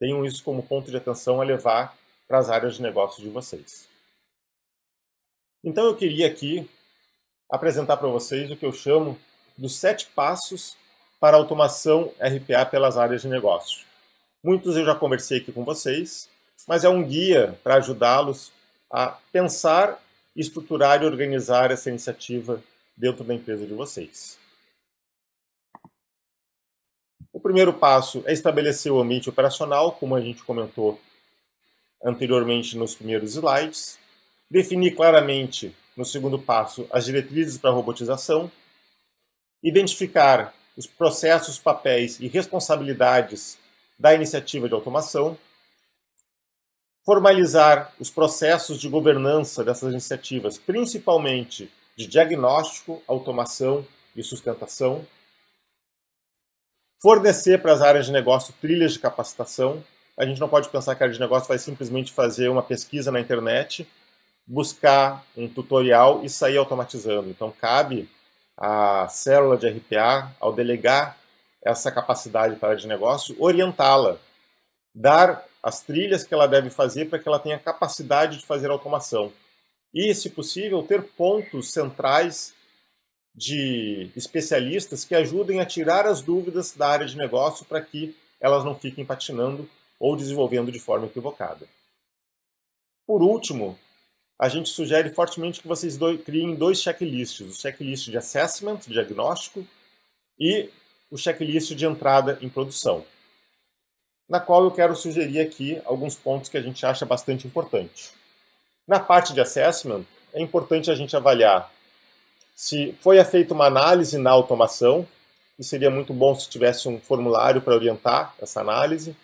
Tenham 0.00 0.24
isso 0.24 0.42
como 0.42 0.64
ponto 0.64 0.90
de 0.90 0.96
atenção 0.96 1.40
a 1.40 1.44
levar 1.44 1.96
para 2.26 2.38
as 2.38 2.50
áreas 2.50 2.74
de 2.74 2.82
negócio 2.82 3.22
de 3.22 3.28
vocês. 3.28 3.88
Então 5.62 5.84
eu 5.86 5.96
queria 5.96 6.26
aqui 6.26 6.68
apresentar 7.48 7.96
para 7.98 8.08
vocês 8.08 8.50
o 8.50 8.56
que 8.56 8.66
eu 8.66 8.72
chamo 8.72 9.16
dos 9.56 9.76
sete 9.76 10.06
passos 10.06 10.76
para 11.20 11.36
automação 11.36 12.12
RPA 12.18 12.66
pelas 12.66 12.96
áreas 12.96 13.22
de 13.22 13.28
negócio. 13.28 13.84
Muitos 14.42 14.76
eu 14.76 14.84
já 14.84 14.94
conversei 14.94 15.38
aqui 15.38 15.52
com 15.52 15.64
vocês, 15.64 16.28
mas 16.66 16.82
é 16.82 16.88
um 16.88 17.04
guia 17.04 17.56
para 17.62 17.76
ajudá-los 17.76 18.52
a 18.90 19.18
pensar, 19.30 20.00
estruturar 20.34 21.02
e 21.02 21.06
organizar 21.06 21.70
essa 21.70 21.88
iniciativa 21.88 22.62
dentro 22.96 23.24
da 23.24 23.34
empresa 23.34 23.66
de 23.66 23.74
vocês. 23.74 24.38
O 27.32 27.40
primeiro 27.40 27.72
passo 27.72 28.22
é 28.26 28.32
estabelecer 28.32 28.92
o 28.92 29.00
ambiente 29.00 29.28
operacional, 29.28 29.92
como 29.92 30.14
a 30.14 30.20
gente 30.20 30.42
comentou 30.42 31.00
anteriormente 32.04 32.76
nos 32.76 32.94
primeiros 32.94 33.34
slides. 33.34 33.98
Definir 34.50 34.94
claramente, 34.94 35.74
no 35.96 36.04
segundo 36.04 36.38
passo, 36.38 36.86
as 36.90 37.04
diretrizes 37.04 37.56
para 37.56 37.70
a 37.70 37.72
robotização. 37.72 38.50
Identificar 39.62 40.54
os 40.76 40.86
processos, 40.86 41.58
papéis 41.58 42.18
e 42.20 42.26
responsabilidades 42.26 43.58
da 43.98 44.14
iniciativa 44.14 44.66
de 44.66 44.74
automação, 44.74 45.38
formalizar 47.04 47.92
os 47.98 48.10
processos 48.10 48.78
de 48.78 48.88
governança 48.88 49.64
dessas 49.64 49.92
iniciativas, 49.92 50.58
principalmente 50.58 51.70
de 51.96 52.06
diagnóstico, 52.06 53.02
automação 53.06 53.86
e 54.14 54.22
sustentação, 54.22 55.06
fornecer 57.00 57.60
para 57.60 57.72
as 57.72 57.80
áreas 57.80 58.06
de 58.06 58.12
negócio 58.12 58.54
trilhas 58.60 58.92
de 58.92 58.98
capacitação. 58.98 59.82
A 60.18 60.24
gente 60.24 60.40
não 60.40 60.48
pode 60.48 60.68
pensar 60.68 60.94
que 60.94 61.02
a 61.02 61.06
área 61.06 61.14
de 61.14 61.20
negócio 61.20 61.48
vai 61.48 61.58
simplesmente 61.58 62.12
fazer 62.12 62.48
uma 62.48 62.62
pesquisa 62.62 63.10
na 63.10 63.20
internet, 63.20 63.88
buscar 64.46 65.24
um 65.36 65.48
tutorial 65.48 66.22
e 66.24 66.28
sair 66.28 66.58
automatizando. 66.58 67.30
Então, 67.30 67.50
cabe 67.50 68.08
à 68.56 69.08
célula 69.08 69.56
de 69.56 69.68
RPA, 69.68 70.30
ao 70.38 70.52
delegar 70.52 71.16
essa 71.62 71.90
capacidade 71.90 72.56
para 72.56 72.74
de 72.74 72.86
negócio, 72.86 73.34
orientá-la, 73.38 74.18
dar 74.94 75.44
as 75.62 75.82
trilhas 75.82 76.24
que 76.24 76.34
ela 76.34 76.46
deve 76.46 76.70
fazer 76.70 77.06
para 77.06 77.18
que 77.18 77.28
ela 77.28 77.38
tenha 77.38 77.58
capacidade 77.58 78.38
de 78.38 78.46
fazer 78.46 78.70
automação. 78.70 79.32
E, 79.92 80.14
se 80.14 80.30
possível, 80.30 80.82
ter 80.82 81.02
pontos 81.02 81.72
centrais 81.72 82.54
de 83.34 84.10
especialistas 84.16 85.04
que 85.04 85.14
ajudem 85.14 85.60
a 85.60 85.66
tirar 85.66 86.06
as 86.06 86.22
dúvidas 86.22 86.72
da 86.72 86.88
área 86.88 87.06
de 87.06 87.16
negócio 87.16 87.64
para 87.64 87.80
que 87.80 88.16
elas 88.40 88.64
não 88.64 88.74
fiquem 88.74 89.04
patinando 89.04 89.68
ou 89.98 90.16
desenvolvendo 90.16 90.72
de 90.72 90.80
forma 90.80 91.06
equivocada. 91.06 91.66
Por 93.06 93.22
último, 93.22 93.78
a 94.38 94.48
gente 94.48 94.70
sugere 94.70 95.10
fortemente 95.10 95.60
que 95.60 95.68
vocês 95.68 95.98
criem 96.24 96.54
dois 96.54 96.80
checklists: 96.80 97.40
o 97.40 97.52
checklist 97.52 98.08
de 98.08 98.16
assessment, 98.16 98.80
diagnóstico, 98.86 99.66
e 100.38 100.70
o 101.10 101.18
checklist 101.18 101.74
de 101.74 101.84
entrada 101.84 102.38
em 102.40 102.48
produção, 102.48 103.04
na 104.30 104.40
qual 104.40 104.64
eu 104.64 104.70
quero 104.70 104.96
sugerir 104.96 105.40
aqui 105.40 105.82
alguns 105.84 106.14
pontos 106.14 106.48
que 106.48 106.56
a 106.56 106.62
gente 106.62 106.86
acha 106.86 107.04
bastante 107.04 107.46
importante. 107.46 108.12
Na 108.86 109.00
parte 109.00 109.34
de 109.34 109.40
assessment, 109.40 110.04
é 110.32 110.40
importante 110.40 110.90
a 110.90 110.94
gente 110.94 111.16
avaliar 111.16 111.70
se 112.60 112.94
foi 113.00 113.24
feita 113.24 113.54
uma 113.54 113.64
análise 113.64 114.18
na 114.18 114.30
automação, 114.30 115.08
e 115.58 115.64
seria 115.64 115.90
muito 115.90 116.12
bom 116.12 116.34
se 116.34 116.46
tivesse 116.46 116.90
um 116.90 117.00
formulário 117.00 117.62
para 117.62 117.74
orientar 117.74 118.34
essa 118.38 118.60
análise, 118.60 119.16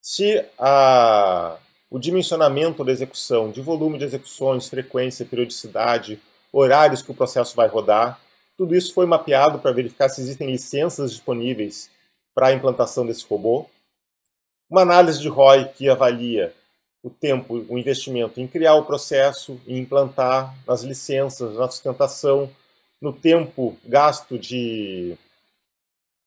se 0.00 0.44
a, 0.56 1.56
o 1.90 1.98
dimensionamento 1.98 2.84
da 2.84 2.92
execução, 2.92 3.50
de 3.50 3.60
volume 3.60 3.98
de 3.98 4.04
execuções, 4.04 4.68
frequência, 4.68 5.26
periodicidade, 5.26 6.20
horários 6.52 7.02
que 7.02 7.10
o 7.10 7.14
processo 7.14 7.56
vai 7.56 7.66
rodar, 7.66 8.20
tudo 8.56 8.76
isso 8.76 8.94
foi 8.94 9.04
mapeado 9.04 9.58
para 9.58 9.72
verificar 9.72 10.08
se 10.08 10.20
existem 10.20 10.48
licenças 10.48 11.10
disponíveis 11.10 11.90
para 12.32 12.48
a 12.48 12.52
implantação 12.52 13.04
desse 13.04 13.26
robô. 13.28 13.66
Uma 14.70 14.82
análise 14.82 15.18
de 15.18 15.28
ROI 15.28 15.64
que 15.64 15.88
avalia 15.88 16.54
o 17.02 17.10
tempo, 17.10 17.66
o 17.68 17.76
investimento 17.76 18.40
em 18.40 18.46
criar 18.46 18.74
o 18.74 18.84
processo, 18.84 19.60
em 19.66 19.78
implantar, 19.78 20.54
nas 20.64 20.82
licenças, 20.82 21.56
na 21.56 21.68
sustentação, 21.68 22.48
no 23.00 23.12
tempo 23.12 23.76
gasto 23.84 24.38
de, 24.38 25.18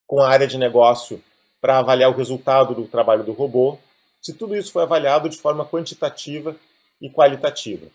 com 0.05 0.19
a 0.19 0.27
área 0.27 0.45
de 0.45 0.57
negócio 0.57 1.23
para 1.61 1.79
avaliar 1.79 2.09
o 2.09 2.15
resultado 2.15 2.75
do 2.75 2.85
trabalho 2.85 3.23
do 3.23 3.31
robô, 3.31 3.77
se 4.21 4.33
tudo 4.33 4.57
isso 4.57 4.73
foi 4.73 4.83
avaliado 4.83 5.29
de 5.29 5.37
forma 5.37 5.65
quantitativa 5.65 6.53
e 6.99 7.09
qualitativa. 7.09 7.87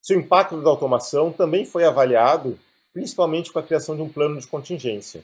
Se 0.00 0.14
o 0.14 0.20
impacto 0.20 0.62
da 0.62 0.70
automação 0.70 1.32
também 1.32 1.64
foi 1.64 1.84
avaliado 1.84 2.56
principalmente 2.92 3.52
com 3.52 3.58
a 3.58 3.62
criação 3.62 3.96
de 3.96 4.02
um 4.02 4.08
plano 4.08 4.40
de 4.40 4.46
contingência. 4.46 5.22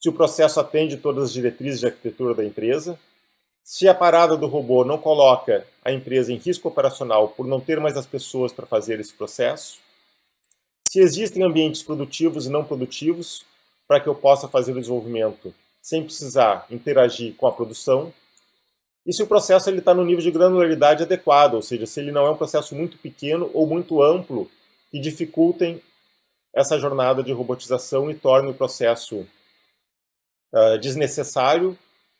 Se 0.00 0.08
o 0.08 0.12
processo 0.12 0.60
atende 0.60 0.96
todas 0.96 1.24
as 1.24 1.32
diretrizes 1.32 1.80
de 1.80 1.86
arquitetura 1.86 2.34
da 2.34 2.44
empresa, 2.44 2.98
se 3.68 3.86
a 3.86 3.94
parada 3.94 4.34
do 4.34 4.46
robô 4.46 4.82
não 4.82 4.96
coloca 4.96 5.66
a 5.84 5.92
empresa 5.92 6.32
em 6.32 6.36
risco 6.36 6.68
operacional 6.68 7.28
por 7.28 7.46
não 7.46 7.60
ter 7.60 7.78
mais 7.78 7.98
as 7.98 8.06
pessoas 8.06 8.50
para 8.50 8.64
fazer 8.64 8.98
esse 8.98 9.12
processo, 9.12 9.78
se 10.88 11.00
existem 11.00 11.44
ambientes 11.44 11.82
produtivos 11.82 12.46
e 12.46 12.48
não 12.48 12.64
produtivos 12.64 13.44
para 13.86 14.00
que 14.00 14.08
eu 14.08 14.14
possa 14.14 14.48
fazer 14.48 14.72
o 14.72 14.80
desenvolvimento 14.80 15.54
sem 15.82 16.02
precisar 16.02 16.64
interagir 16.70 17.34
com 17.36 17.46
a 17.46 17.52
produção, 17.52 18.10
e 19.06 19.12
se 19.12 19.22
o 19.22 19.26
processo 19.26 19.68
está 19.68 19.92
no 19.92 20.02
nível 20.02 20.22
de 20.22 20.30
granularidade 20.30 21.02
adequado, 21.02 21.52
ou 21.52 21.62
seja, 21.62 21.84
se 21.84 22.00
ele 22.00 22.10
não 22.10 22.26
é 22.26 22.30
um 22.30 22.38
processo 22.38 22.74
muito 22.74 22.96
pequeno 22.96 23.50
ou 23.52 23.66
muito 23.66 24.02
amplo 24.02 24.50
que 24.90 24.98
dificultem 24.98 25.82
essa 26.54 26.78
jornada 26.78 27.22
de 27.22 27.32
robotização 27.32 28.10
e 28.10 28.14
torne 28.14 28.50
o 28.50 28.54
processo 28.54 29.26
uh, 30.54 30.78
desnecessário 30.80 31.78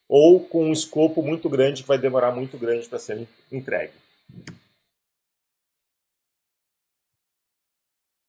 ou 0.09 0.41
com 0.41 0.65
um 0.65 0.73
escopo 0.73 1.23
muito 1.23 1.49
grande 1.49 1.83
que 1.83 1.89
vai 1.89 1.99
demorar 1.99 2.33
muito 2.33 2.57
grande 2.57 2.89
para 2.89 2.99
ser 2.99 3.29
entregue. 3.53 3.93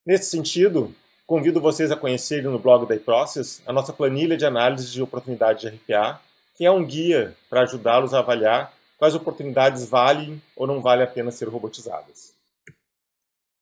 Nesse 0.06 0.30
sentido, 0.30 0.94
convido 1.26 1.62
vocês 1.62 1.92
a 1.92 1.96
conhecerem 1.96 2.46
no 2.46 2.60
blog 2.60 2.88
da 2.88 2.96
iProcess 2.96 3.62
a 3.66 3.72
nossa 3.72 3.94
planilha 3.94 4.36
de 4.36 4.46
análise 4.46 4.92
de 4.92 5.02
oportunidade 5.02 5.62
de 5.62 5.76
RPA, 5.76 6.22
que 6.56 6.66
é 6.66 6.72
um 6.72 6.84
guia 6.84 7.36
para 7.50 7.62
ajudá-los 7.62 8.14
a 8.14 8.20
avaliar 8.20 8.74
quais 8.98 9.16
oportunidades 9.16 9.88
valem 9.88 10.42
ou 10.56 10.68
não 10.68 10.82
valem 10.82 11.06
a 11.06 11.08
pena 11.08 11.32
ser 11.32 11.48
robotizadas. 11.48 12.36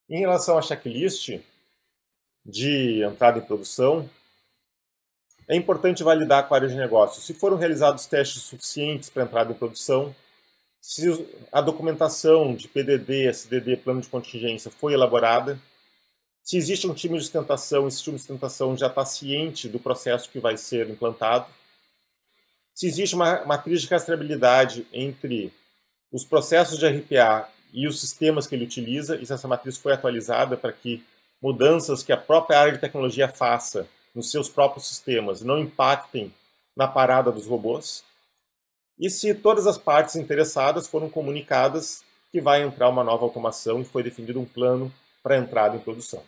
Em 0.09 0.19
relação 0.19 0.57
à 0.57 0.61
checklist, 0.61 1.39
de 2.45 3.03
entrada 3.03 3.39
em 3.39 3.45
produção, 3.45 4.09
é 5.47 5.55
importante 5.55 6.03
validar 6.03 6.47
com 6.47 6.53
a 6.53 6.57
área 6.57 6.67
de 6.67 6.75
negócio. 6.75 7.21
Se 7.21 7.33
foram 7.33 7.57
realizados 7.57 8.05
testes 8.05 8.41
suficientes 8.43 9.09
para 9.09 9.23
entrada 9.23 9.51
em 9.51 9.55
produção, 9.55 10.13
se 10.81 11.25
a 11.51 11.61
documentação 11.61 12.53
de 12.53 12.67
PDD, 12.67 13.27
SDD, 13.27 13.77
plano 13.77 14.01
de 14.01 14.09
contingência 14.09 14.69
foi 14.69 14.93
elaborada, 14.93 15.59
se 16.43 16.57
existe 16.57 16.87
um 16.87 16.93
time 16.93 17.17
de 17.17 17.23
sustentação, 17.23 17.87
esse 17.87 18.01
time 18.03 18.15
de 18.15 18.21
sustentação 18.21 18.75
já 18.77 18.87
está 18.87 19.03
ciente 19.05 19.67
do 19.67 19.79
processo 19.79 20.29
que 20.29 20.39
vai 20.39 20.57
ser 20.57 20.89
implantado, 20.89 21.47
se 22.73 22.85
existe 22.85 23.15
uma 23.15 23.43
matriz 23.45 23.81
de 23.81 23.87
rastreabilidade 23.87 24.87
entre 24.93 25.51
os 26.11 26.23
processos 26.23 26.77
de 26.77 26.87
RPA 26.87 27.49
e 27.73 27.87
os 27.87 27.99
sistemas 27.99 28.47
que 28.47 28.55
ele 28.55 28.65
utiliza, 28.65 29.17
e 29.17 29.25
se 29.25 29.33
essa 29.33 29.47
matriz 29.47 29.77
foi 29.77 29.93
atualizada 29.93 30.55
para 30.55 30.71
que 30.71 31.03
mudanças 31.41 32.03
que 32.03 32.11
a 32.11 32.17
própria 32.17 32.59
área 32.59 32.73
de 32.73 32.79
tecnologia 32.79 33.27
faça 33.27 33.87
nos 34.17 34.31
seus 34.31 34.49
próprios 34.49 34.87
sistemas 34.87 35.43
não 35.43 35.59
impactem 35.59 36.33
na 36.75 36.87
parada 36.87 37.31
dos 37.31 37.45
robôs. 37.45 38.03
E 38.97 39.11
se 39.11 39.35
todas 39.35 39.67
as 39.67 39.77
partes 39.77 40.15
interessadas 40.15 40.87
foram 40.87 41.07
comunicadas 41.07 42.03
que 42.31 42.41
vai 42.41 42.63
entrar 42.63 42.89
uma 42.89 43.03
nova 43.03 43.23
automação 43.23 43.79
e 43.79 43.85
foi 43.85 44.01
definido 44.01 44.39
um 44.39 44.45
plano 44.45 44.91
para 45.21 45.37
entrada 45.37 45.77
em 45.77 45.79
produção. 45.79 46.23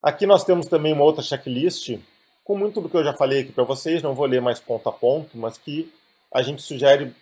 Aqui 0.00 0.26
nós 0.26 0.44
temos 0.44 0.68
também 0.68 0.92
uma 0.92 1.02
outra 1.02 1.24
checklist 1.24 1.98
com 2.44 2.56
muito 2.56 2.80
do 2.80 2.88
que 2.88 2.96
eu 2.96 3.02
já 3.02 3.14
falei 3.14 3.40
aqui 3.40 3.50
para 3.50 3.64
vocês, 3.64 4.00
não 4.00 4.14
vou 4.14 4.26
ler 4.26 4.40
mais 4.40 4.60
ponto 4.60 4.88
a 4.88 4.92
ponto, 4.92 5.36
mas 5.36 5.58
que 5.58 5.92
a 6.32 6.40
gente 6.40 6.62
sugere 6.62 7.12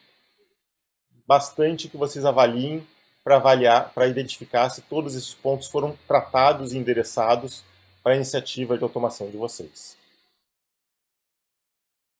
bastante 1.27 1.89
que 1.89 1.97
vocês 1.97 2.27
avaliem 2.27 2.87
para 3.25 3.37
avaliar, 3.37 3.93
para 3.95 4.07
identificar 4.07 4.69
se 4.71 4.83
todos 4.83 5.15
esses 5.15 5.35
pontos 5.35 5.69
foram 5.69 5.97
tratados 6.07 6.73
e 6.73 6.79
endereçados 6.79 7.65
para 8.03 8.13
a 8.13 8.17
iniciativa 8.17 8.77
de 8.77 8.83
automação 8.83 9.31
de 9.31 9.37
vocês. 9.37 9.97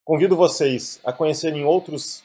Convido 0.05 0.35
vocês 0.35 0.99
a 1.03 1.13
conhecerem 1.13 1.63
outros 1.63 2.23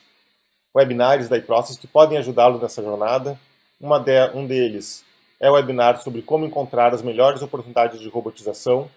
webinários 0.76 1.28
da 1.28 1.36
iProcess 1.36 1.78
que 1.78 1.86
podem 1.86 2.18
ajudá-los 2.18 2.60
nessa 2.60 2.82
jornada. 2.82 3.38
De, 3.80 4.36
um 4.36 4.46
deles 4.46 5.04
é 5.40 5.48
o 5.50 5.54
webinar 5.54 6.00
sobre 6.02 6.22
como 6.22 6.44
encontrar 6.44 6.92
as 6.92 7.02
melhores 7.02 7.42
oportunidades 7.42 8.00
de 8.00 8.08
robotização. 8.08 8.90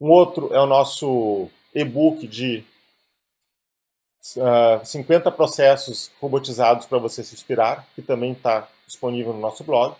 Um 0.00 0.10
outro 0.10 0.52
é 0.52 0.60
o 0.60 0.66
nosso 0.66 1.48
e-book 1.74 2.26
de 2.26 2.64
uh, 4.36 4.80
ah, 4.80 4.84
50 4.84 5.30
processos 5.32 6.10
robotizados 6.20 6.86
para 6.86 6.98
você 6.98 7.22
se 7.22 7.34
inspirar, 7.34 7.86
que 7.94 8.02
também 8.02 8.32
está 8.32 8.68
disponível 8.86 9.32
no 9.32 9.40
nosso 9.40 9.64
blog. 9.64 9.96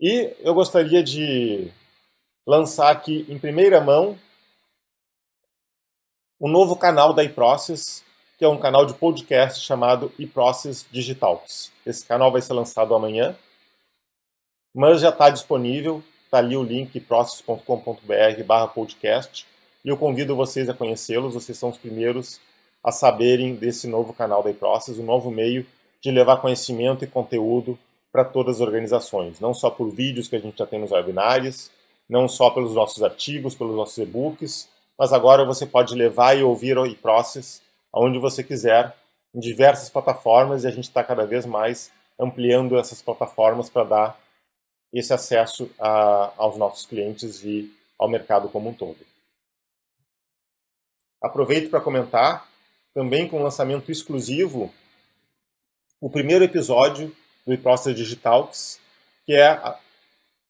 E 0.00 0.34
eu 0.40 0.54
gostaria 0.54 1.02
de 1.02 1.70
lançar 2.46 2.90
aqui 2.90 3.26
em 3.28 3.38
primeira 3.38 3.80
mão 3.80 4.18
um 6.40 6.48
novo 6.48 6.76
canal 6.76 7.14
da 7.14 7.24
iProcess, 7.24 8.04
que 8.38 8.44
é 8.44 8.48
um 8.48 8.58
canal 8.58 8.84
de 8.84 8.92
podcast 8.92 9.64
chamado 9.64 10.12
iProcess 10.18 10.86
Digitalks. 10.90 11.72
Esse 11.84 12.04
canal 12.04 12.30
vai 12.30 12.42
ser 12.42 12.52
lançado 12.52 12.94
amanhã, 12.94 13.34
mas 14.74 15.00
já 15.00 15.08
está 15.08 15.30
disponível, 15.30 16.02
está 16.36 16.38
ali 16.38 16.56
o 16.56 16.62
link 16.62 17.00
process.com.br 17.00 18.44
barra 18.44 18.68
podcast, 18.68 19.46
e 19.84 19.88
eu 19.88 19.96
convido 19.96 20.36
vocês 20.36 20.68
a 20.68 20.74
conhecê-los, 20.74 21.34
vocês 21.34 21.56
são 21.56 21.70
os 21.70 21.78
primeiros 21.78 22.40
a 22.84 22.92
saberem 22.92 23.54
desse 23.54 23.88
novo 23.88 24.12
canal 24.12 24.42
da 24.42 24.50
iProcess, 24.50 25.00
um 25.00 25.04
novo 25.04 25.30
meio 25.30 25.66
de 26.00 26.10
levar 26.10 26.36
conhecimento 26.36 27.04
e 27.04 27.06
conteúdo 27.06 27.78
para 28.12 28.24
todas 28.24 28.56
as 28.56 28.60
organizações, 28.60 29.40
não 29.40 29.54
só 29.54 29.70
por 29.70 29.90
vídeos 29.90 30.28
que 30.28 30.36
a 30.36 30.38
gente 30.38 30.58
já 30.58 30.66
tem 30.66 30.78
nos 30.78 30.92
webinários, 30.92 31.70
não 32.08 32.28
só 32.28 32.50
pelos 32.50 32.74
nossos 32.74 33.02
artigos, 33.02 33.54
pelos 33.54 33.74
nossos 33.74 33.96
e-books, 33.98 34.68
mas 34.98 35.12
agora 35.12 35.44
você 35.44 35.66
pode 35.66 35.94
levar 35.94 36.36
e 36.36 36.42
ouvir 36.42 36.78
o 36.78 36.86
e-process 36.86 37.62
aonde 37.92 38.18
você 38.18 38.44
quiser, 38.44 38.94
em 39.34 39.40
diversas 39.40 39.88
plataformas, 39.88 40.64
e 40.64 40.66
a 40.66 40.70
gente 40.70 40.84
está 40.84 41.02
cada 41.02 41.26
vez 41.26 41.46
mais 41.46 41.90
ampliando 42.18 42.78
essas 42.78 43.02
plataformas 43.02 43.68
para 43.68 43.84
dar 43.84 44.25
esse 44.98 45.12
acesso 45.12 45.70
a, 45.78 46.32
aos 46.36 46.56
nossos 46.56 46.86
clientes 46.86 47.42
e 47.44 47.72
ao 47.98 48.08
mercado 48.08 48.48
como 48.48 48.70
um 48.70 48.74
todo. 48.74 48.98
Aproveito 51.22 51.70
para 51.70 51.80
comentar 51.80 52.48
também 52.94 53.28
com 53.28 53.38
o 53.38 53.42
lançamento 53.42 53.90
exclusivo 53.90 54.72
o 56.00 56.08
primeiro 56.08 56.44
episódio 56.44 57.14
do 57.46 57.52
e-process 57.52 57.94
Digitalks, 57.94 58.80
que 59.24 59.34
é 59.34 59.76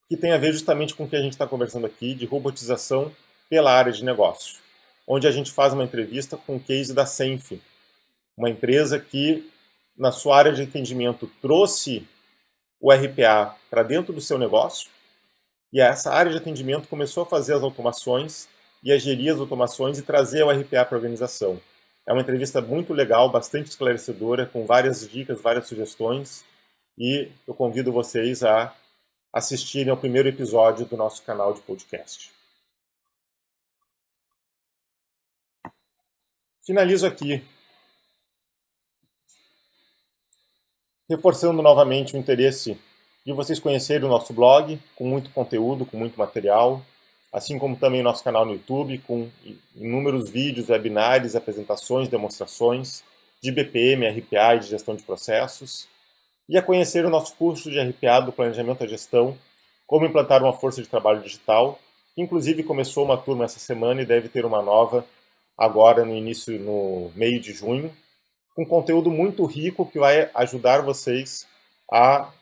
que 0.08 0.16
tem 0.16 0.32
a 0.32 0.38
ver 0.38 0.52
justamente 0.52 0.94
com 0.94 1.04
o 1.04 1.08
que 1.08 1.16
a 1.16 1.20
gente 1.20 1.32
está 1.32 1.46
conversando 1.46 1.86
aqui, 1.86 2.14
de 2.14 2.26
robotização 2.26 3.12
pela 3.48 3.72
área 3.72 3.92
de 3.92 4.04
negócio, 4.04 4.58
onde 5.06 5.26
a 5.26 5.30
gente 5.32 5.50
faz 5.50 5.72
uma 5.72 5.82
entrevista 5.82 6.36
com 6.36 6.56
o 6.56 6.60
case 6.60 6.94
da 6.94 7.04
Senf, 7.04 7.52
uma 8.36 8.48
empresa 8.48 9.00
que, 9.00 9.50
na 9.96 10.12
sua 10.12 10.36
área 10.36 10.52
de 10.52 10.62
atendimento, 10.62 11.28
trouxe 11.40 12.06
o 12.80 12.92
RPA 12.92 13.56
para 13.70 13.82
dentro 13.82 14.12
do 14.12 14.20
seu 14.20 14.38
negócio, 14.38 14.90
e 15.72 15.80
essa 15.80 16.12
área 16.12 16.30
de 16.30 16.38
atendimento 16.38 16.88
começou 16.88 17.22
a 17.22 17.26
fazer 17.26 17.54
as 17.54 17.62
automações 17.62 18.48
e 18.82 18.92
a 18.92 18.98
gerir 18.98 19.32
as 19.32 19.40
automações 19.40 19.98
e 19.98 20.02
trazer 20.02 20.42
o 20.42 20.50
RPA 20.50 20.84
para 20.84 20.96
a 20.96 20.98
organização. 20.98 21.60
É 22.06 22.12
uma 22.12 22.22
entrevista 22.22 22.60
muito 22.60 22.92
legal, 22.92 23.30
bastante 23.30 23.68
esclarecedora, 23.68 24.46
com 24.46 24.64
várias 24.64 25.08
dicas, 25.08 25.40
várias 25.40 25.66
sugestões, 25.66 26.44
e 26.96 27.28
eu 27.46 27.52
convido 27.54 27.92
vocês 27.92 28.44
a 28.44 28.74
assistirem 29.32 29.90
ao 29.90 29.96
primeiro 29.96 30.28
episódio 30.28 30.86
do 30.86 30.96
nosso 30.96 31.22
canal 31.24 31.52
de 31.52 31.60
podcast. 31.60 32.30
Finalizo 36.64 37.06
aqui 37.06 37.44
reforçando 41.08 41.62
novamente 41.62 42.14
o 42.14 42.18
interesse 42.18 42.78
de 43.24 43.32
vocês 43.32 43.58
conhecerem 43.58 44.06
o 44.06 44.10
nosso 44.10 44.32
blog, 44.32 44.78
com 44.94 45.08
muito 45.08 45.30
conteúdo, 45.30 45.84
com 45.84 45.96
muito 45.96 46.18
material, 46.18 46.82
assim 47.32 47.58
como 47.58 47.76
também 47.76 48.00
o 48.00 48.04
nosso 48.04 48.22
canal 48.22 48.44
no 48.44 48.52
YouTube, 48.52 48.98
com 49.06 49.28
inúmeros 49.74 50.30
vídeos, 50.30 50.68
webinários, 50.68 51.34
apresentações, 51.34 52.08
demonstrações 52.08 53.02
de 53.42 53.50
BPM, 53.50 54.08
RPA 54.08 54.54
e 54.56 54.60
de 54.60 54.68
gestão 54.68 54.94
de 54.94 55.02
processos 55.02 55.88
e 56.48 56.56
a 56.56 56.62
conhecer 56.62 57.04
o 57.04 57.10
nosso 57.10 57.34
curso 57.36 57.70
de 57.70 57.80
RPA 57.80 58.20
do 58.20 58.32
Planejamento 58.32 58.84
à 58.84 58.86
Gestão, 58.86 59.36
como 59.86 60.06
implantar 60.06 60.42
uma 60.42 60.52
força 60.52 60.80
de 60.80 60.88
trabalho 60.88 61.20
digital, 61.20 61.78
que 62.14 62.22
inclusive 62.22 62.62
começou 62.62 63.04
uma 63.04 63.16
turma 63.16 63.44
essa 63.44 63.58
semana 63.58 64.02
e 64.02 64.06
deve 64.06 64.28
ter 64.28 64.44
uma 64.44 64.62
nova 64.62 65.04
agora 65.58 66.04
no 66.04 66.14
início, 66.14 66.58
no 66.58 67.10
meio 67.14 67.40
de 67.40 67.52
junho, 67.52 67.92
com 68.56 68.64
conteúdo 68.64 69.10
muito 69.10 69.44
rico 69.44 69.84
que 69.84 69.98
vai 69.98 70.30
ajudar 70.34 70.80
vocês 70.80 71.46
a 71.92 72.32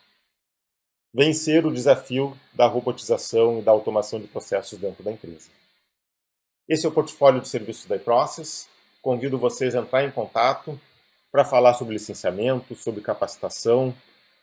vencer 1.12 1.66
o 1.66 1.72
desafio 1.72 2.38
da 2.52 2.66
robotização 2.66 3.58
e 3.58 3.62
da 3.62 3.72
automação 3.72 4.20
de 4.20 4.28
processos 4.28 4.78
dentro 4.78 5.02
da 5.02 5.10
empresa. 5.10 5.50
Esse 6.68 6.86
é 6.86 6.88
o 6.88 6.92
portfólio 6.92 7.40
de 7.40 7.48
serviços 7.48 7.86
da 7.86 7.96
iProcess. 7.96 8.68
Convido 9.02 9.36
vocês 9.36 9.74
a 9.74 9.80
entrar 9.80 10.04
em 10.04 10.10
contato 10.12 10.80
para 11.32 11.44
falar 11.44 11.74
sobre 11.74 11.94
licenciamento, 11.94 12.76
sobre 12.76 13.00
capacitação, 13.00 13.92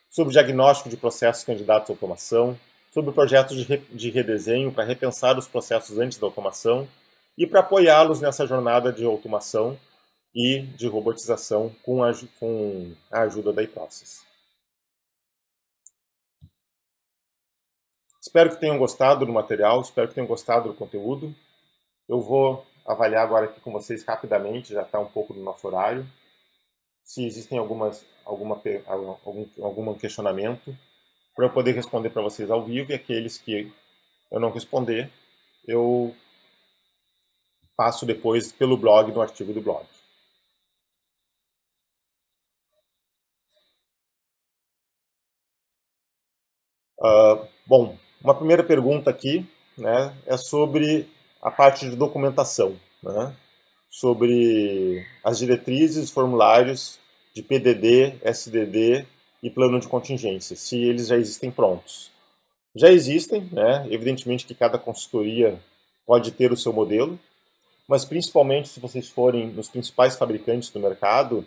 sobre 0.10 0.34
diagnóstico 0.34 0.90
de 0.90 0.98
processos 0.98 1.46
candidatos 1.46 1.90
à 1.90 1.94
automação, 1.94 2.60
sobre 2.94 3.14
projetos 3.14 3.56
de, 3.56 3.64
re 3.64 3.78
de 3.78 4.10
redesenho 4.10 4.74
para 4.74 4.84
repensar 4.84 5.38
os 5.40 5.48
processos 5.48 5.98
antes 5.98 6.18
da 6.18 6.28
automação 6.28 6.86
e 7.38 7.48
para 7.48 7.62
apoiá-los 7.62 8.20
nessa 8.20 8.46
jornada 8.46 8.92
de 8.92 9.06
automação 9.06 9.80
e 10.34 10.62
de 10.62 10.88
robotização 10.88 11.74
com 11.84 12.04
a, 12.04 12.12
com 12.40 12.94
a 13.12 13.22
ajuda 13.22 13.52
da 13.52 13.64
iProcess. 13.64 14.26
Espero 18.22 18.52
que 18.52 18.60
tenham 18.60 18.78
gostado 18.78 19.26
do 19.26 19.34
material, 19.34 19.82
espero 19.82 20.08
que 20.08 20.14
tenham 20.14 20.28
gostado 20.28 20.70
do 20.70 20.76
conteúdo. 20.76 21.36
Eu 22.08 22.22
vou 22.22 22.66
avaliar 22.86 23.24
agora 23.24 23.46
aqui 23.46 23.60
com 23.60 23.72
vocês 23.72 24.04
rapidamente, 24.04 24.74
já 24.74 24.84
está 24.84 25.00
um 25.00 25.08
pouco 25.08 25.34
do 25.34 25.42
nosso 25.42 25.68
horário 25.68 26.08
se 27.04 27.26
existem 27.26 27.58
algumas, 27.58 28.06
alguma, 28.26 28.62
algum, 28.88 29.46
algum 29.62 29.94
questionamento, 29.96 30.74
para 31.36 31.46
eu 31.46 31.50
poder 31.50 31.74
responder 31.74 32.10
para 32.10 32.22
vocês 32.22 32.50
ao 32.50 32.64
vivo 32.64 32.92
e 32.92 32.96
aqueles 32.96 33.38
que 33.38 33.72
eu 34.32 34.40
não 34.40 34.52
responder, 34.52 35.12
eu 35.68 36.16
passo 37.76 38.06
depois 38.06 38.52
pelo 38.52 38.78
blog, 38.78 39.12
no 39.12 39.22
artigo 39.22 39.52
do 39.52 39.62
blog. 39.62 39.86
Uh, 47.02 47.46
bom, 47.66 47.98
uma 48.24 48.34
primeira 48.36 48.64
pergunta 48.64 49.10
aqui 49.10 49.46
né, 49.78 50.16
é 50.26 50.38
sobre 50.38 51.10
a 51.42 51.52
parte 51.52 51.90
de 51.90 51.98
documentação. 51.98 52.78
Né? 53.04 53.36
sobre 53.92 55.06
as 55.22 55.38
diretrizes, 55.38 56.10
formulários 56.10 56.98
de 57.36 57.44
PDD, 57.44 58.16
SDD 58.24 59.06
e 59.44 59.50
plano 59.50 59.80
de 59.80 59.88
contingência, 59.88 60.56
se 60.56 60.78
eles 60.78 61.08
já 61.08 61.18
existem 61.18 61.52
prontos. 61.52 62.10
Já 62.74 62.90
existem, 62.90 63.50
né? 63.52 63.86
evidentemente 63.90 64.46
que 64.46 64.56
cada 64.56 64.78
consultoria 64.78 65.60
pode 66.06 66.32
ter 66.32 66.54
o 66.54 66.58
seu 66.58 66.72
modelo, 66.72 67.20
mas 67.86 68.06
principalmente 68.06 68.70
se 68.70 68.80
vocês 68.80 69.10
forem 69.10 69.48
nos 69.48 69.68
principais 69.68 70.16
fabricantes 70.16 70.70
do 70.70 70.80
mercado, 70.80 71.46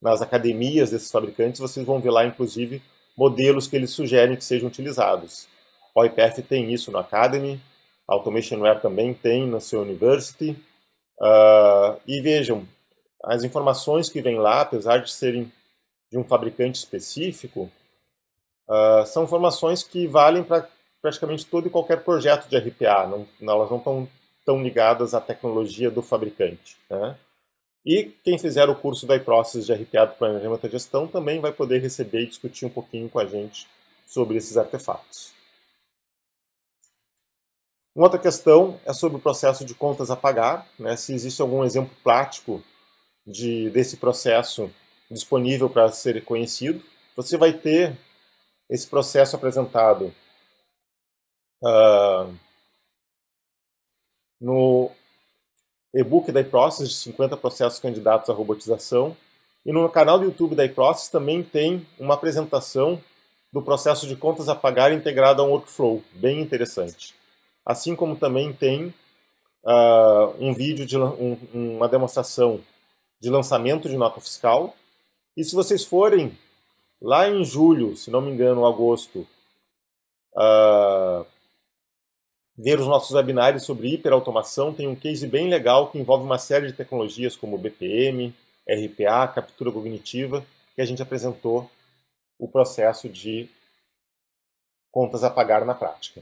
nas 0.00 0.20
academias 0.20 0.90
desses 0.90 1.10
fabricantes, 1.10 1.58
vocês 1.58 1.86
vão 1.86 2.00
ver 2.00 2.10
lá, 2.10 2.26
inclusive, 2.26 2.82
modelos 3.18 3.66
que 3.66 3.76
eles 3.76 3.90
sugerem 3.90 4.36
que 4.36 4.44
sejam 4.44 4.68
utilizados. 4.68 5.46
O 5.94 6.02
IPF 6.04 6.40
tem 6.42 6.72
isso 6.72 6.90
no 6.90 6.98
Academy, 6.98 7.60
a 8.08 8.14
Automationware 8.14 8.80
também 8.80 9.12
tem 9.12 9.46
na 9.46 9.60
sua 9.60 9.82
University, 9.82 10.56
Uh, 11.20 12.00
e 12.06 12.20
vejam, 12.20 12.66
as 13.24 13.42
informações 13.42 14.08
que 14.08 14.22
vêm 14.22 14.38
lá, 14.38 14.60
apesar 14.60 14.98
de 14.98 15.10
serem 15.10 15.52
de 16.10 16.16
um 16.16 16.24
fabricante 16.24 16.78
específico, 16.78 17.70
uh, 18.68 19.04
são 19.06 19.24
informações 19.24 19.82
que 19.82 20.06
valem 20.06 20.44
para 20.44 20.68
praticamente 21.02 21.44
todo 21.44 21.66
e 21.66 21.70
qualquer 21.70 22.02
projeto 22.02 22.48
de 22.48 22.56
RPA, 22.56 23.06
não, 23.06 23.26
elas 23.40 23.70
não 23.70 23.78
estão 23.78 24.08
tão 24.44 24.62
ligadas 24.62 25.14
à 25.14 25.20
tecnologia 25.20 25.90
do 25.90 26.02
fabricante. 26.02 26.76
Né? 26.88 27.16
E 27.88 28.04
quem 28.22 28.38
fizer 28.38 28.68
o 28.68 28.74
curso 28.74 29.06
da 29.06 29.16
iProcess 29.16 29.64
de 29.64 29.72
RPA 29.72 30.04
do 30.04 30.16
Planejamento 30.16 30.66
e 30.66 30.70
Gestão 30.70 31.08
também 31.08 31.40
vai 31.40 31.50
poder 31.50 31.80
receber 31.80 32.20
e 32.20 32.26
discutir 32.26 32.66
um 32.66 32.68
pouquinho 32.68 33.08
com 33.08 33.18
a 33.18 33.24
gente 33.24 33.66
sobre 34.06 34.36
esses 34.36 34.58
artefatos. 34.58 35.32
Uma 37.96 38.04
outra 38.04 38.20
questão 38.20 38.78
é 38.84 38.92
sobre 38.92 39.16
o 39.16 39.20
processo 39.22 39.64
de 39.64 39.74
contas 39.74 40.10
a 40.10 40.16
pagar, 40.16 40.68
né? 40.78 40.98
se 40.98 41.14
existe 41.14 41.40
algum 41.40 41.64
exemplo 41.64 41.96
prático 42.04 42.62
de, 43.26 43.70
desse 43.70 43.96
processo 43.96 44.70
disponível 45.10 45.70
para 45.70 45.90
ser 45.90 46.22
conhecido. 46.26 46.84
Você 47.16 47.38
vai 47.38 47.54
ter 47.54 47.98
esse 48.68 48.86
processo 48.86 49.34
apresentado 49.34 50.14
uh, 51.62 52.34
no 54.38 54.90
e-book 55.94 56.30
da 56.30 56.40
iProcess 56.40 56.88
de 56.88 56.94
50 56.94 57.36
processos 57.36 57.78
candidatos 57.78 58.30
à 58.30 58.32
robotização. 58.32 59.16
E 59.64 59.72
no 59.72 59.88
canal 59.88 60.18
do 60.18 60.24
YouTube 60.24 60.54
da 60.54 60.64
iProcess 60.64 61.10
também 61.10 61.42
tem 61.42 61.86
uma 61.98 62.14
apresentação 62.14 63.00
do 63.52 63.62
processo 63.62 64.06
de 64.06 64.16
contas 64.16 64.48
a 64.48 64.54
pagar 64.54 64.92
integrado 64.92 65.42
a 65.42 65.44
um 65.44 65.50
workflow, 65.50 66.02
bem 66.12 66.40
interessante. 66.40 67.14
Assim 67.64 67.96
como 67.96 68.16
também 68.16 68.52
tem 68.52 68.94
uh, 69.64 70.34
um 70.38 70.54
vídeo, 70.54 70.86
de 70.86 70.98
um, 70.98 71.38
uma 71.52 71.88
demonstração 71.88 72.60
de 73.20 73.30
lançamento 73.30 73.88
de 73.88 73.96
nota 73.96 74.20
fiscal. 74.20 74.74
E 75.36 75.44
se 75.44 75.54
vocês 75.54 75.84
forem 75.84 76.36
lá 77.00 77.28
em 77.28 77.44
julho, 77.44 77.96
se 77.96 78.10
não 78.10 78.20
me 78.20 78.30
engano, 78.30 78.66
agosto, 78.66 79.26
uh, 80.36 81.26
ver 82.58 82.80
os 82.80 82.88
nossos 82.88 83.14
webinários 83.14 83.62
sobre 83.62 83.94
hiperautomação, 83.94 84.74
tem 84.74 84.88
um 84.88 84.96
case 84.96 85.28
bem 85.28 85.48
legal 85.48 85.92
que 85.92 85.98
envolve 85.98 86.24
uma 86.24 86.38
série 86.38 86.66
de 86.66 86.72
tecnologias 86.72 87.36
como 87.36 87.56
BPM, 87.56 88.34
RPA, 88.68 89.28
captura 89.28 89.70
cognitiva, 89.70 90.44
que 90.74 90.82
a 90.82 90.84
gente 90.84 91.00
apresentou 91.00 91.70
o 92.36 92.48
processo 92.48 93.08
de 93.08 93.48
contas 94.90 95.22
a 95.22 95.30
pagar 95.30 95.64
na 95.64 95.74
prática. 95.74 96.20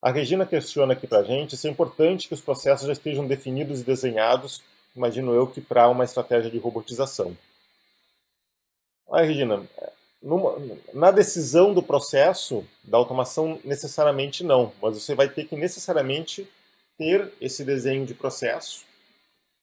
A 0.00 0.10
Regina 0.10 0.46
questiona 0.46 0.94
aqui 0.94 1.06
para 1.06 1.18
a 1.18 1.24
gente 1.24 1.56
se 1.56 1.68
é 1.68 1.70
importante 1.70 2.28
que 2.28 2.34
os 2.34 2.40
processos 2.40 2.86
já 2.86 2.92
estejam 2.92 3.26
definidos 3.26 3.80
e 3.80 3.84
desenhados, 3.84 4.62
imagino 4.96 5.34
eu, 5.34 5.46
que 5.46 5.60
para 5.60 5.88
uma 5.88 6.04
estratégia 6.04 6.50
de 6.50 6.58
robotização. 6.58 7.36
Olha, 9.06 9.26
Regina, 9.26 9.68
numa, 10.22 10.56
na 10.92 11.10
decisão 11.10 11.72
do 11.72 11.82
processo 11.82 12.64
da 12.84 12.98
automação, 12.98 13.60
necessariamente 13.64 14.42
não, 14.42 14.72
mas 14.82 15.02
você 15.02 15.14
vai 15.14 15.28
ter 15.28 15.44
que 15.44 15.56
necessariamente 15.56 16.48
ter 16.96 17.32
esse 17.40 17.64
desenho 17.64 18.04
de 18.04 18.14
processo 18.14 18.84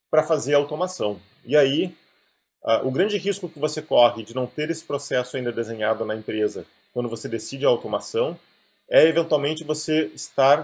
para 0.10 0.24
fazer 0.24 0.56
a 0.56 0.58
automação. 0.58 1.20
E 1.44 1.58
aí, 1.58 1.94
uh, 2.64 2.88
o 2.88 2.92
grande 2.92 3.18
risco 3.18 3.50
que 3.50 3.60
você 3.60 3.82
corre 3.82 4.24
de 4.24 4.34
não 4.34 4.48
ter 4.48 4.70
esse 4.70 4.84
processo 4.84 5.36
ainda 5.36 5.52
desenhado 5.52 6.06
na 6.06 6.16
empresa 6.16 6.66
quando 6.94 7.10
você 7.10 7.28
decide 7.28 7.66
a 7.66 7.70
automação 7.70 8.40
é 8.90 9.06
eventualmente 9.06 9.64
você 9.64 10.12
estar 10.16 10.62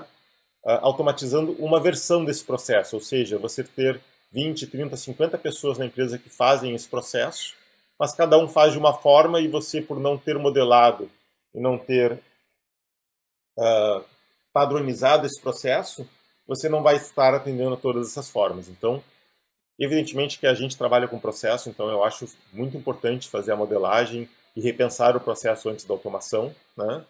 uh, 0.64 0.70
automatizando 0.82 1.52
uma 1.60 1.80
versão 1.80 2.24
desse 2.24 2.46
processo, 2.46 2.96
ou 2.96 3.02
seja, 3.02 3.38
você 3.38 3.64
ter 3.64 4.00
20, 4.32 4.68
30, 4.68 4.96
50 4.96 5.38
pessoas 5.38 5.78
na 5.78 5.86
empresa 5.86 6.18
que 6.18 6.30
fazem 6.30 6.74
esse 6.74 6.88
processo, 6.88 7.54
mas 8.02 8.16
cada 8.16 8.36
um 8.36 8.48
faz 8.48 8.74
de 8.74 8.80
uma 8.80 8.96
forma 8.96 9.40
e 9.40 9.48
você, 9.48 9.80
por 9.80 10.00
não 10.00 10.18
ter 10.18 10.36
modelado 10.40 11.08
e 11.54 11.60
não 11.60 11.78
ter 11.78 12.14
uh, 13.56 14.04
padronizado 14.52 15.28
esse 15.28 15.40
processo, 15.40 16.10
você 16.48 16.68
não 16.68 16.82
vai 16.82 16.96
estar 16.96 17.36
atendendo 17.36 17.76
a 17.76 17.78
todas 17.78 18.10
essas 18.10 18.28
formas. 18.28 18.68
Então, 18.70 19.04
evidentemente 19.80 20.40
que 20.40 20.48
a 20.48 20.54
gente 20.56 20.76
trabalha 20.76 21.08
com 21.08 21.20
processo, 21.20 21.70
então 21.70 21.92
eu 21.92 22.04
acho 22.04 22.26
muito 22.52 22.76
importante 22.76 23.30
fazer 23.30 23.52
a 23.52 23.56
modelagem 23.56 24.28
e 24.56 24.62
repensar 24.62 25.16
o 25.16 25.22
processo 25.22 25.70
antes 25.70 25.86
da 25.86 25.94
automação, 25.94 26.56
né? 26.76 27.06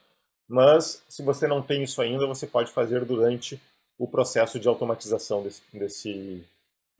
mas 0.45 1.01
se 1.07 1.23
você 1.23 1.47
não 1.47 1.61
tem 1.61 1.83
isso 1.83 2.01
ainda, 2.01 2.27
você 2.27 2.45
pode 2.45 2.69
fazer 2.69 3.05
durante 3.05 3.57
o 3.97 4.05
processo 4.05 4.59
de 4.59 4.67
automatização 4.67 5.41
desse, 5.41 5.61
desse, 5.71 6.43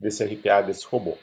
desse 0.00 0.24
RPA, 0.24 0.62
desse 0.62 0.86
robô. 0.86 1.18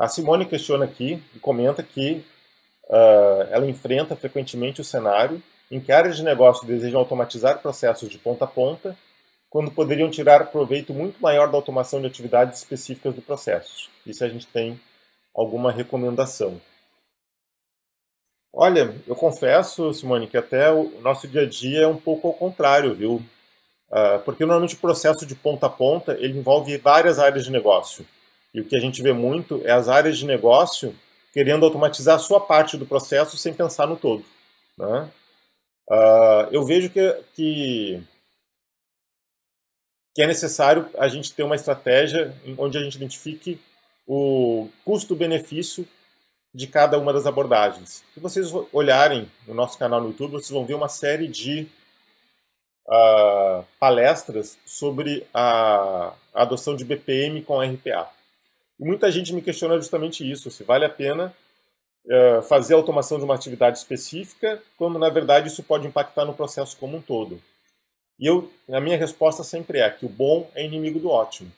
A 0.00 0.08
Simone 0.08 0.46
questiona 0.46 0.86
aqui 0.86 1.22
e 1.36 1.38
comenta 1.38 1.82
que 1.82 2.24
uh, 2.88 3.42
ela 3.50 3.66
enfrenta 3.66 4.16
frequentemente 4.16 4.80
o 4.80 4.84
cenário 4.84 5.42
em 5.70 5.78
que 5.78 5.92
áreas 5.92 6.16
de 6.16 6.22
negócio 6.22 6.66
desejam 6.66 6.98
automatizar 6.98 7.60
processos 7.60 8.08
de 8.08 8.16
ponta 8.16 8.46
a 8.46 8.48
ponta, 8.48 8.96
quando 9.50 9.70
poderiam 9.70 10.08
tirar 10.08 10.46
proveito 10.46 10.94
muito 10.94 11.20
maior 11.20 11.50
da 11.50 11.58
automação 11.58 12.00
de 12.00 12.06
atividades 12.06 12.60
específicas 12.60 13.14
do 13.14 13.20
processo. 13.20 13.90
Isso 14.06 14.24
a 14.24 14.28
gente 14.30 14.46
tem 14.46 14.80
alguma 15.34 15.70
recomendação. 15.70 16.58
Olha, 18.54 18.94
eu 19.06 19.14
confesso, 19.14 19.92
Simone, 19.92 20.28
que 20.28 20.38
até 20.38 20.72
o 20.72 20.98
nosso 21.02 21.28
dia 21.28 21.42
a 21.42 21.46
dia 21.46 21.82
é 21.82 21.86
um 21.86 21.98
pouco 21.98 22.26
ao 22.26 22.32
contrário, 22.32 22.94
viu? 22.94 23.16
Uh, 23.90 24.18
porque 24.24 24.46
normalmente 24.46 24.76
o 24.76 24.80
processo 24.80 25.26
de 25.26 25.34
ponta 25.34 25.66
a 25.66 25.70
ponta 25.70 26.14
ele 26.18 26.38
envolve 26.38 26.74
várias 26.78 27.18
áreas 27.18 27.44
de 27.44 27.52
negócio. 27.52 28.06
E 28.52 28.60
o 28.60 28.64
que 28.64 28.76
a 28.76 28.80
gente 28.80 29.02
vê 29.02 29.12
muito 29.12 29.60
é 29.64 29.70
as 29.70 29.88
áreas 29.88 30.18
de 30.18 30.26
negócio 30.26 30.94
querendo 31.32 31.64
automatizar 31.64 32.16
a 32.16 32.18
sua 32.18 32.40
parte 32.40 32.76
do 32.76 32.86
processo 32.86 33.36
sem 33.36 33.54
pensar 33.54 33.86
no 33.86 33.96
todo. 33.96 34.24
Né? 34.76 35.10
Uh, 35.88 36.48
eu 36.50 36.64
vejo 36.64 36.90
que, 36.90 37.12
que, 37.34 38.02
que, 40.14 40.22
é 40.22 40.26
necessário 40.26 40.88
a 40.98 41.08
gente 41.08 41.32
ter 41.32 41.42
uma 41.42 41.54
estratégia 41.54 42.34
onde 42.58 42.78
a 42.78 42.82
gente 42.82 42.96
identifique 42.96 43.60
o 44.06 44.68
custo-benefício 44.84 45.86
de 46.52 46.66
cada 46.66 46.98
uma 46.98 47.12
das 47.12 47.26
abordagens. 47.26 48.04
Se 48.12 48.18
vocês 48.18 48.52
olharem 48.72 49.30
no 49.46 49.54
nosso 49.54 49.78
canal 49.78 50.00
no 50.00 50.08
YouTube, 50.08 50.32
vocês 50.32 50.50
vão 50.50 50.66
ver 50.66 50.74
uma 50.74 50.88
série 50.88 51.28
de 51.28 51.68
uh, 52.88 53.64
palestras 53.78 54.58
sobre 54.66 55.24
a, 55.32 56.12
adoção 56.34 56.74
de 56.74 56.84
BPM 56.84 57.42
com 57.42 57.60
RPA. 57.60 58.10
E 58.80 58.84
muita 58.84 59.10
gente 59.12 59.34
me 59.34 59.42
questiona 59.42 59.76
justamente 59.76 60.28
isso, 60.28 60.50
se 60.50 60.64
vale 60.64 60.86
a 60.86 60.88
pena 60.88 61.34
é, 62.08 62.40
fazer 62.42 62.72
a 62.72 62.76
automação 62.78 63.18
de 63.18 63.24
uma 63.24 63.34
atividade 63.34 63.76
específica, 63.76 64.62
quando 64.78 64.98
na 64.98 65.10
verdade 65.10 65.48
isso 65.48 65.62
pode 65.62 65.86
impactar 65.86 66.24
no 66.24 66.32
processo 66.32 66.76
como 66.78 66.96
um 66.96 67.02
todo. 67.02 67.40
E 68.18 68.26
eu, 68.26 68.50
a 68.70 68.80
minha 68.80 68.96
resposta 68.96 69.44
sempre 69.44 69.80
é 69.80 69.90
que 69.90 70.06
o 70.06 70.08
bom 70.08 70.50
é 70.54 70.64
inimigo 70.64 70.98
do 70.98 71.10
ótimo. 71.10 71.52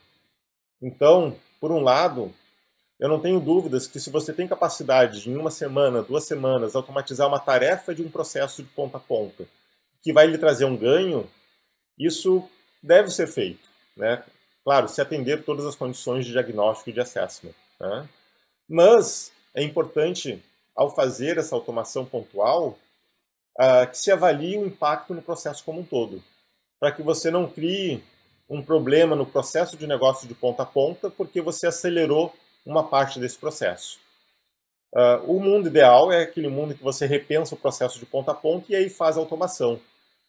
Então, 0.81 1.37
por 1.61 1.71
um 1.71 1.81
lado, 1.81 2.35
eu 2.99 3.09
não 3.09 3.21
tenho 3.21 3.41
dúvidas 3.41 3.87
que 3.87 4.01
se 4.01 4.11
você 4.11 4.33
tem 4.33 4.49
capacidade 4.49 5.23
de, 5.23 5.31
em 5.31 5.37
uma 5.37 5.51
semana, 5.51 6.03
duas 6.03 6.25
semanas, 6.25 6.75
automatizar 6.75 7.29
uma 7.29 7.39
tarefa 7.39 7.95
de 7.95 8.03
um 8.03 8.11
processo 8.11 8.63
de 8.63 8.69
ponta 8.71 8.97
a 8.97 9.01
ponta, 9.01 9.45
que 10.03 10.13
vai 10.13 10.27
lhe 10.27 10.39
trazer 10.39 10.65
um 10.65 10.77
ganho, 10.77 11.29
isso 11.97 12.49
deve 12.83 13.11
ser 13.11 13.29
feito. 13.29 13.69
Né? 13.97 14.23
Claro, 14.65 14.89
se 14.89 15.01
atender 15.01 15.45
todas 15.45 15.67
as 15.67 15.75
condições 15.75 16.25
de 16.25 16.33
diagnóstico 16.33 16.91
e 16.91 16.93
de 16.93 17.01
assessment. 17.01 17.55
Né? 17.81 18.09
Mas 18.69 19.33
é 19.55 19.63
importante, 19.63 20.43
ao 20.75 20.95
fazer 20.95 21.37
essa 21.37 21.55
automação 21.55 22.05
pontual, 22.05 22.79
uh, 23.59 23.91
que 23.91 23.99
se 23.99 24.11
avalie 24.11 24.57
o 24.57 24.67
impacto 24.67 25.15
no 25.15 25.23
processo 25.23 25.65
como 25.65 25.81
um 25.81 25.85
todo, 25.85 26.23
para 26.79 26.93
que 26.93 27.03
você 27.03 27.31
não 27.31 27.49
crie 27.49 28.03
um 28.49 28.63
problema 28.63 29.17
no 29.17 29.27
processo 29.27 29.77
de 29.77 29.87
negócio 29.87 30.29
de 30.29 30.35
ponta 30.35 30.63
a 30.63 30.67
ponta, 30.67 31.11
porque 31.11 31.41
você 31.41 31.67
acelerou 31.67 32.35
uma 32.65 32.85
parte 32.85 33.19
desse 33.19 33.39
processo. 33.39 33.99
Uh, 34.95 35.25
o 35.27 35.41
mundo 35.41 35.69
ideal 35.69 36.13
é 36.13 36.23
aquele 36.23 36.49
mundo 36.49 36.75
que 36.75 36.83
você 36.83 37.07
repensa 37.07 37.55
o 37.55 37.59
processo 37.59 37.99
de 37.99 38.05
ponta 38.05 38.33
a 38.33 38.35
ponta 38.35 38.67
e 38.71 38.77
aí 38.77 38.91
faz 38.91 39.17
a 39.17 39.21
automação. 39.21 39.81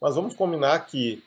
Mas 0.01 0.15
vamos 0.15 0.33
combinar 0.33 0.85
que 0.85 1.21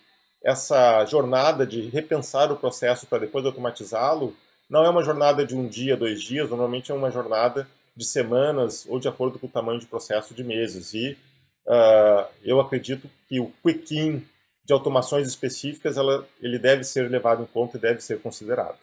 essa 0.46 1.04
jornada 1.06 1.66
de 1.66 1.88
repensar 1.88 2.52
o 2.52 2.56
processo 2.56 3.04
para 3.08 3.18
depois 3.18 3.44
automatizá-lo 3.44 4.32
não 4.70 4.84
é 4.84 4.88
uma 4.88 5.02
jornada 5.02 5.44
de 5.44 5.56
um 5.56 5.66
dia, 5.66 5.96
dois 5.96 6.22
dias, 6.22 6.50
normalmente 6.50 6.92
é 6.92 6.94
uma 6.94 7.10
jornada 7.10 7.68
de 7.96 8.04
semanas 8.04 8.86
ou 8.88 9.00
de 9.00 9.08
acordo 9.08 9.40
com 9.40 9.48
o 9.48 9.50
tamanho 9.50 9.80
de 9.80 9.86
processo 9.86 10.32
de 10.34 10.44
meses. 10.44 10.94
E 10.94 11.18
uh, 11.66 12.28
eu 12.44 12.60
acredito 12.60 13.10
que 13.28 13.40
o 13.40 13.52
quick-in 13.60 14.24
de 14.64 14.72
automações 14.72 15.26
específicas 15.26 15.96
ela, 15.96 16.24
ele 16.40 16.60
deve 16.60 16.84
ser 16.84 17.10
levado 17.10 17.42
em 17.42 17.46
conta 17.46 17.76
e 17.76 17.80
deve 17.80 18.00
ser 18.00 18.20
considerado. 18.20 18.78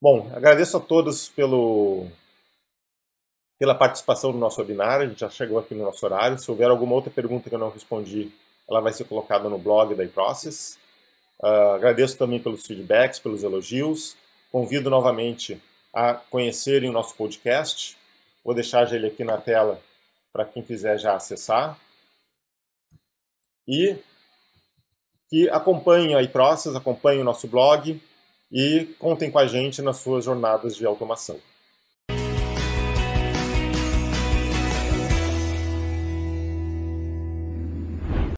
Bom, 0.00 0.30
agradeço 0.32 0.76
a 0.76 0.80
todos 0.80 1.28
pelo, 1.28 2.06
pela 3.62 3.76
participação 3.76 4.32
no 4.32 4.40
nosso 4.40 4.60
webinar. 4.60 5.02
A 5.02 5.06
gente 5.06 5.20
já 5.20 5.30
chegou 5.30 5.56
aqui 5.56 5.72
no 5.72 5.84
nosso 5.84 6.04
horário. 6.04 6.36
Se 6.36 6.50
houver 6.50 6.68
alguma 6.68 6.96
outra 6.96 7.12
pergunta 7.12 7.48
que 7.48 7.54
eu 7.54 7.60
não 7.60 7.70
respondi, 7.70 8.32
ela 8.68 8.80
vai 8.80 8.92
ser 8.92 9.04
colocada 9.04 9.48
no 9.48 9.56
blog 9.56 9.94
da 9.94 10.02
iProcess. 10.02 10.76
Uh, 11.40 11.74
agradeço 11.76 12.18
também 12.18 12.40
pelos 12.40 12.66
feedbacks, 12.66 13.20
pelos 13.20 13.44
elogios. 13.44 14.16
Convido 14.50 14.90
novamente 14.90 15.62
a 15.94 16.12
conhecerem 16.14 16.90
o 16.90 16.92
nosso 16.92 17.14
podcast. 17.14 17.96
Vou 18.44 18.52
deixar 18.52 18.92
ele 18.92 19.06
aqui 19.06 19.22
na 19.22 19.38
tela 19.38 19.80
para 20.32 20.44
quem 20.44 20.60
quiser 20.60 20.98
já 20.98 21.14
acessar. 21.14 21.78
E 23.68 23.96
que 25.30 25.48
acompanhem 25.50 26.16
a 26.16 26.22
iProcess, 26.22 26.76
acompanhem 26.76 27.20
o 27.20 27.24
nosso 27.24 27.46
blog 27.46 28.02
e 28.50 28.86
contem 28.98 29.30
com 29.30 29.38
a 29.38 29.46
gente 29.46 29.80
nas 29.80 29.98
suas 29.98 30.24
jornadas 30.24 30.74
de 30.74 30.84
automação. 30.84 31.38